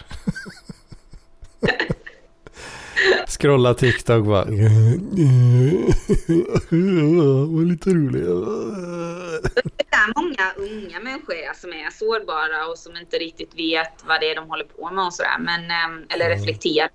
[3.27, 4.45] Scrolla TikTok bara.
[7.45, 8.23] Var lite rolig.
[9.77, 14.31] Det är många unga människor som är sårbara och som inte riktigt vet vad det
[14.31, 15.37] är de håller på med och sådär.
[15.39, 16.37] Men, ehm, eller mm.
[16.37, 16.89] reflekterar.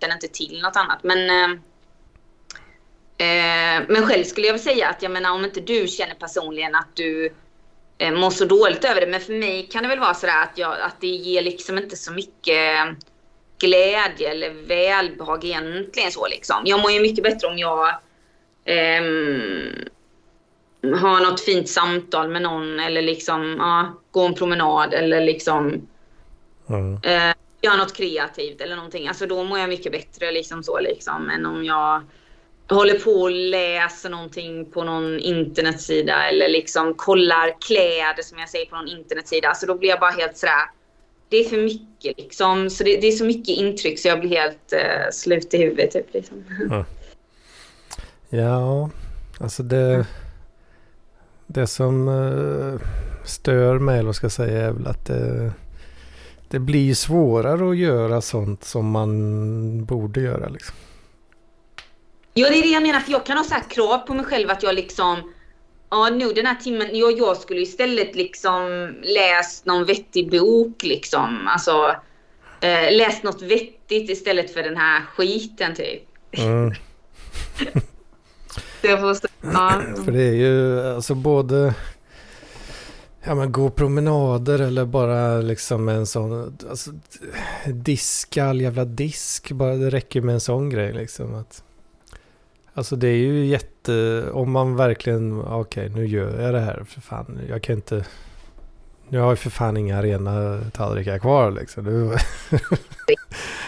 [0.00, 1.02] Känner inte till något annat.
[1.02, 1.52] Men, ehm,
[3.18, 6.74] eh, men själv skulle jag vilja säga att jag menar om inte du känner personligen
[6.74, 7.30] att du
[7.98, 9.06] eh, mår så dåligt över det.
[9.06, 11.96] Men för mig kan det väl vara sådär att, jag, att det ger liksom inte
[11.96, 12.86] så mycket
[13.60, 16.56] glädje eller välbehag egentligen så liksom.
[16.64, 17.88] Jag mår ju mycket bättre om jag
[18.64, 19.02] eh,
[20.82, 25.88] har något fint samtal med någon eller liksom ja, gå en promenad eller liksom
[26.68, 26.94] mm.
[27.02, 29.08] eh, göra något kreativt eller någonting.
[29.08, 32.02] Alltså då mår jag mycket bättre liksom så liksom än om jag
[32.68, 38.66] håller på och läser någonting på någon internetsida eller liksom kollar kläder som jag säger
[38.66, 39.48] på någon internetsida.
[39.48, 40.79] Alltså då blir jag bara helt sådär
[41.30, 42.70] det är för mycket liksom.
[42.70, 45.90] Så det, det, är så mycket intryck så jag blir helt uh, slut i huvudet
[45.90, 46.44] typ liksom.
[46.60, 46.84] Mm.
[48.28, 48.90] Ja,
[49.40, 50.06] alltså det...
[51.52, 52.80] Det som uh,
[53.24, 55.52] stör mig, eller ska jag säga, är väl att det,
[56.48, 60.76] det blir svårare att göra sånt som man borde göra liksom.
[62.34, 64.24] Ja, det är det jag menar, för jag kan ha så här krav på mig
[64.24, 65.32] själv att jag liksom
[65.90, 71.48] Ja, nu den här timmen, jag, jag skulle istället liksom läst någon vettig bok liksom.
[71.48, 71.94] Alltså
[72.60, 76.02] eh, läst något vettigt istället för den här skiten typ.
[76.32, 76.74] Mm.
[79.14, 79.82] stå, ja.
[80.04, 81.74] För det är ju alltså både
[83.22, 86.90] Ja men gå promenader eller bara liksom en sån alltså,
[87.66, 89.52] diska, all jävla disk.
[89.52, 91.34] Bara det räcker med en sån grej liksom.
[91.34, 91.64] Att,
[92.74, 93.69] alltså det är ju jätte,
[94.32, 97.40] om man verkligen, okej okay, nu gör jag det här för fan.
[97.48, 98.04] Jag kan inte,
[99.08, 101.84] nu har jag för fan inga rena tallrikar kvar liksom.
[101.84, 101.90] Du...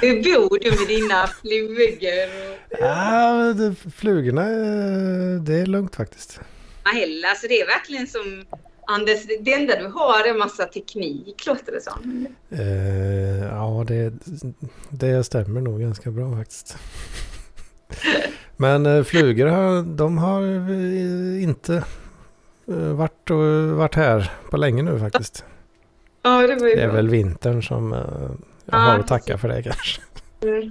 [0.00, 2.52] Hur bor du med dina flugor?
[2.70, 2.78] Och...
[2.80, 4.42] Ja, det, flugorna,
[5.38, 6.40] det är lugnt faktiskt.
[6.84, 8.44] Heller, alltså det är verkligen som
[8.86, 12.26] Anders, det enda du har är massa teknik, låter det som.
[12.52, 14.12] Uh, ja, det,
[14.90, 16.76] det stämmer nog ganska bra faktiskt.
[18.56, 21.84] Men uh, flugor har, de har uh, inte
[22.68, 23.30] uh, varit,
[23.76, 25.44] varit här på länge nu faktiskt.
[26.24, 26.96] Ja, det, var ju det är bra.
[26.96, 27.92] väl vintern som
[28.64, 30.02] jag har att tacka för det kanske.
[30.42, 30.70] Mm.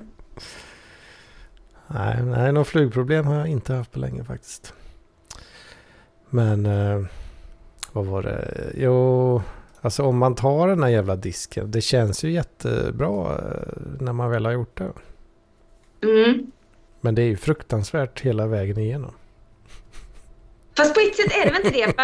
[1.88, 4.74] nej, nej, någon flugproblem har jag inte haft på länge faktiskt.
[6.30, 6.68] Men
[7.92, 8.72] vad var det?
[8.76, 9.42] Jo,
[9.82, 11.72] alltså om man tar den här jävla disken.
[11.72, 14.92] Det känns ju jättebra eh, när man väl har gjort det.
[16.08, 16.52] Mm.
[17.02, 19.14] Men det är ju fruktansvärt hela vägen igenom.
[20.78, 21.94] Fast på ett sätt är det väl inte det.
[21.96, 22.04] För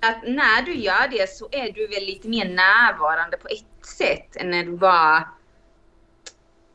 [0.00, 4.36] att när du gör det så är du väl lite mer närvarande på ett sätt
[4.36, 5.28] än när du bara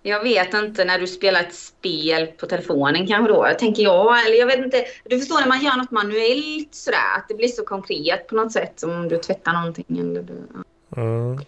[0.05, 4.25] jag vet inte när du spelar ett spel på telefonen kanske då, tänker jag.
[4.25, 4.85] Eller jag vet inte.
[5.03, 8.51] Du förstår när man gör något manuellt sådär, att det blir så konkret på något
[8.51, 8.79] sätt.
[8.79, 11.01] Som om du tvättar någonting eller du, ja.
[11.01, 11.39] Mm.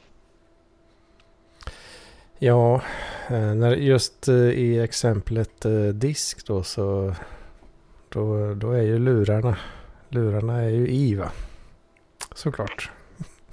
[2.40, 2.82] Ja,
[3.28, 7.16] eh, när just eh, i exemplet eh, disk då så
[8.10, 9.58] då, då är ju lurarna,
[10.10, 11.32] lurarna är ju i va?
[12.34, 12.92] Såklart.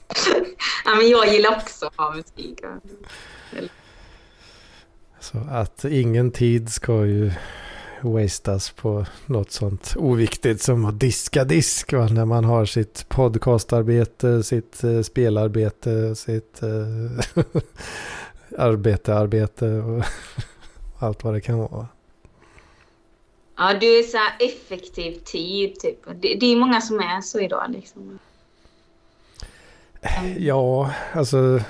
[0.85, 2.61] ja men jag gillar också att ha musik.
[5.21, 7.33] Så att ingen tid ska ju
[8.01, 11.93] wastas på något sånt oviktigt som att diska disk.
[11.93, 12.07] Va?
[12.07, 16.61] När man har sitt podcastarbete, sitt spelarbete, sitt
[18.59, 20.05] arbete, arbete och
[20.99, 21.89] allt vad det kan vara.
[23.57, 25.99] Ja, du är så effektiv tid typ.
[26.21, 28.19] Det, det är många som är så idag liksom.
[30.39, 31.61] Ja, alltså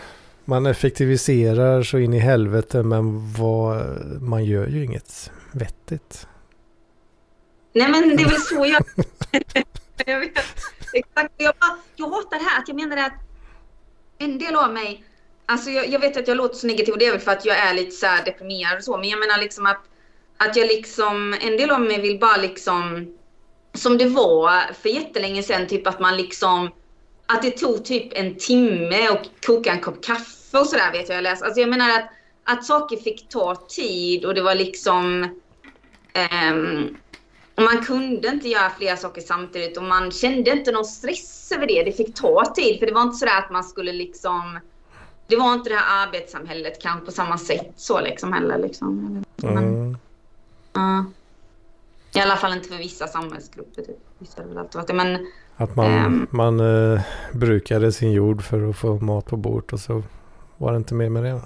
[0.45, 3.87] man effektiviserar så in i helvete men vad,
[4.23, 6.27] man gör ju inget vettigt.
[7.73, 8.85] Nej men det är väl så jag...
[10.07, 10.39] jag vet.
[10.93, 11.35] Exakt.
[11.37, 13.13] Jag, bara, jag hatar det här att jag menar att
[14.19, 15.05] en del av mig,
[15.47, 17.45] alltså jag, jag, vet att jag låter så negativ och det är väl för att
[17.45, 19.83] jag är lite så deprimerad och så, men jag menar liksom att,
[20.37, 23.15] att jag liksom, en del av mig vill bara liksom,
[23.75, 26.71] som det var för jättelänge sedan, typ att man liksom
[27.27, 31.17] att det tog typ en timme att koka en kopp kaffe och sådär vet jag
[31.17, 31.43] jag läst.
[31.43, 32.11] Alltså jag menar att,
[32.45, 35.23] att saker fick ta tid och det var liksom...
[36.53, 36.97] Um,
[37.55, 41.67] och man kunde inte göra flera saker samtidigt och man kände inte någon stress över
[41.67, 41.83] det.
[41.83, 44.61] Det fick ta tid för det var inte sådär att man skulle liksom...
[45.33, 48.59] Det var inte det här arbetssamhället kanske på samma sätt så liksom heller.
[48.59, 49.25] Liksom.
[49.37, 49.97] Men,
[50.77, 51.03] uh,
[52.15, 53.83] I alla fall inte för vissa samhällsgrupper.
[53.83, 53.97] Typ.
[54.19, 54.95] Vissa väl alltid varit.
[54.95, 55.27] Men,
[55.57, 57.01] att man, um, man uh,
[57.33, 60.03] brukade sin jord för att få mat på bordet och så
[60.57, 61.41] var det inte mer med det.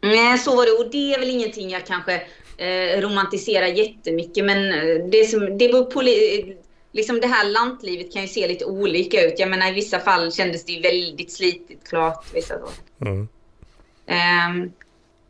[0.00, 0.84] Nej, så var det.
[0.84, 2.22] Och det är väl ingenting jag kanske
[2.56, 4.44] eh, romantiserar jättemycket.
[4.44, 6.02] Men eh, det, som, det beror på...
[6.96, 9.38] Liksom det här lantlivet kan ju se lite olika ut.
[9.38, 12.26] Jag menar i vissa fall kändes det ju väldigt slitigt klart.
[12.34, 12.54] Vissa.
[13.00, 13.28] Mm.
[14.06, 14.72] Um,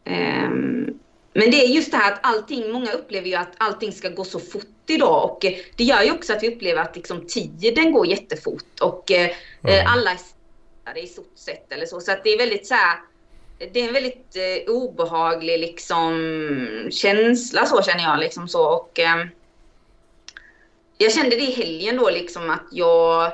[0.05, 0.99] um,
[1.33, 4.25] men det är just det här att allting, många upplever ju att allting ska gå
[4.25, 7.93] så fort idag och eh, det gör ju också att vi upplever att liksom tiden
[7.93, 9.31] går jättefort och mm.
[9.63, 10.11] eh, alla
[10.85, 12.01] är i stort sett eller så.
[12.01, 12.99] Så att det är väldigt så här,
[13.59, 19.27] det är en väldigt eh, obehaglig liksom känsla så känner jag liksom så och eh,
[20.98, 23.32] jag kände det i helgen då liksom att jag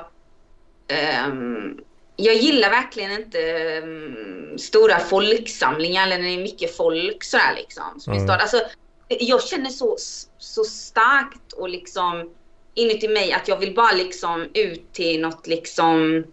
[1.27, 1.79] um,
[2.15, 3.39] jag gillar verkligen inte
[3.83, 7.99] um, stora folksamlingar eller när det är mycket folk sådär liksom.
[7.99, 8.29] Som mm.
[8.29, 8.61] Alltså,
[9.07, 9.97] jag känner så,
[10.37, 12.29] så starkt och liksom
[12.73, 16.23] inuti mig att jag vill bara liksom ut till något liksom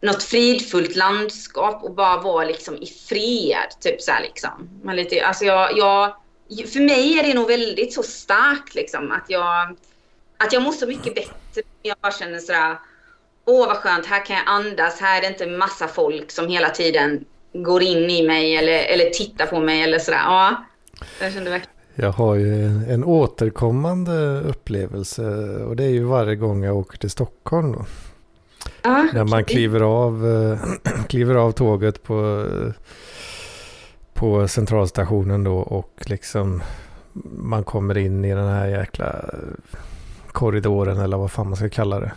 [0.00, 3.70] något fridfullt landskap och bara vara liksom i fred.
[3.80, 4.80] Typ så liksom.
[4.82, 6.14] Men lite, alltså jag, jag,
[6.72, 9.76] för mig är det nog väldigt så starkt liksom att jag,
[10.44, 11.62] att jag mår så mycket bättre.
[11.82, 12.78] Jag bara känner sådär
[13.44, 16.68] åh vad skönt, här kan jag andas, här är det inte massa folk som hela
[16.68, 20.20] tiden går in i mig eller, eller tittar på mig eller sådär.
[20.24, 20.64] Ja,
[21.20, 21.74] jag kände verkligen.
[21.94, 25.22] Jag har ju en återkommande upplevelse
[25.64, 27.84] och det är ju varje gång jag åker till Stockholm då.
[28.82, 30.58] Ja, När man kliver av, eh,
[31.08, 32.46] kliver av tåget på,
[34.12, 36.62] på centralstationen då och liksom
[37.36, 39.24] man kommer in i den här jäkla
[40.34, 42.12] korridoren eller vad fan man ska kalla det.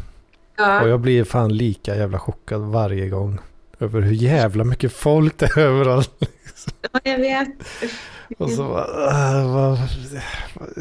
[0.57, 0.81] Ja.
[0.81, 3.39] Och jag blir fan lika jävla chockad varje gång.
[3.79, 6.11] Över hur jävla mycket folk det är överallt.
[6.91, 7.49] ja, jag vet.
[8.37, 9.77] Och så bara, äh, vad,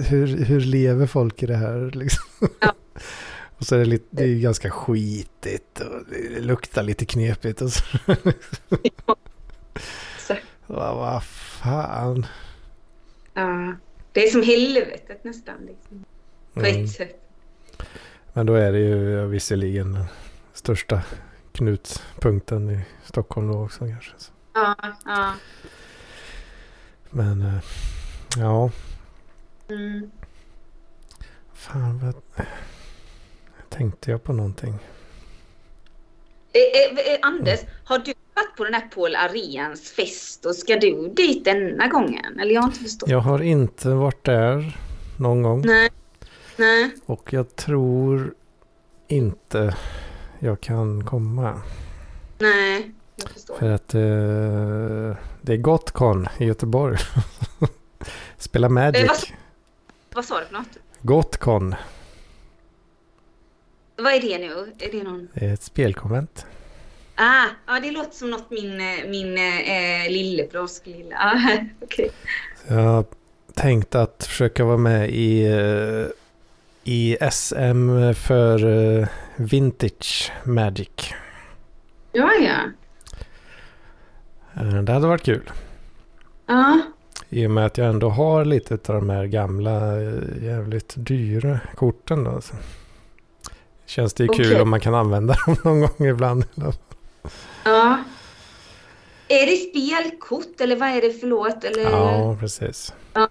[0.07, 2.25] hur, hur lever folk i det här liksom?
[2.61, 2.73] Ja.
[3.59, 7.73] Och så är det, lite, det är ganska skitigt och det luktar lite knepigt och
[7.73, 7.83] så.
[10.19, 10.35] Så,
[10.67, 12.27] Vad, vad fan.
[13.35, 13.75] ja.
[14.13, 15.55] Det är som helvetet nästan.
[15.67, 16.05] Liksom.
[16.55, 16.85] På Mm.
[16.85, 17.23] ett sätt.
[18.33, 20.05] Men då är det ju visserligen den
[20.53, 21.01] största
[21.53, 24.13] knutpunkten i Stockholm då också kanske.
[24.17, 24.33] Så.
[24.55, 24.75] Ja,
[25.05, 25.33] ja.
[27.11, 27.59] Men eh,
[28.39, 28.71] ja,
[29.71, 30.11] Mm.
[31.55, 32.47] fan vad
[33.69, 34.75] tänkte jag på någonting?
[36.53, 40.77] Eh, eh, eh, Anders, har du varit på den här Paul Arens fest och ska
[40.77, 42.41] du dit denna gången?
[42.41, 43.09] Eller jag har inte förstått.
[43.09, 44.79] Jag har inte varit där
[45.19, 45.63] någon gång.
[45.67, 45.91] Nej.
[46.57, 46.91] Nej.
[47.07, 48.35] Och jag tror
[49.09, 49.77] inte
[50.39, 51.63] jag kan komma.
[52.39, 52.91] Nej.
[53.17, 53.55] Jag förstår.
[53.57, 56.99] För att eh, det är Gotcon i Göteborg.
[58.39, 59.33] Spela Eh, vad, Magic.
[60.15, 60.79] vad sa du för något?
[61.03, 61.75] Gotcon.
[63.97, 64.73] Vad är det nu?
[64.79, 65.29] Är det någon...
[65.35, 66.47] Är ett spelkonvent.
[67.15, 71.17] Ah, ja, det låter som något min, eh, min eh, lillebror skulle gilla.
[71.19, 71.41] Ah.
[72.69, 73.05] Så Jag
[73.55, 76.07] tänkte att försöka vara med i, eh,
[76.89, 78.65] i SM för
[79.01, 79.07] eh,
[79.37, 80.89] Vintage Magic.
[82.13, 82.57] Ja, ja.
[84.63, 85.51] Eh, Det hade varit kul.
[86.47, 86.81] Ja,
[87.29, 91.61] I och med att jag ändå har lite av de här gamla eh, jävligt dyra
[91.77, 92.41] korten då.
[92.41, 92.55] Så
[93.87, 94.61] känns det ju kul Okej.
[94.63, 96.45] om man kan använda dem någon gång ibland.
[97.65, 97.99] ja.
[99.29, 101.65] Är det spelkort eller vad är det för låt?
[101.65, 101.83] Eller?
[101.83, 102.95] Ja, precis.
[103.13, 103.29] Ja.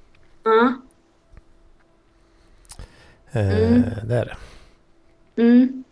[3.39, 3.83] Mm.
[4.03, 4.35] Det är det.
[5.41, 5.83] Mm.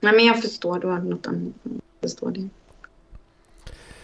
[0.00, 0.78] Nej, men jag förstår.
[0.78, 1.52] Du har något annat.
[1.62, 1.80] Jag
[2.10, 2.48] förstår det.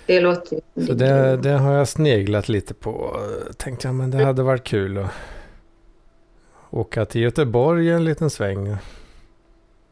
[0.06, 0.60] Det låter.
[0.86, 3.20] Så det, det har jag sneglat lite på.
[3.56, 5.10] Tänkte jag men det hade varit kul att
[6.70, 8.76] åka till Göteborg en liten sväng.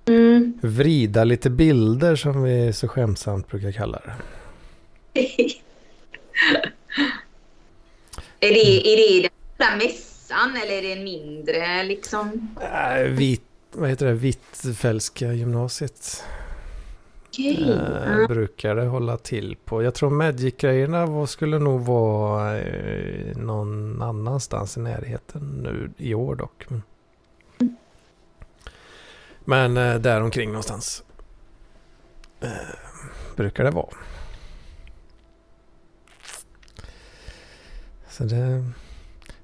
[0.06, 0.58] Mm.
[0.62, 4.12] Vrida lite bilder som vi så skämsamt brukar kalla det.
[8.40, 12.56] är, det, är det den där mässan eller är det en mindre liksom?
[12.60, 13.42] Äh, vit,
[13.72, 14.12] vad heter det?
[14.12, 16.24] Hvitfeldtska gymnasiet.
[17.36, 18.26] Ja.
[18.28, 19.82] brukar det hålla till på.
[19.82, 26.66] Jag tror Magic-grejerna skulle nog vara eh, någon annanstans i närheten nu i år dock.
[26.68, 26.82] Men,
[29.44, 31.02] men eh, där omkring någonstans
[32.40, 32.50] eh,
[33.36, 33.94] brukar det vara.
[38.08, 38.64] Så det,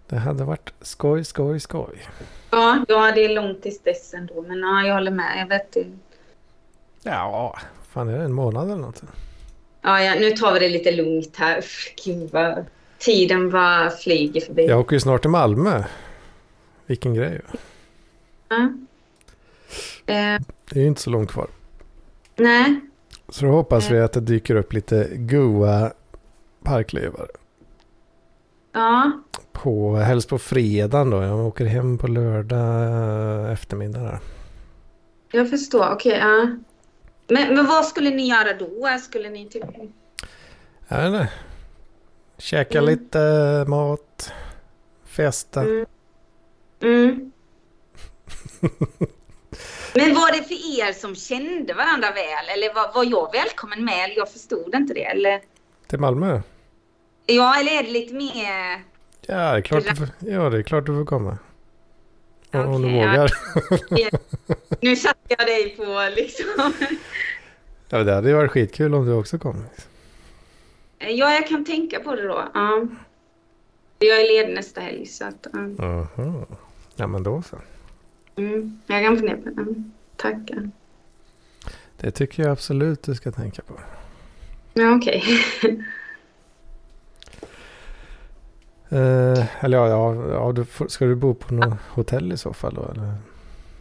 [0.09, 2.03] det hade varit skoj, skoj, skoj.
[2.51, 4.43] Ja, ja, det är långt tills dess ändå.
[4.43, 5.41] Men ja, jag håller med.
[5.41, 5.87] Jag vet det.
[7.03, 7.59] Ja,
[7.89, 9.03] fan är det en månad eller något?
[9.83, 11.65] Ja, ja, nu tar vi det lite lugnt här.
[12.05, 12.65] Gud vad
[12.99, 14.67] tiden bara flyger förbi.
[14.67, 15.85] Jag åker ju snart till Malmö.
[16.87, 17.41] Vilken grej.
[18.49, 18.57] Ja.
[20.07, 21.47] Eh, Det är ju inte så långt kvar.
[22.37, 22.81] nej,
[23.29, 25.93] Så då hoppas vi att det dyker upp lite goa
[26.63, 27.29] parklövar.
[28.77, 29.13] Ja.
[29.53, 31.23] På, helst på fredagen då.
[31.23, 32.83] Jag åker hem på lördag
[33.47, 34.01] eh, eftermiddag.
[34.01, 34.19] Där.
[35.33, 35.93] Jag förstår.
[35.93, 36.47] Okej, ja.
[37.29, 38.99] Men, men vad skulle ni göra då?
[39.03, 39.65] Skulle ni typ...
[40.89, 41.29] Jag vet inte.
[42.39, 42.91] Käka Mm.
[42.91, 44.33] lite eh, mat.
[45.05, 45.61] Festa.
[45.63, 45.87] Mm.
[46.83, 47.33] Mm.
[49.95, 52.49] Men var det för er som kände varandra väl?
[52.55, 54.13] Eller var, var jag välkommen med?
[54.17, 55.05] Jag förstod inte det.
[55.05, 55.41] Eller,
[55.87, 56.41] Till Malmö.
[57.27, 58.83] Ja, eller är det lite mer...
[59.27, 61.39] Ja, det är klart du får, ja, det är klart du får komma.
[62.53, 63.09] Om, om du Okej, ja.
[63.09, 63.31] vågar.
[64.81, 66.73] Nu satte jag dig på liksom...
[67.89, 69.65] Ja, det hade ju varit skitkul om du också kom.
[70.99, 72.49] Ja, jag kan tänka på det då.
[72.55, 72.87] Ja.
[73.99, 75.47] Jag är ledig nästa helg så att...
[75.53, 75.85] ja.
[75.85, 76.47] Aha.
[76.97, 77.57] Ja, men då så.
[78.37, 78.81] Mm.
[78.87, 79.83] Jag kan fundera på det.
[80.17, 80.71] Tackar.
[81.97, 83.75] Det tycker jag absolut du ska tänka på.
[84.75, 85.25] Ja, okej.
[88.89, 92.53] Eh, eller ja, ja, ja du får, ska du bo på något hotell i så
[92.53, 92.93] fall då?
[92.93, 93.13] Eller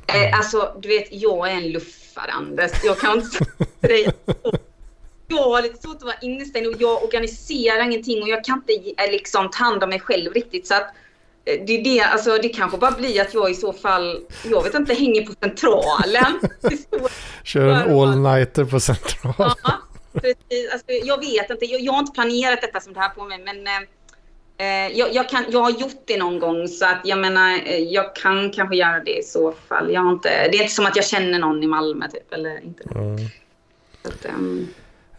[0.08, 2.72] Eh, alltså, du vet, jag är en luffare, Anders.
[2.84, 3.46] Jag kan inte säga
[3.80, 4.14] dig.
[5.28, 9.04] Jag har lite svårt att vara instängd och jag organiserar ingenting och jag kan inte
[9.04, 10.68] eh, liksom ta hand om mig själv riktigt.
[10.68, 10.88] Så att
[11.46, 14.64] eh, det, är det, alltså, det kanske bara blir att jag i så fall, jag
[14.64, 16.40] vet inte, hänger på centralen.
[17.44, 19.56] Kör en all-nighter på centralen.
[19.64, 19.74] Ja,
[20.14, 20.74] precis.
[20.74, 23.40] Alltså, jag vet inte, jag, jag, har inte planerat detta som det här på mig,
[23.46, 23.82] men Eh,
[24.94, 28.16] jag, jag, kan, jag har gjort det någon gång så att jag menar, eh, jag
[28.16, 29.94] kan kanske göra det i så fall.
[29.94, 32.64] Jag har inte, det är inte som att jag känner någon i Malmö typ, eller
[32.64, 32.84] inte.
[32.96, 33.16] Mm.
[34.04, 34.68] Att, um...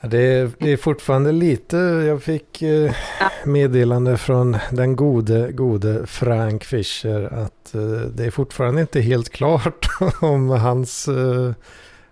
[0.01, 2.93] det, är, det är fortfarande lite, jag fick eh,
[3.45, 7.81] meddelande från den gode, gode Frank Fischer att eh,
[8.15, 9.87] det är fortfarande inte helt klart
[10.21, 11.53] om hans eh,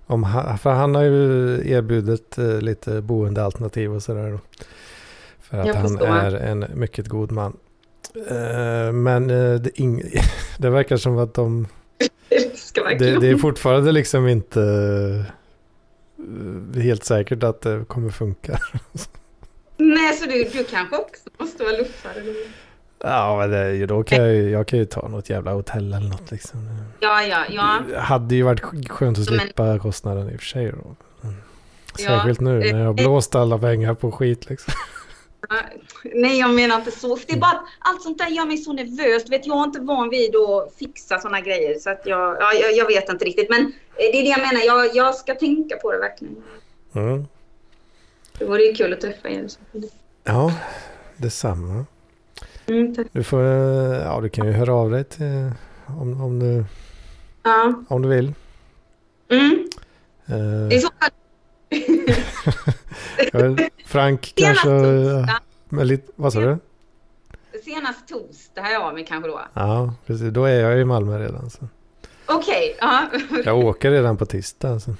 [0.07, 0.23] om,
[0.63, 4.39] för han har ju erbjudit eh, lite boendealternativ och sådär.
[5.63, 7.57] För att han är en mycket god man.
[8.17, 9.71] Uh, men uh, det,
[10.59, 11.67] det verkar som att de...
[12.99, 14.61] det, det, är fortfarande liksom inte
[16.19, 18.59] uh, helt säkert att det kommer funka.
[19.77, 22.23] Nej, så du, du kanske också måste vara luffare?
[22.99, 26.31] Ja, men det, då kan jag, jag kan ju ta något jävla hotell eller något
[26.31, 26.79] liksom.
[27.01, 27.83] Ja, ja, ja.
[27.89, 29.79] Det hade ju varit skönt att slippa men...
[29.79, 30.97] kostnaden i och för sig då.
[31.99, 34.75] Särskilt ja, nu när jag har blåst alla pengar på skit liksom.
[36.15, 37.19] Nej, jag menar inte så.
[37.27, 39.31] det är bara att allt sånt där gör mig så nervös.
[39.31, 41.79] Vet, jag är inte van vid att fixa såna grejer.
[41.79, 43.51] Så att jag, ja, jag, jag, vet inte riktigt.
[43.51, 44.67] Men eh, det är det jag menar.
[44.67, 46.37] Jag, jag ska tänka på det verkligen.
[46.95, 47.27] Mm.
[48.39, 49.47] Det vore ju kul att träffa er.
[50.25, 50.53] Ja,
[51.17, 51.87] detsamma.
[52.67, 55.51] Mm, du, får, eh, ja, du kan ju höra av dig till,
[55.87, 56.65] om, om, du,
[57.43, 57.85] ja.
[57.89, 58.35] om du vill.
[59.29, 59.69] Mm.
[60.31, 60.73] Uh.
[60.73, 61.11] I så fall
[63.87, 64.71] Frank kanske...
[65.69, 66.59] Men lite, vad sa du?
[67.65, 69.41] Senast torsdag har jag av mig kanske då.
[69.55, 70.33] Ja, precis.
[70.33, 71.51] Då är jag i Malmö redan.
[72.27, 72.77] Okej.
[72.77, 73.41] Okay, uh.
[73.45, 74.71] jag åker redan på tisdag.
[74.71, 74.95] Alltså.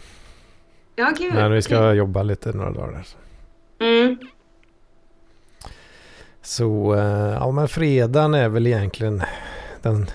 [0.97, 1.35] Ja, gud.
[1.35, 1.95] Men vi ska okay.
[1.95, 3.03] jobba lite några dagar.
[3.03, 3.17] Så.
[3.85, 4.19] Mm.
[6.43, 9.23] Så, eh, ja men fredagen är väl egentligen
[9.83, 10.11] den,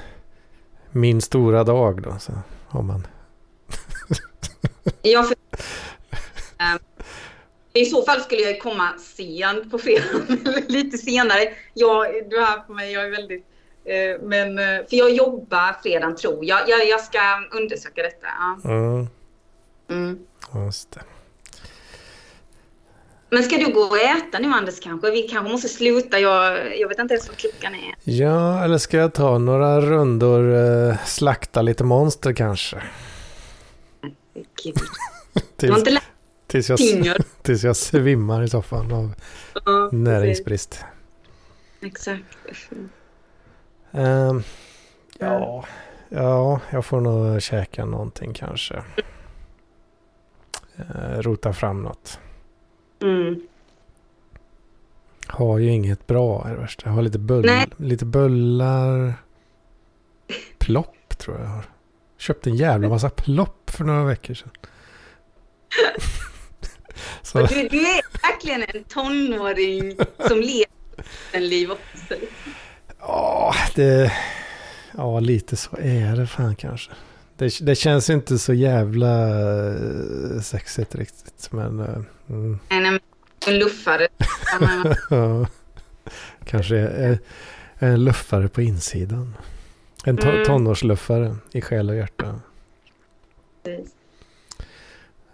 [0.91, 2.15] min stora dag då.
[2.19, 2.31] Så,
[2.67, 3.07] om man...
[5.01, 5.35] ja, för,
[6.73, 6.79] um,
[7.73, 10.03] i så fall skulle jag komma sent på fredag,
[10.67, 11.53] lite senare.
[11.73, 13.45] Jag, du hör på mig, jag är väldigt...
[13.85, 16.69] Eh, men, eh, för jag jobbar fredagen tror jag.
[16.69, 17.19] Jag, jag ska
[17.51, 18.27] undersöka detta.
[18.63, 18.71] Ja.
[18.71, 19.07] Mm.
[19.89, 20.19] Mm.
[20.65, 21.01] Just det.
[23.29, 25.11] Men ska du gå och äta nu Anders kanske?
[25.11, 26.19] Vi kanske måste sluta.
[26.19, 27.95] Jag, jag vet inte ens vad klockan är.
[28.03, 32.83] Ja, eller ska jag ta några rundor, eh, slakta lite monster kanske?
[34.63, 34.75] Gud.
[35.55, 36.03] Det var inte lätt
[36.49, 36.79] Tills jag,
[37.41, 39.13] tills jag svimmar i soffan av
[39.65, 40.85] ja, näringsbrist.
[41.81, 42.23] Exakt.
[43.91, 44.43] Um,
[45.19, 45.65] ja,
[46.09, 48.83] ja, jag får nog käka någonting kanske.
[50.79, 52.19] Uh, rota fram något.
[53.01, 53.41] Mm.
[55.27, 56.89] Har ju inget bra är det värsta.
[56.89, 59.13] Jag har lite, bull, lite bullar.
[60.57, 61.65] Plopp tror jag jag har.
[62.17, 64.51] Köpt en jävla massa plopp för några veckor sedan.
[67.21, 67.39] Så.
[67.39, 69.97] Du, du, är verkligen en tonåring
[70.27, 70.65] som lever
[71.31, 72.15] en liv också.
[72.99, 74.11] Ja, det...
[74.97, 76.91] Ja, lite så är det fan kanske.
[77.37, 81.79] Det, det känns inte så jävla eh, sexigt riktigt, men...
[81.79, 82.59] Uh, mm.
[82.69, 82.99] En,
[83.47, 84.07] en luffare.
[85.09, 85.47] ja,
[86.45, 87.19] kanske är,
[87.79, 89.35] är en luffare på insidan.
[90.05, 90.45] En to mm.
[90.45, 92.39] tonårsluffare i själ och hjärta.
[93.63, 93.98] Precis.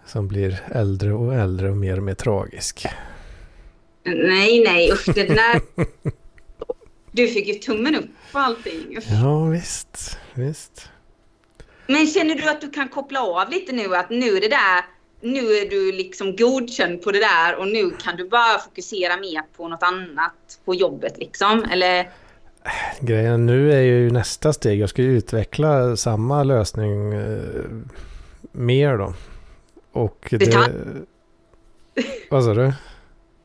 [0.06, 2.86] Som blir äldre och äldre och mer och mer tragisk.
[4.04, 5.60] Nej, nej, usch det där.
[7.16, 8.98] Du fick ju tummen upp på allting.
[9.22, 10.90] Ja, visst, visst.
[11.86, 13.96] Men känner du att du kan koppla av lite nu?
[13.96, 14.84] Att nu är det där,
[15.20, 19.42] nu är du liksom godkänd på det där och nu kan du bara fokusera mer
[19.56, 21.64] på något annat på jobbet liksom?
[21.72, 22.10] Eller?
[23.00, 24.80] Grejen nu är ju nästa steg.
[24.80, 27.40] Jag ska ju utveckla samma lösning eh,
[28.52, 29.14] mer då.
[29.96, 30.38] Och det...
[30.38, 30.72] det
[32.30, 32.72] vad sa du?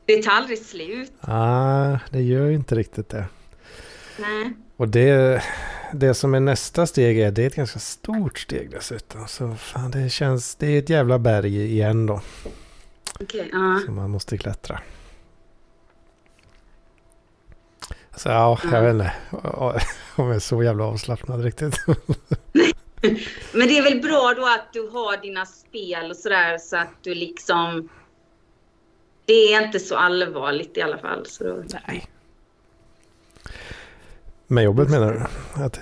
[0.06, 1.12] Det tar aldrig slut.
[1.20, 3.26] Ah, det gör ju inte riktigt det.
[4.18, 4.52] Nej.
[4.76, 5.42] Och det,
[5.92, 9.28] det som är nästa steg är, det är ett ganska stort steg dessutom.
[9.28, 12.20] Så fan, det känns, det är ett jävla berg igen då.
[13.20, 13.78] Okej, okay, uh.
[13.84, 14.80] Som man måste klättra.
[18.16, 18.74] Så ja, uh.
[18.74, 19.12] jag vet inte
[20.16, 21.84] om jag är så jävla avslappnad riktigt.
[23.52, 26.92] Men det är väl bra då att du har dina spel och sådär så att
[27.02, 27.88] du liksom...
[29.24, 31.26] Det är inte så allvarligt i alla fall.
[31.26, 31.62] Så då...
[31.86, 32.06] Nej.
[34.46, 35.18] Med jobbet menar du?
[35.64, 35.76] Att...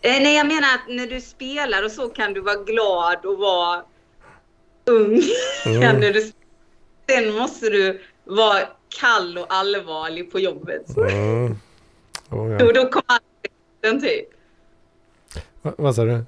[0.00, 3.38] Eh, nej, jag menar att när du spelar och så kan du vara glad och
[3.38, 3.82] vara
[4.84, 5.22] ung.
[5.66, 6.00] Mm.
[6.00, 6.32] när du,
[7.08, 8.68] sen måste du vara
[9.00, 10.96] kall och allvarlig på jobbet.
[10.96, 11.56] Mm.
[12.30, 12.58] Oh, ja.
[12.58, 13.20] Då, då kommer all
[13.80, 14.28] pressen typ.
[15.62, 16.24] Va, vad sa du?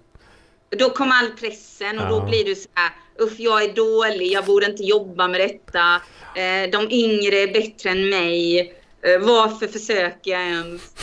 [0.79, 2.09] Då kommer all pressen och Ja.
[2.11, 5.95] då blir du så här, uff jag är dålig, jag borde inte jobba med detta.
[6.41, 8.59] Eh, de yngre är bättre än mig.
[9.03, 10.83] Eh, varför försöker jag ens?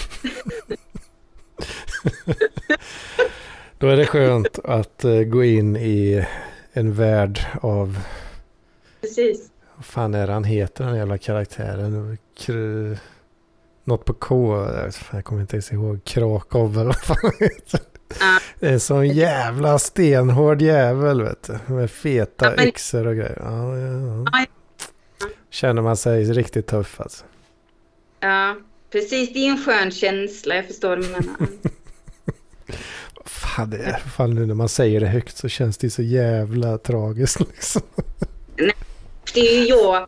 [3.79, 6.25] Då är det skönt att eh, gå in i
[6.73, 7.97] en värld av,
[9.01, 9.49] Precis.
[9.75, 12.17] vad fan är det han heter den jävla karaktären?
[12.37, 12.97] Kr...
[13.83, 14.65] Något på K,
[15.11, 17.79] jag kommer inte ens ihåg, Krakow eller vad fan heter.
[18.59, 21.73] Det är en sån jävla stenhård jävel vet du.
[21.73, 23.41] Med feta Ja, men- yxor och grejer.
[23.43, 24.45] Ja, ja, Ja.
[25.49, 27.25] Känner man sig riktigt tuff alltså.
[28.19, 28.55] Ja,
[28.91, 29.33] precis.
[29.33, 30.55] Det är en skön känsla.
[30.55, 31.35] Jag förstår vad du menar.
[33.25, 36.77] Fan, det är, fan nu när man säger det högt så känns det så jävla
[36.77, 37.81] tragiskt liksom.
[39.33, 40.07] Det är ju jag.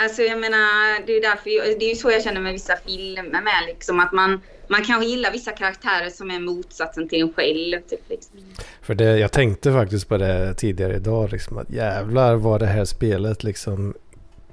[0.00, 2.76] Alltså jag menar, det är därför jag, det är ju så jag känner med vissa
[2.86, 7.32] filmer med liksom att man, man kanske gillar vissa karaktärer som är motsatsen till en
[7.32, 7.80] själv.
[7.80, 8.36] Typ, liksom.
[8.82, 12.84] För det, jag tänkte faktiskt på det tidigare idag, liksom, att jävlar vad det här
[12.84, 13.94] spelet liksom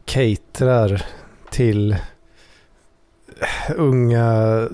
[0.06, 1.06] caterar
[1.52, 1.96] till
[3.76, 4.68] unga,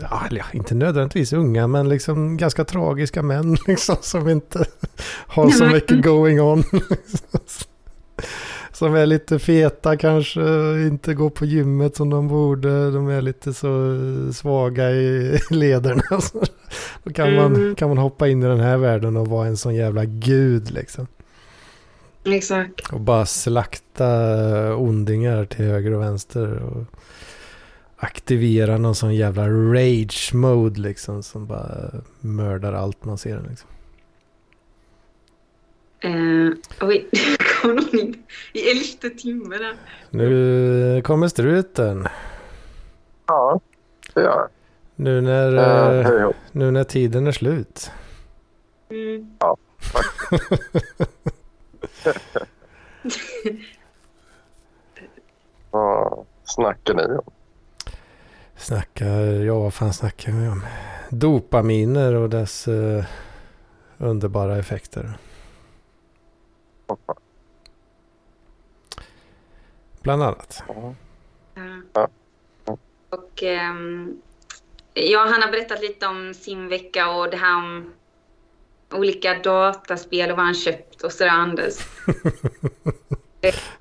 [0.00, 4.64] ja, inte nödvändigtvis unga, men liksom ganska tragiska män liksom, som inte
[5.26, 6.64] har så mycket going on.
[8.82, 10.40] Som är lite feta kanske,
[10.86, 13.98] inte går på gymmet som de borde, de är lite så
[14.32, 16.02] svaga i lederna.
[17.04, 17.74] Då kan, man, Mm.
[17.74, 21.06] kan man hoppa in i den här världen och vara en sån jävla gud liksom.
[22.24, 22.92] Exakt.
[22.92, 26.58] Och bara slakta ondingar till höger och vänster.
[26.62, 26.84] Och
[27.96, 31.22] aktivera någon sån jävla rage mode liksom.
[31.22, 31.90] Som bara
[32.20, 33.40] mördar allt man ser.
[33.50, 33.68] Liksom.
[36.04, 36.50] Eh,
[36.80, 37.08] oj,
[37.62, 38.22] kom någon in
[38.52, 39.76] i elfte timmen.
[40.10, 42.08] Nu kommer struten.
[43.26, 43.60] Ja,
[44.14, 44.48] det gör jag.
[44.94, 46.32] Nu när, eh, då.
[46.52, 47.90] nu när tiden är slut.
[48.90, 49.36] Mm.
[55.70, 57.30] Vad snackar ni om?
[58.56, 60.66] Snackar, ja vad fan snackar vi om?
[61.10, 63.04] Dopaminer och dess eh,
[63.98, 65.18] underbara effekter.
[70.02, 70.62] Bland annat.
[70.68, 70.94] Ja.
[73.10, 74.22] Och ehm,
[74.94, 77.92] ja, han har berättat lite om sin vecka och det här om
[78.90, 81.74] olika dataspel och vad han köpt och sådär Anders.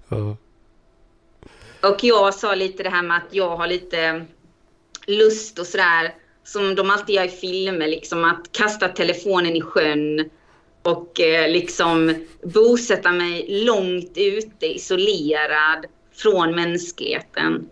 [0.10, 0.36] Ja.
[1.90, 4.26] Och jag sa lite det här med att jag har lite
[5.08, 10.30] lust och sådär som de alltid gör i filmer, liksom att kasta telefonen i sjön
[10.84, 17.70] och eh, liksom bosätta mig långt ute, isolerad från mänskligheten.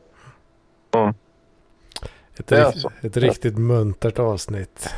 [0.91, 1.13] Mm.
[2.37, 2.91] Ett, Det är rikt, så.
[3.01, 4.89] ett riktigt muntert avsnitt.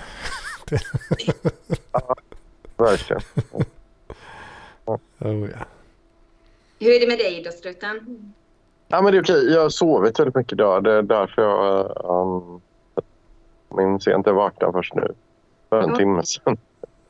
[2.77, 3.21] Verkligen.
[4.85, 5.65] Oh, ja.
[6.79, 8.33] Hur är det med dig då, Struten?
[8.88, 9.51] Ja, men det är okej.
[9.53, 10.83] Jag har sovit väldigt mycket idag.
[10.83, 12.61] Det är därför jag um,
[13.77, 15.13] minns jag inte vaknade först nu.
[15.69, 15.95] För en Ja.
[15.95, 16.57] timme sedan.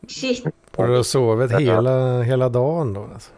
[0.07, 0.45] Shit.
[0.77, 1.57] Och du har sovit Ja.
[1.57, 3.01] hela, hela dagen då?
[3.13, 3.31] Alltså.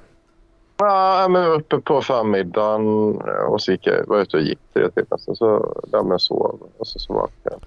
[0.78, 3.16] Ja, men jag uppe på förmiddagen
[3.48, 5.18] och så gick jag, var ute och gick tre timmar.
[5.18, 7.58] Sen så där med sov och så, så vaknade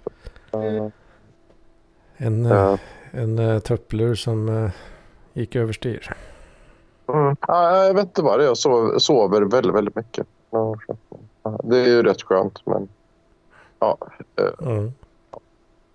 [0.50, 0.90] jag.
[2.16, 2.78] En, eh,
[3.10, 4.70] en uh, tupplur som eh,
[5.32, 6.16] gick överstyr.
[7.08, 7.36] mm.
[7.48, 8.46] ja, jag vet inte vad det är.
[8.46, 10.26] Jag sov, sover väldigt, väldigt mycket.
[10.50, 10.76] Ja,
[11.42, 12.88] ja, Det är ju rätt skönt, men
[13.78, 13.98] ja,
[14.36, 14.84] eh, Mm.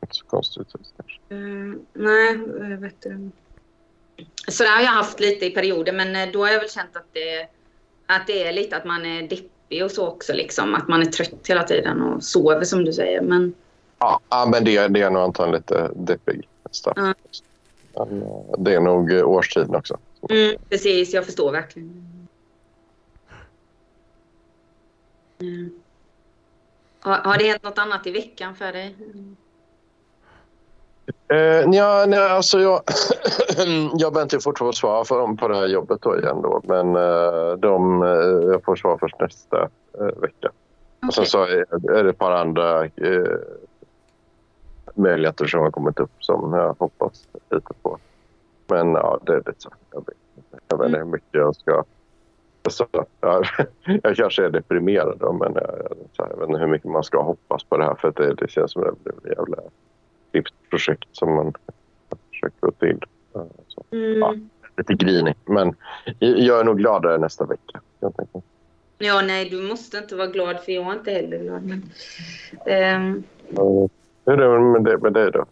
[0.02, 0.68] inte så konstigt.
[0.72, 1.20] kanske.
[1.30, 2.40] Mm, nej,
[2.72, 3.38] jag vet inte.
[4.48, 6.96] Så det har jag haft lite i perioder, men eh, då har jag väl känt
[6.96, 7.48] att det,
[8.06, 10.34] att det är lite att man är deppig och så också.
[10.34, 10.76] Liksom.
[10.76, 13.22] Att man är trött hela tiden och sover som du säger.
[13.22, 13.54] Men
[14.02, 16.48] Ja, ja, men det, det är nog antagligen lite deppig.
[16.84, 16.94] Ja.
[16.96, 19.98] Men, eh, det är nog eh, årstiden också.
[20.30, 22.28] mm, precis, jag förstår verkligen.
[25.40, 25.82] Mm.
[27.00, 28.96] Har, har det hänt något annat i veckan för dig?
[31.28, 32.82] Eh, nja, nej, alltså jag,
[33.94, 36.62] jag väntar fortfarande på svar för dem på det här jobbet då igen då.
[36.64, 39.70] Men eh, de, eh, jag får svar först nästa
[40.22, 40.52] vecka.
[41.08, 43.38] Och sen så är, är det ett par andra eh,
[44.96, 47.98] möjligheter som har kommit upp som jag hoppas lite på.
[48.68, 49.70] Men ja, det är lite så.
[49.92, 50.16] Jag vet,
[50.68, 51.84] jag vet inte hur mycket jag ska...
[52.70, 52.86] Så,
[53.22, 53.46] jag,
[54.04, 57.64] jag kanske är deprimerad då, men jag, jag, vet inte hur mycket man ska hoppas
[57.64, 59.58] på det här för det, det känns som att det blir jävla
[60.70, 61.54] projekt som man
[62.32, 62.98] försöker få till.
[63.68, 64.20] Så, Mm.
[64.20, 64.36] ja,
[64.78, 65.76] lite grinig, men
[66.20, 67.82] jag är nog gladare nästa vecka.
[68.98, 71.64] Ja, nej, du måste inte vara glad för jag är inte heller glad.
[71.64, 71.84] Men,
[73.56, 73.90] Ja,
[74.26, 75.46] Hur är det med det- med dig då?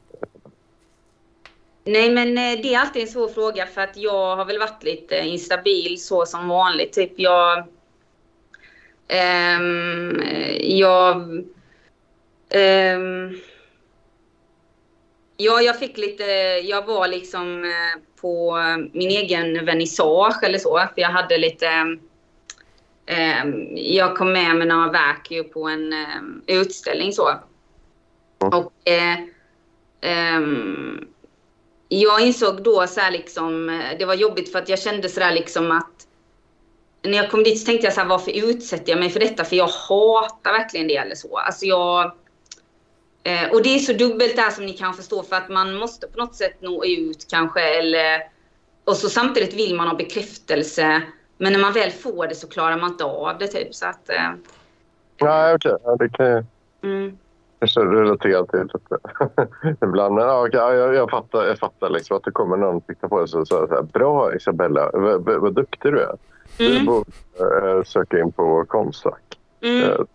[1.85, 4.83] nej, men eh, det är alltid en svår fråga för att jag har väl varit
[4.83, 6.93] lite instabil så som vanligt.
[6.93, 7.63] Typ jag...
[9.07, 10.21] ehm,
[10.59, 11.43] jag...
[12.49, 13.33] ehm,
[15.41, 16.23] ja, jag fick lite...
[16.63, 18.57] Jag var liksom eh, på
[18.93, 20.77] min egen vernissage eller så.
[20.77, 21.67] För jag hade lite...
[23.05, 27.29] ehm, jag kom med med några verk ju på en ehm, utställning så.
[28.39, 29.17] Och eh,
[30.01, 31.07] ehm,
[31.87, 35.19] jag insåg då så här liksom, eh, det var jobbigt för att jag kände så
[35.19, 36.07] där liksom att
[37.01, 39.43] när jag kom dit så tänkte jag så här, varför utsätter jag mig för detta?
[39.43, 41.37] För jag hatar verkligen det eller så.
[41.37, 42.11] Alltså jag...
[43.23, 46.07] Eh, och det är så dubbelt där som ni kan förstå för att man måste
[46.07, 48.21] på något sätt nå ut kanske eller...
[48.83, 51.01] Och så samtidigt vill man ha bekräftelse.
[51.37, 54.09] Men när man väl får det så klarar man inte av det typ så att...
[54.09, 54.31] Eh,
[55.21, 55.75] Nej, okej.
[55.83, 56.45] Ja, det kan jag
[56.83, 57.17] mm.
[57.59, 58.97] kanske relatera till lite.
[59.85, 60.15] Ibland.
[60.15, 63.17] Men, ja, jag, jag fattar, jag fattar liksom att det kommer någon och tittar på
[63.17, 66.15] det och säger så här, Bra Isabella, vad, vad, vad duktig du är.
[66.57, 66.85] Du Mm.
[66.85, 69.39] borde eh, söka in på Konstfack.
[69.61, 70.05] Mm.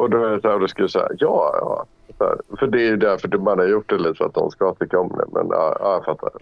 [0.00, 1.86] Eh, och då är det så här, då skulle jag säga ja, ja.
[2.20, 4.74] Här, för det är ju därför man har gjort det lite för att de ska
[4.74, 5.26] tycka om det.
[5.32, 6.32] Men ja, ja jag fattar.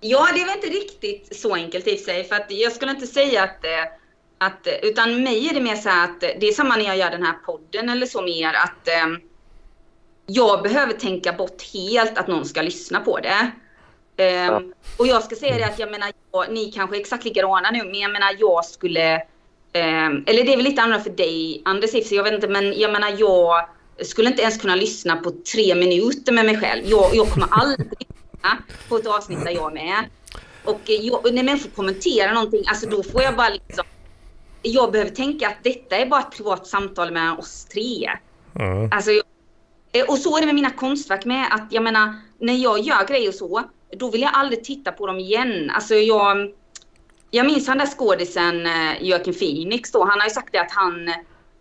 [0.00, 2.24] Ja, det är väl inte riktigt så enkelt i sig.
[2.24, 3.92] För att jag skulle inte säga att, eh,
[4.38, 4.68] att...
[4.82, 7.34] Utan mig är det mer så att det är samma när jag gör den här
[7.46, 9.18] podden eller så mer att eh,
[10.26, 13.50] jag behöver tänka bort helt att någon ska lyssna på det.
[14.16, 14.62] Eh, Ja.
[14.98, 17.84] Och jag ska säga det att jag menar, jag, ni kanske är exakt likadana nu,
[17.84, 19.22] men jag menar jag skulle...
[19.72, 22.24] Eh, eller det är väl lite annorlunda för dig, Anders, i och för sig, jag
[22.24, 23.68] vet inte, men jag menar jag
[24.02, 26.82] skulle inte ens kunna lyssna på tre minuter med mig själv.
[26.86, 30.04] Jag, jag kommer aldrig lyssna på ett avsnitt där jag är med.
[30.64, 33.84] Och jag, när människor kommenterar någonting, alltså då får jag bara liksom...
[34.62, 38.10] Jag behöver tänka att detta är bara ett privat samtal mellan oss tre.
[38.54, 38.88] Mm.
[38.92, 39.10] Alltså,
[39.92, 41.46] eh, och så är det med mina konstverk med.
[41.50, 43.62] Att jag menar, när jag gör grejer och så,
[43.96, 45.70] då vill jag aldrig titta på dem igen.
[45.74, 46.52] Alltså jag...
[47.30, 50.04] Jag minns han där skådisen eh, Joaquin Phoenix då.
[50.04, 51.08] Han har ju sagt det att han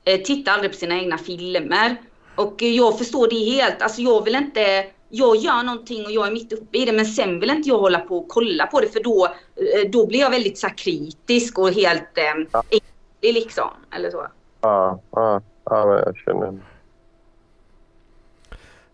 [0.06, 1.96] eh, tittar aldrig på sina egna filmer.
[2.36, 3.82] Och jag förstår det helt.
[3.82, 4.86] Alltså jag vill inte...
[5.12, 7.80] Jag gör någonting och jag är mitt uppe i det men sen vill inte jag
[7.80, 10.78] hålla på och kolla på det för då, eh, då blir jag väldigt så här,
[10.78, 13.70] kritisk och helt eh, äcklig liksom.
[13.96, 14.28] Eller så.
[14.62, 16.60] Ja, ja, ja jag känner...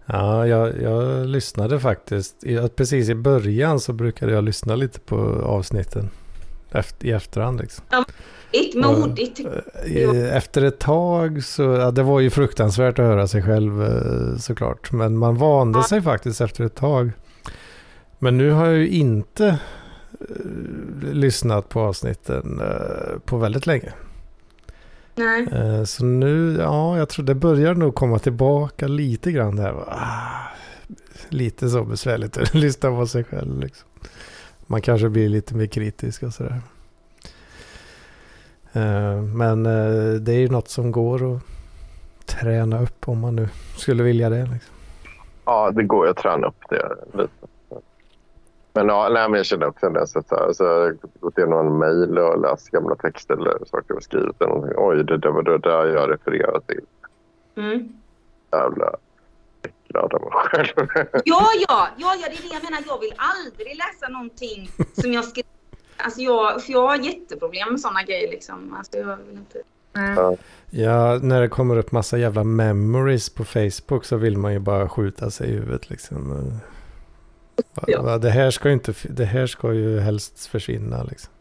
[0.05, 2.43] Ja, jag, jag lyssnade faktiskt.
[2.75, 5.15] Precis i början så brukade jag lyssna lite på
[5.45, 6.09] avsnitten.
[6.75, 7.85] Efter, I efterhand liksom.
[8.51, 9.39] Ett modigt.
[9.85, 10.03] I-
[10.33, 14.91] Efter ett tag så, ja, det var ju fruktansvärt att höra sig själv eh, såklart.
[14.91, 15.83] Men man vande Ja.
[15.83, 17.11] sig faktiskt efter ett tag.
[18.19, 23.93] Men nu har jag ju inte eh, lyssnat på avsnitten eh, på väldigt länge.
[25.15, 25.47] Nej.
[25.53, 29.73] Eh, Så nu, ja, jag tror det börjar nog komma tillbaka lite grann där.
[29.87, 30.51] Ah,
[31.29, 33.59] lite så besvärligt att lyssna på sig själv.
[33.59, 33.87] Liksom.
[34.67, 36.61] Man kanske blir lite mer kritisk och sådär.
[38.73, 41.41] Eh, Men eh, det är ju något som går att
[42.25, 44.41] träna upp om man nu skulle vilja det.
[44.41, 44.75] Liksom.
[45.45, 47.47] Ja, det går ju att träna upp det lite.
[48.73, 50.07] Men, ja, nej, men jag känner också det.
[50.07, 53.85] Så att, alltså, jag har gått igenom en mejl och läst gamla texter eller saker
[53.87, 54.41] jag har skrivit.
[54.41, 54.77] eller någonting.
[54.77, 56.85] Oj, det där var det där jag refererar till.
[57.55, 57.89] Mm.
[58.51, 58.95] Jävla
[59.95, 60.87] av mig själv.
[61.25, 62.83] Ja, ja, ja, ja, det är det jag menar.
[62.87, 64.69] Jag vill aldrig läsa någonting
[65.01, 65.41] som jag ska...
[65.97, 68.73] Alltså jag, för jag har jätteproblem med sådana grejer liksom.
[68.77, 69.61] Alltså jag vill inte...
[69.93, 70.35] Ja.
[70.69, 74.89] Ja, när det kommer upp massa jävla memories på Facebook så vill man ju bara
[74.89, 76.51] skjuta sig i huvudet liksom.
[77.87, 78.17] Ja.
[78.17, 81.33] det, här ska ju inte, det här ska ju helst försvinna liksom.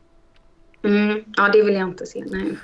[0.82, 2.24] Mm, ja, det vill jag inte se.
[2.26, 2.56] Nej.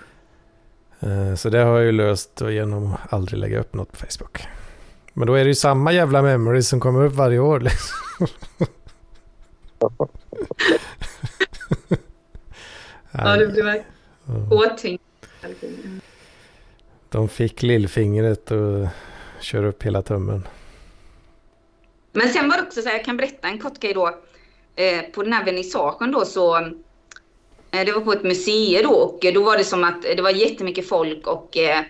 [1.01, 4.43] Eh, Så det har jag ju löst genom att aldrig lägga upp något på Facebook.
[5.12, 7.97] Men då är det ju samma jävla memories som kommer upp varje år liksom.
[13.12, 15.05] Ja, det blir verkligen påtänkt.
[17.09, 18.89] De fick lillfingret och
[19.41, 20.47] kör upp hela tummen.
[22.12, 24.07] Men sen var det också så här, jag kan berätta en kort grej då.
[24.77, 26.57] Eh, på den här vernissagen då så,
[27.70, 30.31] eh, det var på ett museum då och då var det som att det var
[30.31, 31.85] jättemycket folk och eh,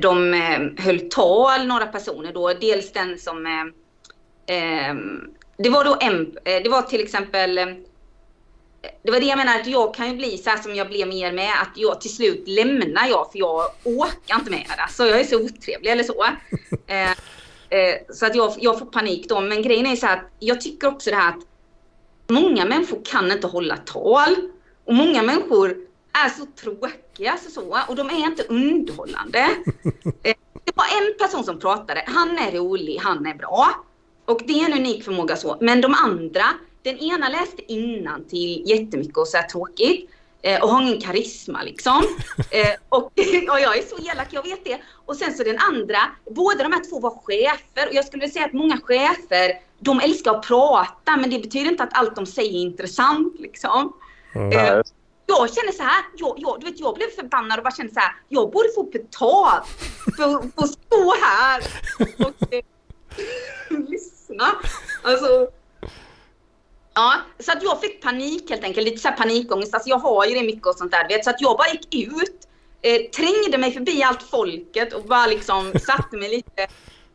[0.00, 2.52] de eh, höll tal, några personer då.
[2.52, 4.94] Dels den som, eh, eh,
[5.56, 7.66] det var då en, eh, det var till exempel eh,
[9.02, 11.08] det var det jag menar att jag kan ju bli så här som jag blev
[11.08, 14.92] mer med att jag till slut lämnar jag för jag orkar inte med det.
[14.92, 16.24] Så jag är så otrevlig eller så.
[16.86, 17.10] Eh,
[17.70, 19.40] Eh, så att jag, jag får panik då.
[19.40, 21.46] Men grejen är så här att jag tycker också det här att
[22.26, 24.36] många människor kan inte hålla tal.
[24.84, 25.76] Och många människor
[26.24, 29.38] är så tråkiga alltså så, och de är inte underhållande.
[30.22, 30.34] Eh,
[30.64, 32.04] det var en person som pratade.
[32.06, 33.84] Han är rolig, han är bra.
[34.24, 35.56] Och det är en unik förmåga så.
[35.60, 36.44] Men de andra,
[36.82, 40.10] den ena läste innan till jättemycket och så här tråkigt.
[40.42, 42.02] Eh, och har ingen karisma liksom.
[42.50, 43.02] Eh, och,
[43.50, 44.80] och jag är så elak, jag vet det.
[45.06, 45.98] Och sen så den andra,
[46.30, 47.88] båda de här två var chefer.
[47.88, 51.82] Och jag skulle säga att många chefer, de älskar att prata men det betyder inte
[51.82, 53.92] att allt de säger är intressant liksom.
[54.34, 54.82] Mm.
[55.26, 58.00] Jag känner så här, jag, jag, du vet, jag blev förbannad och bara kände så
[58.00, 59.66] här, jag borde få betalt
[60.16, 61.62] för, för att stå här
[62.18, 62.64] och eh,
[63.88, 64.46] lyssna.
[65.02, 65.48] Alltså,
[66.94, 69.74] ja, så att jag fick panik helt enkelt, lite så här panikångest.
[69.74, 72.12] Alltså jag har ju det mycket och sånt där, vet, så att jag bara gick
[72.12, 72.48] ut,
[72.82, 76.66] eh, trängde mig förbi allt folket och bara liksom satte mig lite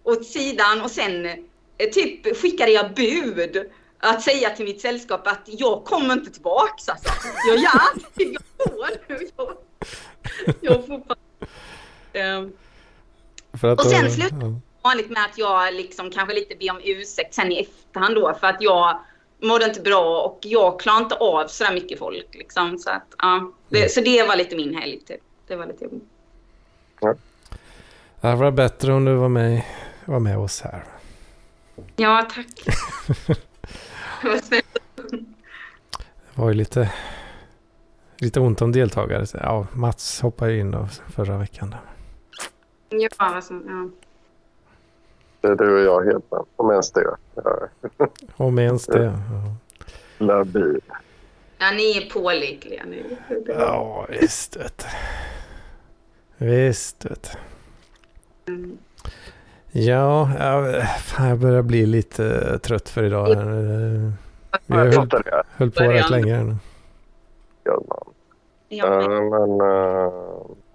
[0.04, 3.72] åt sidan och sen eh, typ skickade jag bud
[4.02, 7.10] att säga till mitt sällskap att jag kommer inte tillbaks alltså.
[7.48, 7.72] Jag gör
[8.16, 9.28] jag går nu.
[9.38, 9.58] Jag,
[10.62, 10.96] jag får
[12.22, 12.54] um,
[13.54, 14.60] För att Och sen då- slut- ja.
[14.82, 18.48] vanligt med att jag liksom kanske lite ber om ursäkt sen i efterhand då för
[18.48, 19.00] att jag
[19.42, 22.78] mådde inte bra och jag klarar inte av så där mycket folk liksom.
[22.80, 25.22] Så, att, ja, det, så det var lite min helg typ.
[25.48, 26.04] Det var lite jobbigt.
[28.22, 29.62] Det var bättre om du var med,
[30.06, 30.84] var med oss här.
[31.96, 32.78] Ja, tack.
[34.24, 34.78] Vad snällt.
[36.36, 36.94] Det var ju lite,
[38.18, 39.26] lite ont om deltagare.
[39.34, 41.76] Ja, Mats hoppade ju in då förra veckan.
[42.90, 43.90] Ja, alltså, ja.
[45.42, 46.44] Det är du och jag helt med.
[46.56, 47.16] Om ens det.
[47.36, 47.70] Jag är
[48.36, 49.04] Om ens det.
[49.04, 49.56] Ja.
[50.26, 50.82] labil.
[51.58, 53.18] ja, ni är pålitliga nu.
[53.48, 54.86] ja, visst vet
[56.38, 56.46] du.
[56.46, 57.38] Visst vet
[58.46, 58.54] du.
[58.54, 58.78] Mm.
[59.72, 63.36] Ja, ja, fan, jag börjar bli lite trött för idag.
[63.36, 63.46] här.
[64.66, 65.10] Vi har Jag höll,
[65.56, 66.56] höll på rätt länge här nu.
[67.64, 67.82] Ja.
[68.70, 69.58] Ja, Men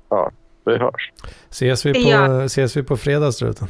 [0.08, 0.30] ja,
[0.64, 1.12] vi hörs.
[1.50, 2.44] Ses vi på, Ja.
[2.44, 3.68] ses vi på fredag struten?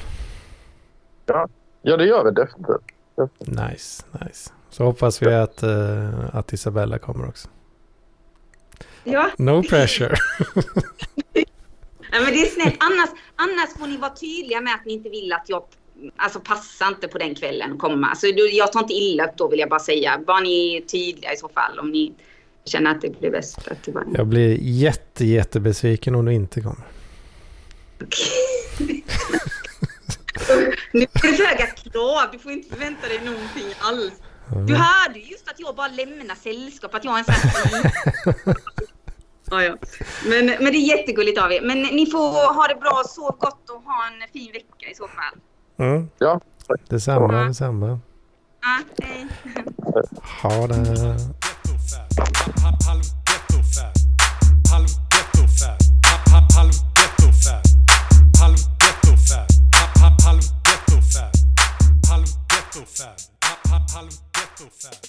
[1.82, 3.48] Ja, det gör vi definitivt.
[3.70, 4.50] Nice, nice.
[4.70, 5.62] Så hoppas vi att,
[6.32, 7.48] att Isabella kommer också.
[9.04, 9.30] ja.
[9.38, 10.14] No pressure.
[12.12, 12.76] Ja, men det är snällt.
[12.78, 15.62] Annars, annars får ni vara tydliga med att ni inte vill att jag
[16.16, 18.06] alltså passar inte på den kvällen att komma.
[18.06, 20.20] Alltså, jag tar inte illa upp då vill jag bara säga.
[20.26, 22.12] Bara ni är tydliga i så fall om ni
[22.64, 23.68] känner att det blir bäst.
[23.68, 24.04] Att det bara...
[24.14, 26.86] Jag blir jätte, jättebesviken om du inte kommer.
[30.92, 32.28] Nu får du för höga krav.
[32.32, 34.12] Du får inte förvänta dig någonting alls.
[34.66, 36.94] Du hörde ju just att jag bara lämnar sällskap.
[36.94, 37.92] Att jag är en sån här...
[39.50, 39.76] Ja, ja.
[40.28, 41.60] Men, men det är jättegulligt av er.
[41.60, 45.08] Men ni får ha det bra, sov gott och ha en fin vecka i så
[45.08, 45.40] fall.
[45.78, 46.08] Mm.
[46.18, 46.40] Ja.
[46.88, 47.44] Detsamma, ja.
[47.44, 48.00] detsamma.
[48.60, 49.26] Ja, hej.
[50.42, 50.74] Ha det.
[63.94, 65.05] Halv ghetto fab.